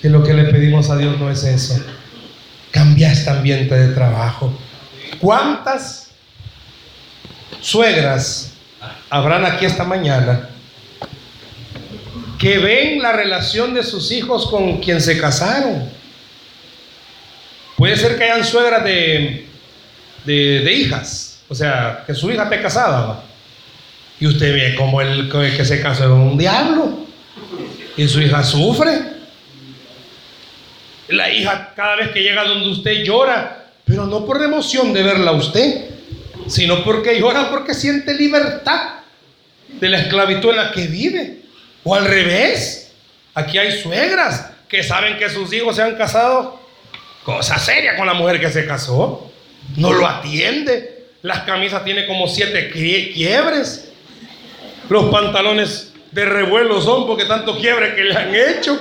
que 0.00 0.08
lo 0.10 0.22
que 0.22 0.34
le 0.34 0.44
pedimos 0.44 0.90
a 0.90 0.96
Dios 0.96 1.18
no 1.18 1.30
es 1.30 1.44
eso. 1.44 1.82
Cambia 2.70 3.12
este 3.12 3.30
ambiente 3.30 3.74
de 3.74 3.94
trabajo. 3.94 4.52
¿Cuántas 5.18 6.10
suegras 7.60 8.52
habrán 9.08 9.44
aquí 9.44 9.64
esta 9.64 9.84
mañana 9.84 10.50
que 12.38 12.58
ven 12.58 13.00
la 13.00 13.12
relación 13.12 13.72
de 13.72 13.82
sus 13.82 14.12
hijos 14.12 14.46
con 14.46 14.78
quien 14.80 15.00
se 15.00 15.18
casaron? 15.18 15.88
Puede 17.76 17.96
ser 17.96 18.16
que 18.16 18.24
hayan 18.24 18.44
suegras 18.44 18.84
de, 18.84 19.46
de, 20.24 20.72
hijas, 20.72 21.25
o 21.48 21.54
sea, 21.54 22.04
que 22.06 22.14
su 22.14 22.30
hija 22.30 22.44
esté 22.44 22.60
casada. 22.60 23.22
Y 24.18 24.26
usted 24.26 24.52
ve 24.52 24.74
como 24.74 25.00
el, 25.00 25.30
que 25.30 25.64
se 25.64 25.80
casó 25.80 26.04
es 26.04 26.10
un 26.10 26.38
diablo. 26.38 27.06
Y 27.96 28.08
su 28.08 28.20
hija 28.20 28.42
sufre. 28.42 29.16
La 31.08 31.30
hija 31.30 31.72
cada 31.76 31.96
vez 31.96 32.10
que 32.10 32.22
llega 32.22 32.44
donde 32.44 32.68
usted 32.68 33.04
llora, 33.04 33.66
pero 33.84 34.06
no 34.06 34.24
por 34.24 34.42
emoción 34.42 34.92
de 34.92 35.02
verla 35.02 35.30
a 35.30 35.34
usted, 35.34 35.90
sino 36.48 36.82
porque 36.82 37.20
llora 37.20 37.50
porque 37.50 37.74
siente 37.74 38.14
libertad 38.14 38.96
de 39.68 39.88
la 39.88 39.98
esclavitud 39.98 40.50
en 40.50 40.56
la 40.56 40.72
que 40.72 40.86
vive. 40.88 41.42
O 41.84 41.94
al 41.94 42.06
revés, 42.06 42.92
aquí 43.34 43.58
hay 43.58 43.80
suegras 43.80 44.50
que 44.68 44.82
saben 44.82 45.16
que 45.16 45.30
sus 45.30 45.52
hijos 45.52 45.76
se 45.76 45.82
han 45.82 45.94
casado, 45.94 46.60
cosa 47.22 47.58
seria 47.58 47.96
con 47.96 48.06
la 48.06 48.14
mujer 48.14 48.40
que 48.40 48.50
se 48.50 48.66
casó, 48.66 49.30
no 49.76 49.92
lo 49.92 50.06
atiende, 50.08 50.95
las 51.26 51.40
camisas 51.40 51.82
tiene 51.82 52.06
como 52.06 52.28
siete 52.28 52.70
quiebres, 52.70 53.90
los 54.88 55.06
pantalones 55.06 55.92
de 56.12 56.24
revuelo 56.24 56.80
son 56.80 57.04
porque 57.04 57.24
tanto 57.24 57.58
quiebre 57.58 57.96
que 57.96 58.04
le 58.04 58.16
han 58.16 58.32
hecho. 58.32 58.80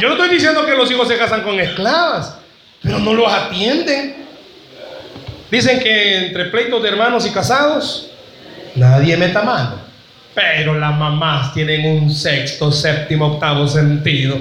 Yo 0.00 0.08
no 0.08 0.14
estoy 0.14 0.30
diciendo 0.30 0.64
que 0.64 0.74
los 0.74 0.90
hijos 0.90 1.08
se 1.08 1.18
casan 1.18 1.42
con 1.42 1.60
esclavas, 1.60 2.38
pero 2.82 2.98
no 3.00 3.12
los 3.12 3.30
atienden. 3.30 4.24
Dicen 5.50 5.78
que 5.78 6.28
entre 6.28 6.46
pleitos 6.46 6.82
de 6.82 6.88
hermanos 6.88 7.26
y 7.26 7.30
casados, 7.30 8.10
nadie 8.76 9.14
meta 9.14 9.42
mano. 9.42 9.78
Pero 10.34 10.72
las 10.72 10.96
mamás 10.96 11.52
tienen 11.52 11.84
un 11.84 12.10
sexto, 12.10 12.72
séptimo, 12.72 13.34
octavo 13.34 13.68
sentido. 13.68 14.38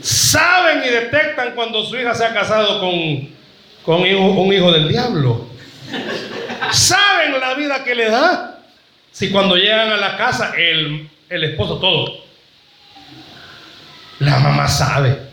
Saben 0.00 0.82
y 0.84 0.88
detectan 0.88 1.52
cuando 1.54 1.84
su 1.84 1.96
hija 1.96 2.16
se 2.16 2.24
ha 2.24 2.34
casado 2.34 2.80
con, 2.80 3.37
con 3.84 4.00
un 4.02 4.52
hijo 4.52 4.72
del 4.72 4.88
diablo. 4.88 5.46
Saben 6.72 7.40
la 7.40 7.54
vida 7.54 7.82
que 7.84 7.94
le 7.94 8.10
da. 8.10 8.60
Si 9.10 9.30
cuando 9.30 9.56
llegan 9.56 9.90
a 9.90 9.96
la 9.96 10.16
casa, 10.16 10.52
el, 10.56 11.08
el 11.28 11.44
esposo 11.44 11.78
todo 11.78 12.28
la 14.20 14.38
mamá 14.38 14.68
sabe. 14.68 15.28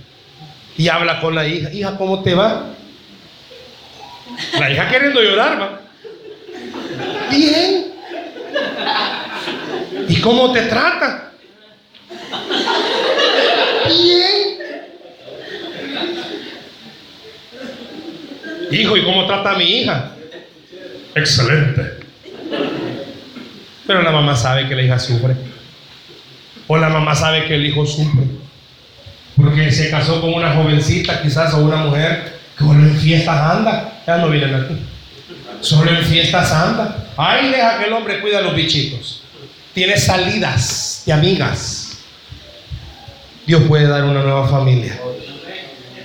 Y 0.78 0.88
habla 0.89 1.22
con 1.22 1.34
la 1.36 1.48
hija. 1.48 1.72
Hija, 1.72 1.98
¿cómo 1.98 2.22
te 2.22 2.36
va? 2.36 2.68
La 4.60 4.72
hija 4.72 4.89
queriendo 4.89 5.22
llorar, 5.22 5.62
va. 5.62 5.82
Bien. 7.30 7.93
¿Y 10.08 10.22
cómo 10.22 10.52
te 10.52 10.64
trata? 10.64 11.32
Bien. 13.88 14.55
Hijo, 18.82 18.98
¿y 18.98 19.04
cómo 19.04 19.26
trata 19.26 19.52
a 19.52 19.58
mi 19.58 19.66
hija? 19.66 20.12
Excelente. 21.16 22.00
Pero 23.88 24.02
la 24.02 24.12
mamá 24.12 24.36
sabe 24.36 24.68
que 24.68 24.76
la 24.76 24.82
hija 24.82 25.00
sufre. 25.00 25.36
O 26.68 26.78
la 26.78 26.90
mamá 26.90 27.14
sabe 27.16 27.46
que 27.46 27.56
el 27.56 27.66
hijo 27.66 27.86
sufre 27.86 28.24
porque 29.36 29.72
se 29.72 29.90
casó 29.90 30.22
con 30.22 30.34
una 30.34 30.54
jovencita 30.54 31.22
quizás 31.22 31.54
o 31.54 31.58
una 31.58 31.78
mujer 31.78 32.34
que 32.58 32.64
solo 32.64 32.80
en 32.80 32.98
fiestas 32.98 33.38
anda, 33.38 34.02
ya 34.08 34.18
no 34.18 34.30
vienen 34.30 34.56
aquí, 34.56 34.78
solo 35.60 35.92
en 35.92 36.04
fiestas 36.06 36.52
anda. 36.52 37.10
Ahí 37.18 37.50
deja 37.50 37.80
que 37.80 37.86
el 37.86 37.94
hombre 37.94 38.22
cuida 38.22 38.40
a 38.40 38.42
los 38.42 38.56
bichitos. 38.56 39.24
Tiene 39.74 39.98
salidas 39.98 41.04
de 41.06 41.14
amigas. 41.14 41.98
Dios 43.46 43.64
puede 43.64 43.88
dar 43.88 44.06
una 44.06 44.22
nueva 44.22 44.48
familia. 44.48 44.98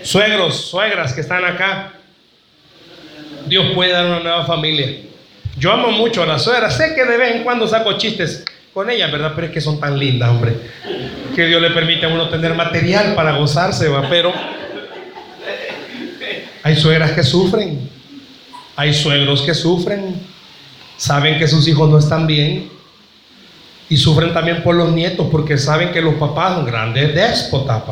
Suegros, 0.03 0.69
suegras 0.69 1.13
que 1.13 1.21
están 1.21 1.45
acá, 1.45 1.93
Dios 3.51 3.67
puede 3.75 3.93
dar 3.93 4.07
una 4.07 4.21
nueva 4.21 4.47
familia. 4.47 4.89
Yo 5.59 5.73
amo 5.73 5.91
mucho 5.91 6.23
a 6.23 6.27
las 6.27 6.45
suegras, 6.45 6.75
sé 6.75 6.95
que 6.95 7.05
de 7.05 7.19
vez 7.19 7.37
en 7.37 7.45
cuando 7.45 7.69
saco 7.69 7.99
chistes 7.99 8.47
con 8.73 8.89
ellas, 8.89 9.13
¿verdad? 9.13 9.33
Pero 9.35 9.49
es 9.49 9.53
que 9.53 9.61
son 9.61 9.79
tan 9.79 9.99
lindas, 9.99 10.31
hombre 10.31 10.55
que 11.35 11.47
Dios 11.47 11.63
le 11.63 11.71
permite 11.71 12.07
a 12.07 12.09
uno 12.09 12.29
tener 12.29 12.55
material 12.55 13.15
para 13.15 13.37
gozarse, 13.37 13.89
¿va? 13.89 14.09
pero 14.09 14.33
hay 16.63 16.77
suegras 16.77 17.13
que 17.13 17.23
sufren, 17.23 17.89
hay 18.77 18.93
suegros 18.93 19.43
que 19.43 19.55
sufren, 19.55 20.21
saben 20.97 21.39
que 21.39 21.49
sus 21.49 21.67
hijos 21.69 21.89
no 21.89 21.99
están 21.99 22.27
bien 22.27 22.71
y 23.89 23.97
sufren 23.97 24.35
también 24.35 24.63
por 24.63 24.75
los 24.75 24.91
nietos 24.93 25.29
porque 25.31 25.57
saben 25.57 25.93
que 25.93 26.03
los 26.03 26.15
papás 26.15 26.57
son 26.57 26.67
grandes 26.67 27.15
déspotas, 27.15 27.83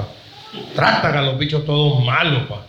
tratan 0.74 1.16
a 1.16 1.22
los 1.22 1.38
bichos 1.38 1.64
todos 1.64 2.04
malos. 2.04 2.42
Pa. 2.48 2.66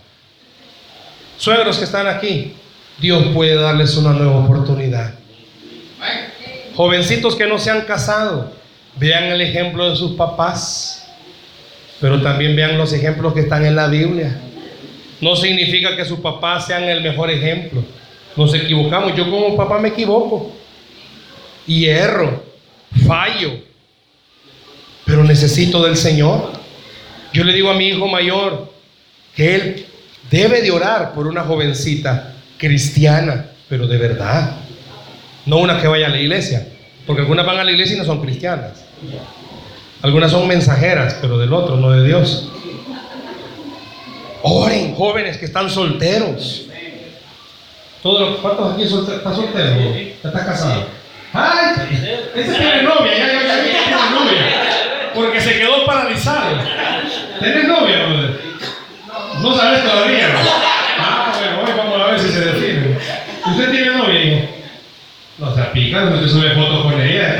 Suegros 1.36 1.78
que 1.78 1.84
están 1.84 2.06
aquí, 2.06 2.54
Dios 3.00 3.28
puede 3.34 3.54
darles 3.54 3.96
una 3.96 4.12
nueva 4.12 4.44
oportunidad. 4.44 5.14
Jovencitos 6.74 7.34
que 7.36 7.46
no 7.46 7.58
se 7.58 7.70
han 7.70 7.82
casado, 7.82 8.52
Vean 8.96 9.24
el 9.24 9.40
ejemplo 9.40 9.88
de 9.88 9.96
sus 9.96 10.12
papás, 10.12 11.08
pero 12.00 12.20
también 12.22 12.56
vean 12.56 12.76
los 12.76 12.92
ejemplos 12.92 13.32
que 13.32 13.40
están 13.40 13.64
en 13.64 13.76
la 13.76 13.86
Biblia. 13.86 14.40
No 15.20 15.36
significa 15.36 15.96
que 15.96 16.04
sus 16.04 16.20
papás 16.20 16.66
sean 16.66 16.84
el 16.84 17.02
mejor 17.02 17.30
ejemplo. 17.30 17.84
Nos 18.36 18.54
equivocamos. 18.54 19.14
Yo 19.16 19.30
como 19.30 19.56
papá 19.56 19.78
me 19.78 19.88
equivoco. 19.88 20.52
Y 21.66 21.86
erro, 21.86 22.42
fallo. 23.06 23.52
Pero 25.04 25.24
necesito 25.24 25.82
del 25.82 25.96
Señor. 25.96 26.52
Yo 27.32 27.44
le 27.44 27.52
digo 27.52 27.70
a 27.70 27.74
mi 27.74 27.88
hijo 27.88 28.08
mayor 28.08 28.72
que 29.36 29.54
él 29.54 29.86
debe 30.30 30.62
de 30.62 30.70
orar 30.70 31.12
por 31.12 31.26
una 31.26 31.42
jovencita 31.42 32.34
cristiana, 32.60 33.46
pero 33.68 33.86
de 33.88 33.96
verdad. 33.96 34.56
No 35.46 35.56
una 35.56 35.80
que 35.80 35.88
vaya 35.88 36.06
a 36.06 36.10
la 36.10 36.20
iglesia. 36.20 36.68
Porque 37.06 37.22
algunas 37.22 37.46
van 37.46 37.58
a 37.58 37.64
la 37.64 37.70
iglesia 37.72 37.96
y 37.96 37.98
no 37.98 38.04
son 38.04 38.20
cristianas. 38.20 38.84
Algunas 40.02 40.30
son 40.30 40.46
mensajeras, 40.46 41.16
pero 41.20 41.38
del 41.38 41.52
otro, 41.52 41.76
no 41.76 41.90
de 41.90 42.06
Dios. 42.06 42.48
Oren, 44.42 44.94
jóvenes 44.94 45.38
que 45.38 45.46
están 45.46 45.68
solteros. 45.68 46.66
Todos 48.02 48.30
los, 48.30 48.40
¿Cuántos 48.40 48.74
aquí 48.74 48.86
solteros? 48.86 49.22
¿Ya 50.22 50.28
está 50.28 50.44
casado? 50.44 50.84
¡Ay! 51.32 51.74
Ese 52.34 52.52
tiene 52.52 52.82
novia. 52.82 53.14
Porque 55.14 55.40
se 55.40 55.58
quedó 55.58 55.84
paralizado. 55.84 56.56
¿Tienes 57.40 57.64
novia, 57.66 58.06
brother? 58.06 58.40
No 59.42 59.54
sabes 59.54 59.82
todavía. 59.82 60.28
Ah, 60.98 61.32
bueno, 61.38 61.62
hoy 61.62 61.72
vamos 61.76 62.00
a 62.00 62.10
ver 62.10 62.20
si 62.20 62.28
se 62.28 62.40
define. 62.40 62.98
¿Usted 63.60 63.72
tiene 63.72 63.94
novia, 63.94 64.24
hijo? 64.24 64.48
No 65.36 65.54
se 65.54 65.62
pica, 65.64 66.00
no 66.00 66.18
te 66.18 66.28
sube 66.28 66.54
fotos 66.54 66.82
con 66.82 66.98
ella. 66.98 67.36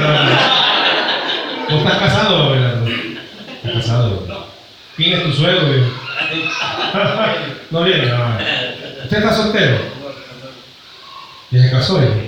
¿Tú 1.66 1.76
estás 1.78 1.96
casado, 1.96 2.42
Abelardo? 2.42 2.86
¿Estás 2.86 3.72
casado? 3.72 4.46
¿Quién 4.96 5.14
es 5.14 5.24
tu 5.24 5.32
suegro, 5.32 5.62
no 7.70 7.82
viene, 7.84 8.06
no. 8.06 8.36
¿Usted 9.04 9.16
está 9.16 9.32
soltero? 9.32 9.78
¿Y 11.50 11.58
se 11.58 11.70
casó, 11.70 12.02
hijo? 12.02 12.20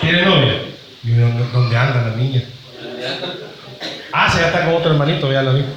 ¿Tiene 0.00 0.22
novia? 0.22 0.54
¿Y 1.04 1.10
dónde 1.12 1.76
anda 1.76 2.10
la 2.10 2.16
niña? 2.16 2.42
Ah, 4.12 4.28
se 4.28 4.40
ya 4.40 4.48
está 4.48 4.64
con 4.64 4.74
otro 4.74 4.90
hermanito, 4.90 5.32
ya 5.32 5.42
lo 5.42 5.54
vi. 5.54 5.64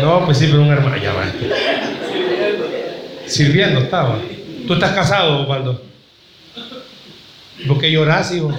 No, 0.00 0.26
pues 0.26 0.36
sí, 0.36 0.48
pero 0.50 0.62
un 0.62 0.70
hermano. 0.70 0.98
Ya 0.98 1.14
va. 1.14 1.24
Sirviendo 3.26 3.80
estaba. 3.80 4.18
¿Tú 4.66 4.74
estás 4.74 4.92
casado, 4.92 5.42
Osvaldo? 5.42 5.82
¿Por 7.66 7.80
qué 7.80 7.90
lloras, 7.90 8.32
hijo? 8.32 8.52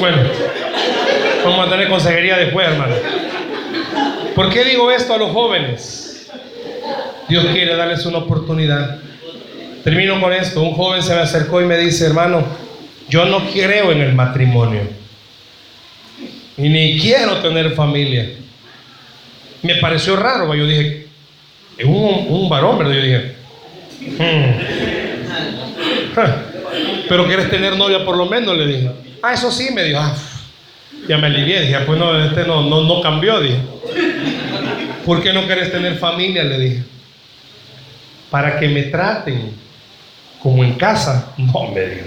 Bueno, 0.00 0.16
vamos 1.44 1.66
a 1.66 1.70
tener 1.70 1.88
consejería 1.88 2.36
después, 2.36 2.66
hermano. 2.66 2.94
¿Por 4.34 4.50
qué 4.50 4.64
digo 4.64 4.90
esto 4.90 5.14
a 5.14 5.18
los 5.18 5.30
jóvenes? 5.30 6.30
Dios 7.28 7.46
quiere 7.52 7.76
darles 7.76 8.04
una 8.06 8.18
oportunidad. 8.18 8.98
Termino 9.84 10.20
con 10.20 10.32
esto. 10.32 10.62
Un 10.62 10.74
joven 10.74 11.02
se 11.02 11.14
me 11.14 11.20
acercó 11.20 11.60
y 11.62 11.66
me 11.66 11.78
dice, 11.78 12.06
hermano, 12.06 12.44
yo 13.08 13.24
no 13.26 13.48
creo 13.50 13.92
en 13.92 14.00
el 14.00 14.12
matrimonio. 14.12 14.82
Y 16.56 16.68
ni 16.68 16.98
quiero 16.98 17.36
tener 17.38 17.72
familia. 17.72 18.41
Me 19.62 19.76
pareció 19.76 20.16
raro, 20.16 20.54
yo 20.54 20.66
dije, 20.66 21.06
es 21.78 21.84
un, 21.84 22.26
un 22.28 22.48
varón, 22.48 22.78
¿verdad? 22.78 22.94
Yo 22.94 23.02
dije, 23.02 23.36
hmm. 24.18 24.52
pero 27.08 27.26
quieres 27.26 27.48
tener 27.50 27.76
novia 27.76 28.04
por 28.04 28.16
lo 28.16 28.26
menos, 28.26 28.56
le 28.56 28.66
dije. 28.66 28.90
Ah, 29.22 29.34
eso 29.34 29.50
sí, 29.52 29.70
me 29.72 29.84
dijo, 29.84 30.00
ah, 30.00 30.14
ya 31.08 31.18
me 31.18 31.28
alivié, 31.28 31.60
dije, 31.60 31.76
ah, 31.76 31.84
pues 31.86 31.98
no, 31.98 32.18
este 32.24 32.44
no, 32.44 32.68
no, 32.68 32.82
no 32.82 33.00
cambió, 33.00 33.40
dije. 33.40 33.58
¿Por 35.04 35.22
qué 35.22 35.32
no 35.32 35.46
quieres 35.46 35.70
tener 35.72 35.96
familia? 35.96 36.44
Le 36.44 36.58
dije. 36.58 36.82
Para 38.30 38.58
que 38.58 38.68
me 38.68 38.84
traten 38.84 39.52
como 40.40 40.64
en 40.64 40.74
casa. 40.74 41.34
No, 41.38 41.70
me 41.72 41.80
dijo. 41.80 42.06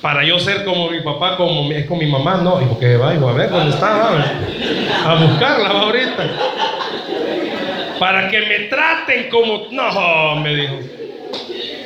Para 0.00 0.24
yo 0.24 0.38
ser 0.38 0.64
como 0.64 0.90
mi 0.90 1.00
papá, 1.02 1.36
como 1.36 1.70
es 1.72 1.86
con 1.86 1.98
mi 1.98 2.06
mamá, 2.06 2.38
no. 2.42 2.58
Dijo 2.58 2.78
que 2.78 2.96
va, 2.96 3.10
a 3.10 3.32
ver 3.32 3.50
dónde 3.50 3.70
está, 3.70 4.08
a 5.04 5.14
buscarla 5.14 5.68
ahorita. 5.68 6.30
Para 7.98 8.28
que 8.30 8.40
me 8.40 8.58
traten 8.60 9.28
como. 9.28 9.66
No, 9.70 10.36
me 10.36 10.54
dijo. 10.54 10.78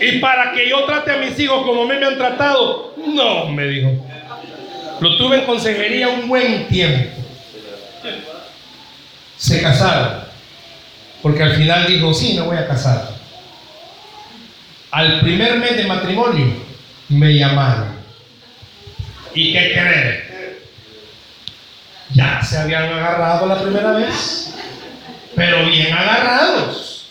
Y 0.00 0.18
para 0.18 0.52
que 0.52 0.68
yo 0.68 0.84
trate 0.84 1.10
a 1.12 1.16
mis 1.16 1.38
hijos 1.40 1.64
como 1.64 1.86
me, 1.86 1.98
me 1.98 2.06
han 2.06 2.16
tratado. 2.16 2.94
No, 2.96 3.48
me 3.48 3.66
dijo. 3.66 3.90
Lo 5.00 5.16
tuve 5.16 5.38
en 5.38 5.44
consejería 5.44 6.08
un 6.08 6.28
buen 6.28 6.68
tiempo. 6.68 7.10
Se 9.36 9.60
casaron. 9.60 10.24
Porque 11.20 11.42
al 11.42 11.56
final 11.56 11.86
dijo, 11.86 12.14
sí, 12.14 12.34
me 12.34 12.42
voy 12.42 12.56
a 12.56 12.66
casar. 12.66 13.08
Al 14.90 15.20
primer 15.20 15.58
mes 15.58 15.76
de 15.76 15.84
matrimonio 15.84 16.46
me 17.08 17.34
llamaron. 17.34 17.93
¿Y 19.34 19.52
qué 19.52 19.72
creen? 19.72 20.24
Ya 22.14 22.40
se 22.42 22.58
habían 22.58 22.84
agarrado 22.84 23.46
la 23.46 23.60
primera 23.60 23.92
vez, 23.92 24.54
pero 25.34 25.66
bien 25.66 25.92
agarrados. 25.92 27.08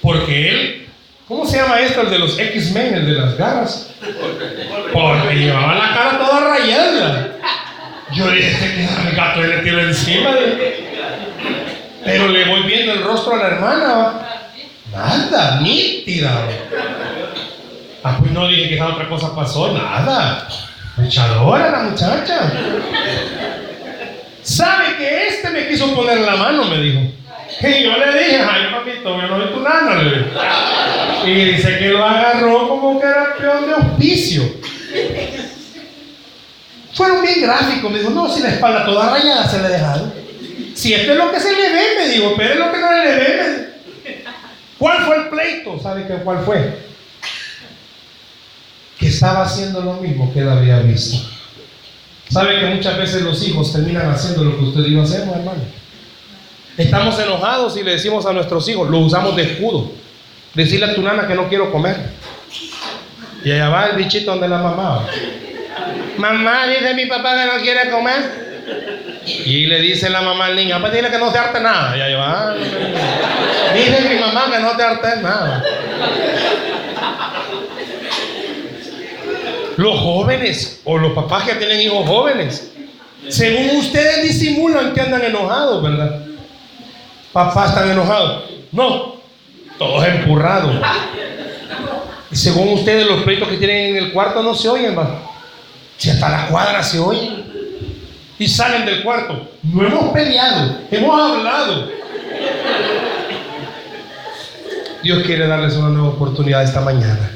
Porque 0.00 0.48
él, 0.48 0.88
¿cómo 1.26 1.44
se 1.44 1.56
llama 1.56 1.80
esto? 1.80 2.02
El 2.02 2.10
de 2.10 2.18
los 2.20 2.38
X-Men, 2.38 2.94
el 2.94 3.06
de 3.06 3.12
las 3.12 3.36
garras. 3.36 3.90
Porque 4.92 5.34
llevaba 5.34 5.74
la 5.74 5.94
cara 5.94 6.18
toda 6.18 6.40
rayada. 6.50 7.32
Yo 8.12 8.30
dije, 8.30 8.50
este 8.50 9.08
el 9.08 9.16
gato 9.16 9.42
le 9.42 9.58
tiro 9.58 9.80
encima. 9.80 10.30
Pero 12.04 12.28
le 12.28 12.44
voy 12.44 12.62
viendo 12.62 12.92
el 12.92 13.02
rostro 13.02 13.34
a 13.34 13.38
la 13.38 13.46
hermana. 13.46 14.12
Nada, 14.92 15.60
nítida. 15.60 16.46
Ah, 18.04 18.18
pues 18.20 18.30
no 18.30 18.46
dije 18.46 18.68
que 18.68 18.74
esa 18.74 18.88
otra 18.88 19.08
cosa 19.08 19.34
pasó, 19.34 19.72
nada. 19.72 20.46
Echadora 21.02 21.70
la 21.70 21.78
muchacha. 21.90 22.52
¿Sabe 24.42 24.96
que 24.96 25.28
este 25.28 25.50
me 25.50 25.68
quiso 25.68 25.94
poner 25.94 26.20
la 26.20 26.36
mano? 26.36 26.64
Me 26.64 26.78
dijo. 26.78 27.00
Y 27.60 27.82
yo 27.82 27.96
le 27.96 28.18
dije, 28.18 28.40
ay 28.40 28.72
papito, 28.72 29.20
yo 29.20 29.26
no 29.26 29.38
soy 29.38 29.54
tu 29.54 29.60
nana. 29.60 30.02
Y 31.24 31.32
dice 31.32 31.78
que 31.78 31.88
lo 31.88 32.04
agarró 32.04 32.68
como 32.68 33.00
que 33.00 33.06
era 33.06 33.34
peón 33.36 33.66
de 33.66 33.72
auspicio. 33.74 34.42
Fueron 36.92 37.22
bien 37.22 37.42
gráficos, 37.42 37.90
me 37.90 37.98
dijo, 37.98 38.10
no, 38.10 38.28
si 38.28 38.42
la 38.42 38.50
espalda 38.50 38.84
toda 38.84 39.10
rayada 39.10 39.48
se 39.48 39.62
le 39.62 39.68
dejaron. 39.68 40.12
Si 40.74 40.92
esto 40.92 41.12
es 41.12 41.18
lo 41.18 41.32
que 41.32 41.40
se 41.40 41.52
le 41.52 41.72
ve, 41.72 41.82
me 41.98 42.08
dijo, 42.08 42.34
pero 42.36 42.52
es 42.52 42.58
lo 42.58 42.72
que 42.72 42.78
no 42.78 42.92
le 42.92 43.04
ve. 43.04 43.68
¿Cuál 44.78 45.04
fue 45.04 45.16
el 45.16 45.28
pleito? 45.28 45.80
¿Sabe 45.80 46.06
qué, 46.06 46.14
cuál 46.22 46.44
fue? 46.44 46.93
Estaba 49.24 49.46
haciendo 49.46 49.80
lo 49.80 49.94
mismo 49.94 50.30
que 50.34 50.40
él 50.40 50.50
había 50.50 50.80
visto. 50.80 51.16
¿Sabe 52.28 52.60
que 52.60 52.66
muchas 52.66 52.98
veces 52.98 53.22
los 53.22 53.42
hijos 53.48 53.72
terminan 53.72 54.10
haciendo 54.10 54.44
lo 54.44 54.58
que 54.58 54.64
usted 54.64 54.84
iba 54.84 55.00
a 55.00 55.04
hacer, 55.04 55.22
hermano? 55.22 55.62
Estamos 56.76 57.18
enojados 57.18 57.74
y 57.78 57.82
le 57.82 57.92
decimos 57.92 58.26
a 58.26 58.34
nuestros 58.34 58.68
hijos, 58.68 58.90
lo 58.90 58.98
usamos 58.98 59.34
de 59.34 59.44
escudo. 59.44 59.92
Decirle 60.52 60.90
a 60.90 60.94
tu 60.94 61.00
nana 61.00 61.26
que 61.26 61.34
no 61.34 61.48
quiero 61.48 61.72
comer. 61.72 61.96
Y 63.42 63.50
allá 63.50 63.70
va 63.70 63.86
el 63.86 63.96
bichito 63.96 64.30
donde 64.32 64.46
la 64.46 64.58
mamá. 64.58 65.06
Mamá, 66.18 66.66
dice 66.66 66.92
mi 66.92 67.06
papá 67.06 67.34
que 67.34 67.46
no 67.46 67.62
quiere 67.62 67.90
comer. 67.90 69.22
Y 69.46 69.64
le 69.64 69.80
dice 69.80 70.10
la 70.10 70.20
mamá 70.20 70.46
al 70.46 70.56
niño, 70.56 70.78
pues 70.82 70.92
dile 70.92 71.10
que 71.10 71.18
no 71.18 71.32
te 71.32 71.38
arte 71.38 71.60
nada. 71.60 71.96
Y 71.96 72.00
ahí 72.02 72.12
va. 72.12 72.54
Dice 73.72 74.06
mi 74.06 74.20
mamá 74.20 74.50
que 74.52 74.60
no 74.60 74.76
te 74.76 74.82
arte 74.82 75.22
nada. 75.22 75.64
Los 79.76 80.00
jóvenes 80.00 80.80
o 80.84 80.98
los 80.98 81.12
papás 81.12 81.44
que 81.44 81.54
tienen 81.54 81.80
hijos 81.80 82.06
jóvenes, 82.06 82.72
según 83.28 83.76
ustedes 83.76 84.22
disimulan 84.22 84.92
que 84.92 85.00
andan 85.00 85.22
enojados, 85.24 85.82
¿verdad? 85.82 86.24
Papá 87.32 87.66
están 87.66 87.90
enojados. 87.90 88.44
No, 88.70 89.16
todos 89.78 90.06
empurrados. 90.06 90.76
Y 92.30 92.36
según 92.36 92.68
ustedes, 92.70 93.06
los 93.06 93.22
pleitos 93.22 93.48
que 93.48 93.56
tienen 93.56 93.96
en 93.96 94.04
el 94.04 94.12
cuarto 94.12 94.42
no 94.42 94.54
se 94.54 94.68
oyen, 94.68 94.94
¿verdad? 94.94 95.18
Si 95.96 96.10
hasta 96.10 96.28
la 96.28 96.46
cuadra 96.48 96.82
se 96.82 96.98
oyen. 96.98 97.44
Y 98.38 98.48
salen 98.48 98.84
del 98.84 99.02
cuarto. 99.02 99.48
No 99.62 99.86
hemos 99.86 100.12
peleado, 100.12 100.78
hemos 100.90 101.20
hablado. 101.20 101.88
Dios 105.02 105.22
quiere 105.24 105.46
darles 105.46 105.74
una 105.74 105.90
nueva 105.90 106.08
oportunidad 106.08 106.64
esta 106.64 106.80
mañana. 106.80 107.30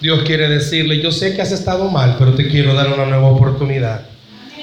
Dios 0.00 0.22
quiere 0.24 0.48
decirle, 0.48 1.00
yo 1.00 1.10
sé 1.10 1.34
que 1.34 1.42
has 1.42 1.52
estado 1.52 1.90
mal, 1.90 2.16
pero 2.18 2.34
te 2.34 2.48
quiero 2.48 2.74
dar 2.74 2.92
una 2.92 3.06
nueva 3.06 3.28
oportunidad. 3.28 4.02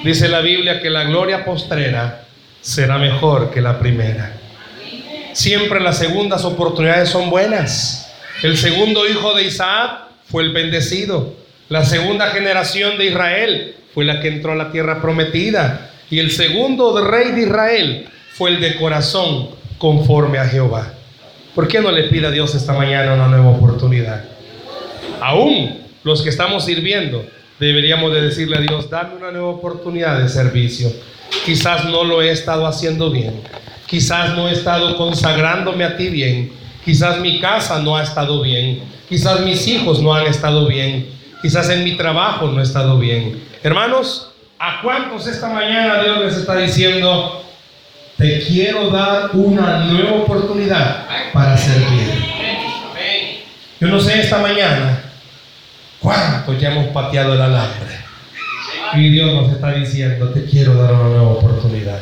Dice 0.04 0.28
la 0.28 0.42
Biblia 0.42 0.82
que 0.82 0.90
la 0.90 1.04
gloria 1.04 1.46
postrera 1.46 2.26
será 2.62 2.98
mejor 2.98 3.52
que 3.52 3.62
la 3.62 3.80
primera. 3.80 4.34
Siempre 5.34 5.80
las 5.80 5.98
segundas 5.98 6.44
oportunidades 6.44 7.10
son 7.10 7.30
buenas. 7.30 8.12
El 8.44 8.58
segundo 8.58 9.08
hijo 9.08 9.34
de 9.34 9.44
Isaac 9.44 10.08
fue 10.26 10.44
el 10.44 10.52
bendecido. 10.52 11.36
La 11.70 11.86
segunda 11.86 12.28
generación 12.28 12.98
de 12.98 13.06
Israel 13.06 13.76
fue 13.94 14.06
la 14.06 14.20
que 14.20 14.28
entró 14.28 14.52
a 14.52 14.56
la 14.56 14.72
tierra 14.72 15.02
prometida. 15.02 15.92
Y 16.10 16.20
el 16.20 16.32
segundo 16.32 17.04
rey 17.06 17.32
de 17.32 17.44
Israel 17.44 18.10
fue 18.34 18.52
el 18.52 18.60
de 18.60 18.76
corazón 18.76 19.50
conforme 19.78 20.38
a 20.38 20.46
Jehová. 20.46 20.94
¿Por 21.56 21.68
qué 21.68 21.80
no 21.80 21.92
le 21.92 22.04
pide 22.04 22.28
a 22.28 22.32
Dios 22.32 22.56
esta 22.56 22.74
mañana 22.74 23.14
una 23.14 23.28
nueva 23.28 23.50
oportunidad? 23.50 24.31
Aún 25.22 25.78
los 26.04 26.24
que 26.24 26.30
estamos 26.30 26.66
sirviendo, 26.66 27.24
deberíamos 27.60 28.12
de 28.12 28.24
decirle 28.24 28.58
a 28.58 28.62
Dios, 28.62 28.90
dame 28.90 29.16
una 29.16 29.32
nueva 29.32 29.50
oportunidad 29.50 30.20
de 30.20 30.28
servicio. 30.28 30.92
Quizás 31.46 31.86
no 31.86 32.04
lo 32.04 32.24
he 32.24 32.32
estado 32.32 32.66
haciendo 32.66 33.12
bien. 33.12 33.40
Quizás 33.86 34.36
no 34.36 34.50
he 34.50 34.54
estado 34.54 34.98
consagrándome 34.98 35.84
a 35.84 35.96
ti 35.96 36.10
bien. 36.10 36.52
Quizás 36.84 37.20
mi 37.20 37.40
casa 37.40 37.80
no 37.80 37.98
ha 37.98 38.02
estado 38.02 38.42
bien. 38.42 38.82
Quizás 39.08 39.42
mis 39.42 39.68
hijos 39.68 40.02
no 40.02 40.12
han 40.12 40.26
estado 40.26 40.66
bien. 40.66 41.08
Quizás 41.44 41.70
en 41.70 41.84
mi 41.84 41.96
trabajo 41.96 42.48
no 42.48 42.60
he 42.60 42.64
estado 42.64 42.98
bien. 42.98 43.44
Hermanos, 43.62 44.32
¿a 44.58 44.82
cuántos 44.82 45.28
esta 45.28 45.50
mañana 45.50 46.02
Dios 46.02 46.20
les 46.26 46.38
está 46.38 46.58
diciendo, 46.58 47.44
te 48.18 48.40
quiero 48.40 48.90
dar 48.90 49.30
una 49.34 49.86
nueva 49.86 50.14
oportunidad 50.14 51.06
para 51.32 51.56
servir? 51.56 52.26
Yo 53.80 53.88
no 53.88 54.00
sé 54.00 54.20
esta 54.20 54.40
mañana 54.40 55.11
cuánto 56.02 56.54
ya 56.54 56.72
hemos 56.72 56.88
pateado 56.88 57.34
el 57.34 57.42
alambre. 57.42 58.02
Y 58.94 59.10
Dios 59.10 59.34
nos 59.34 59.52
está 59.52 59.72
diciendo, 59.72 60.30
te 60.30 60.44
quiero 60.46 60.74
dar 60.76 60.94
una 60.94 61.10
nueva 61.10 61.32
oportunidad. 61.32 62.00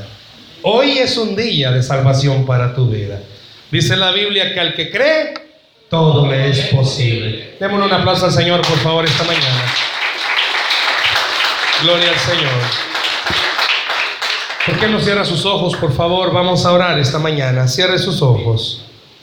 Hoy 0.64 0.98
es 0.98 1.18
un 1.18 1.36
día 1.36 1.72
de 1.72 1.84
salvación 1.84 2.46
para 2.46 2.74
tu 2.74 2.90
vida. 2.90 3.20
Dice 3.72 3.96
la 3.96 4.12
Biblia 4.12 4.54
que 4.54 4.60
al 4.60 4.74
que 4.74 4.90
cree, 4.90 5.34
todo 5.90 6.28
le 6.28 6.50
es 6.50 6.60
posible. 6.68 7.56
Démosle 7.60 7.86
un 7.86 7.94
aplauso 7.94 8.26
al 8.26 8.32
Señor, 8.32 8.62
por 8.62 8.78
favor, 8.80 9.06
esta 9.06 9.24
mañana. 9.24 9.64
Gloria 11.84 12.10
al 12.10 12.20
Señor. 12.20 12.90
¿Por 14.66 14.80
qué 14.80 14.88
no 14.88 15.00
cierra 15.00 15.24
sus 15.24 15.46
ojos, 15.46 15.76
por 15.76 15.94
favor? 15.94 16.34
Vamos 16.34 16.66
a 16.66 16.72
orar 16.72 17.00
esta 17.00 17.20
mañana. 17.20 17.68
Cierre 17.68 17.98
sus 18.00 18.22
ojos. 18.22 18.89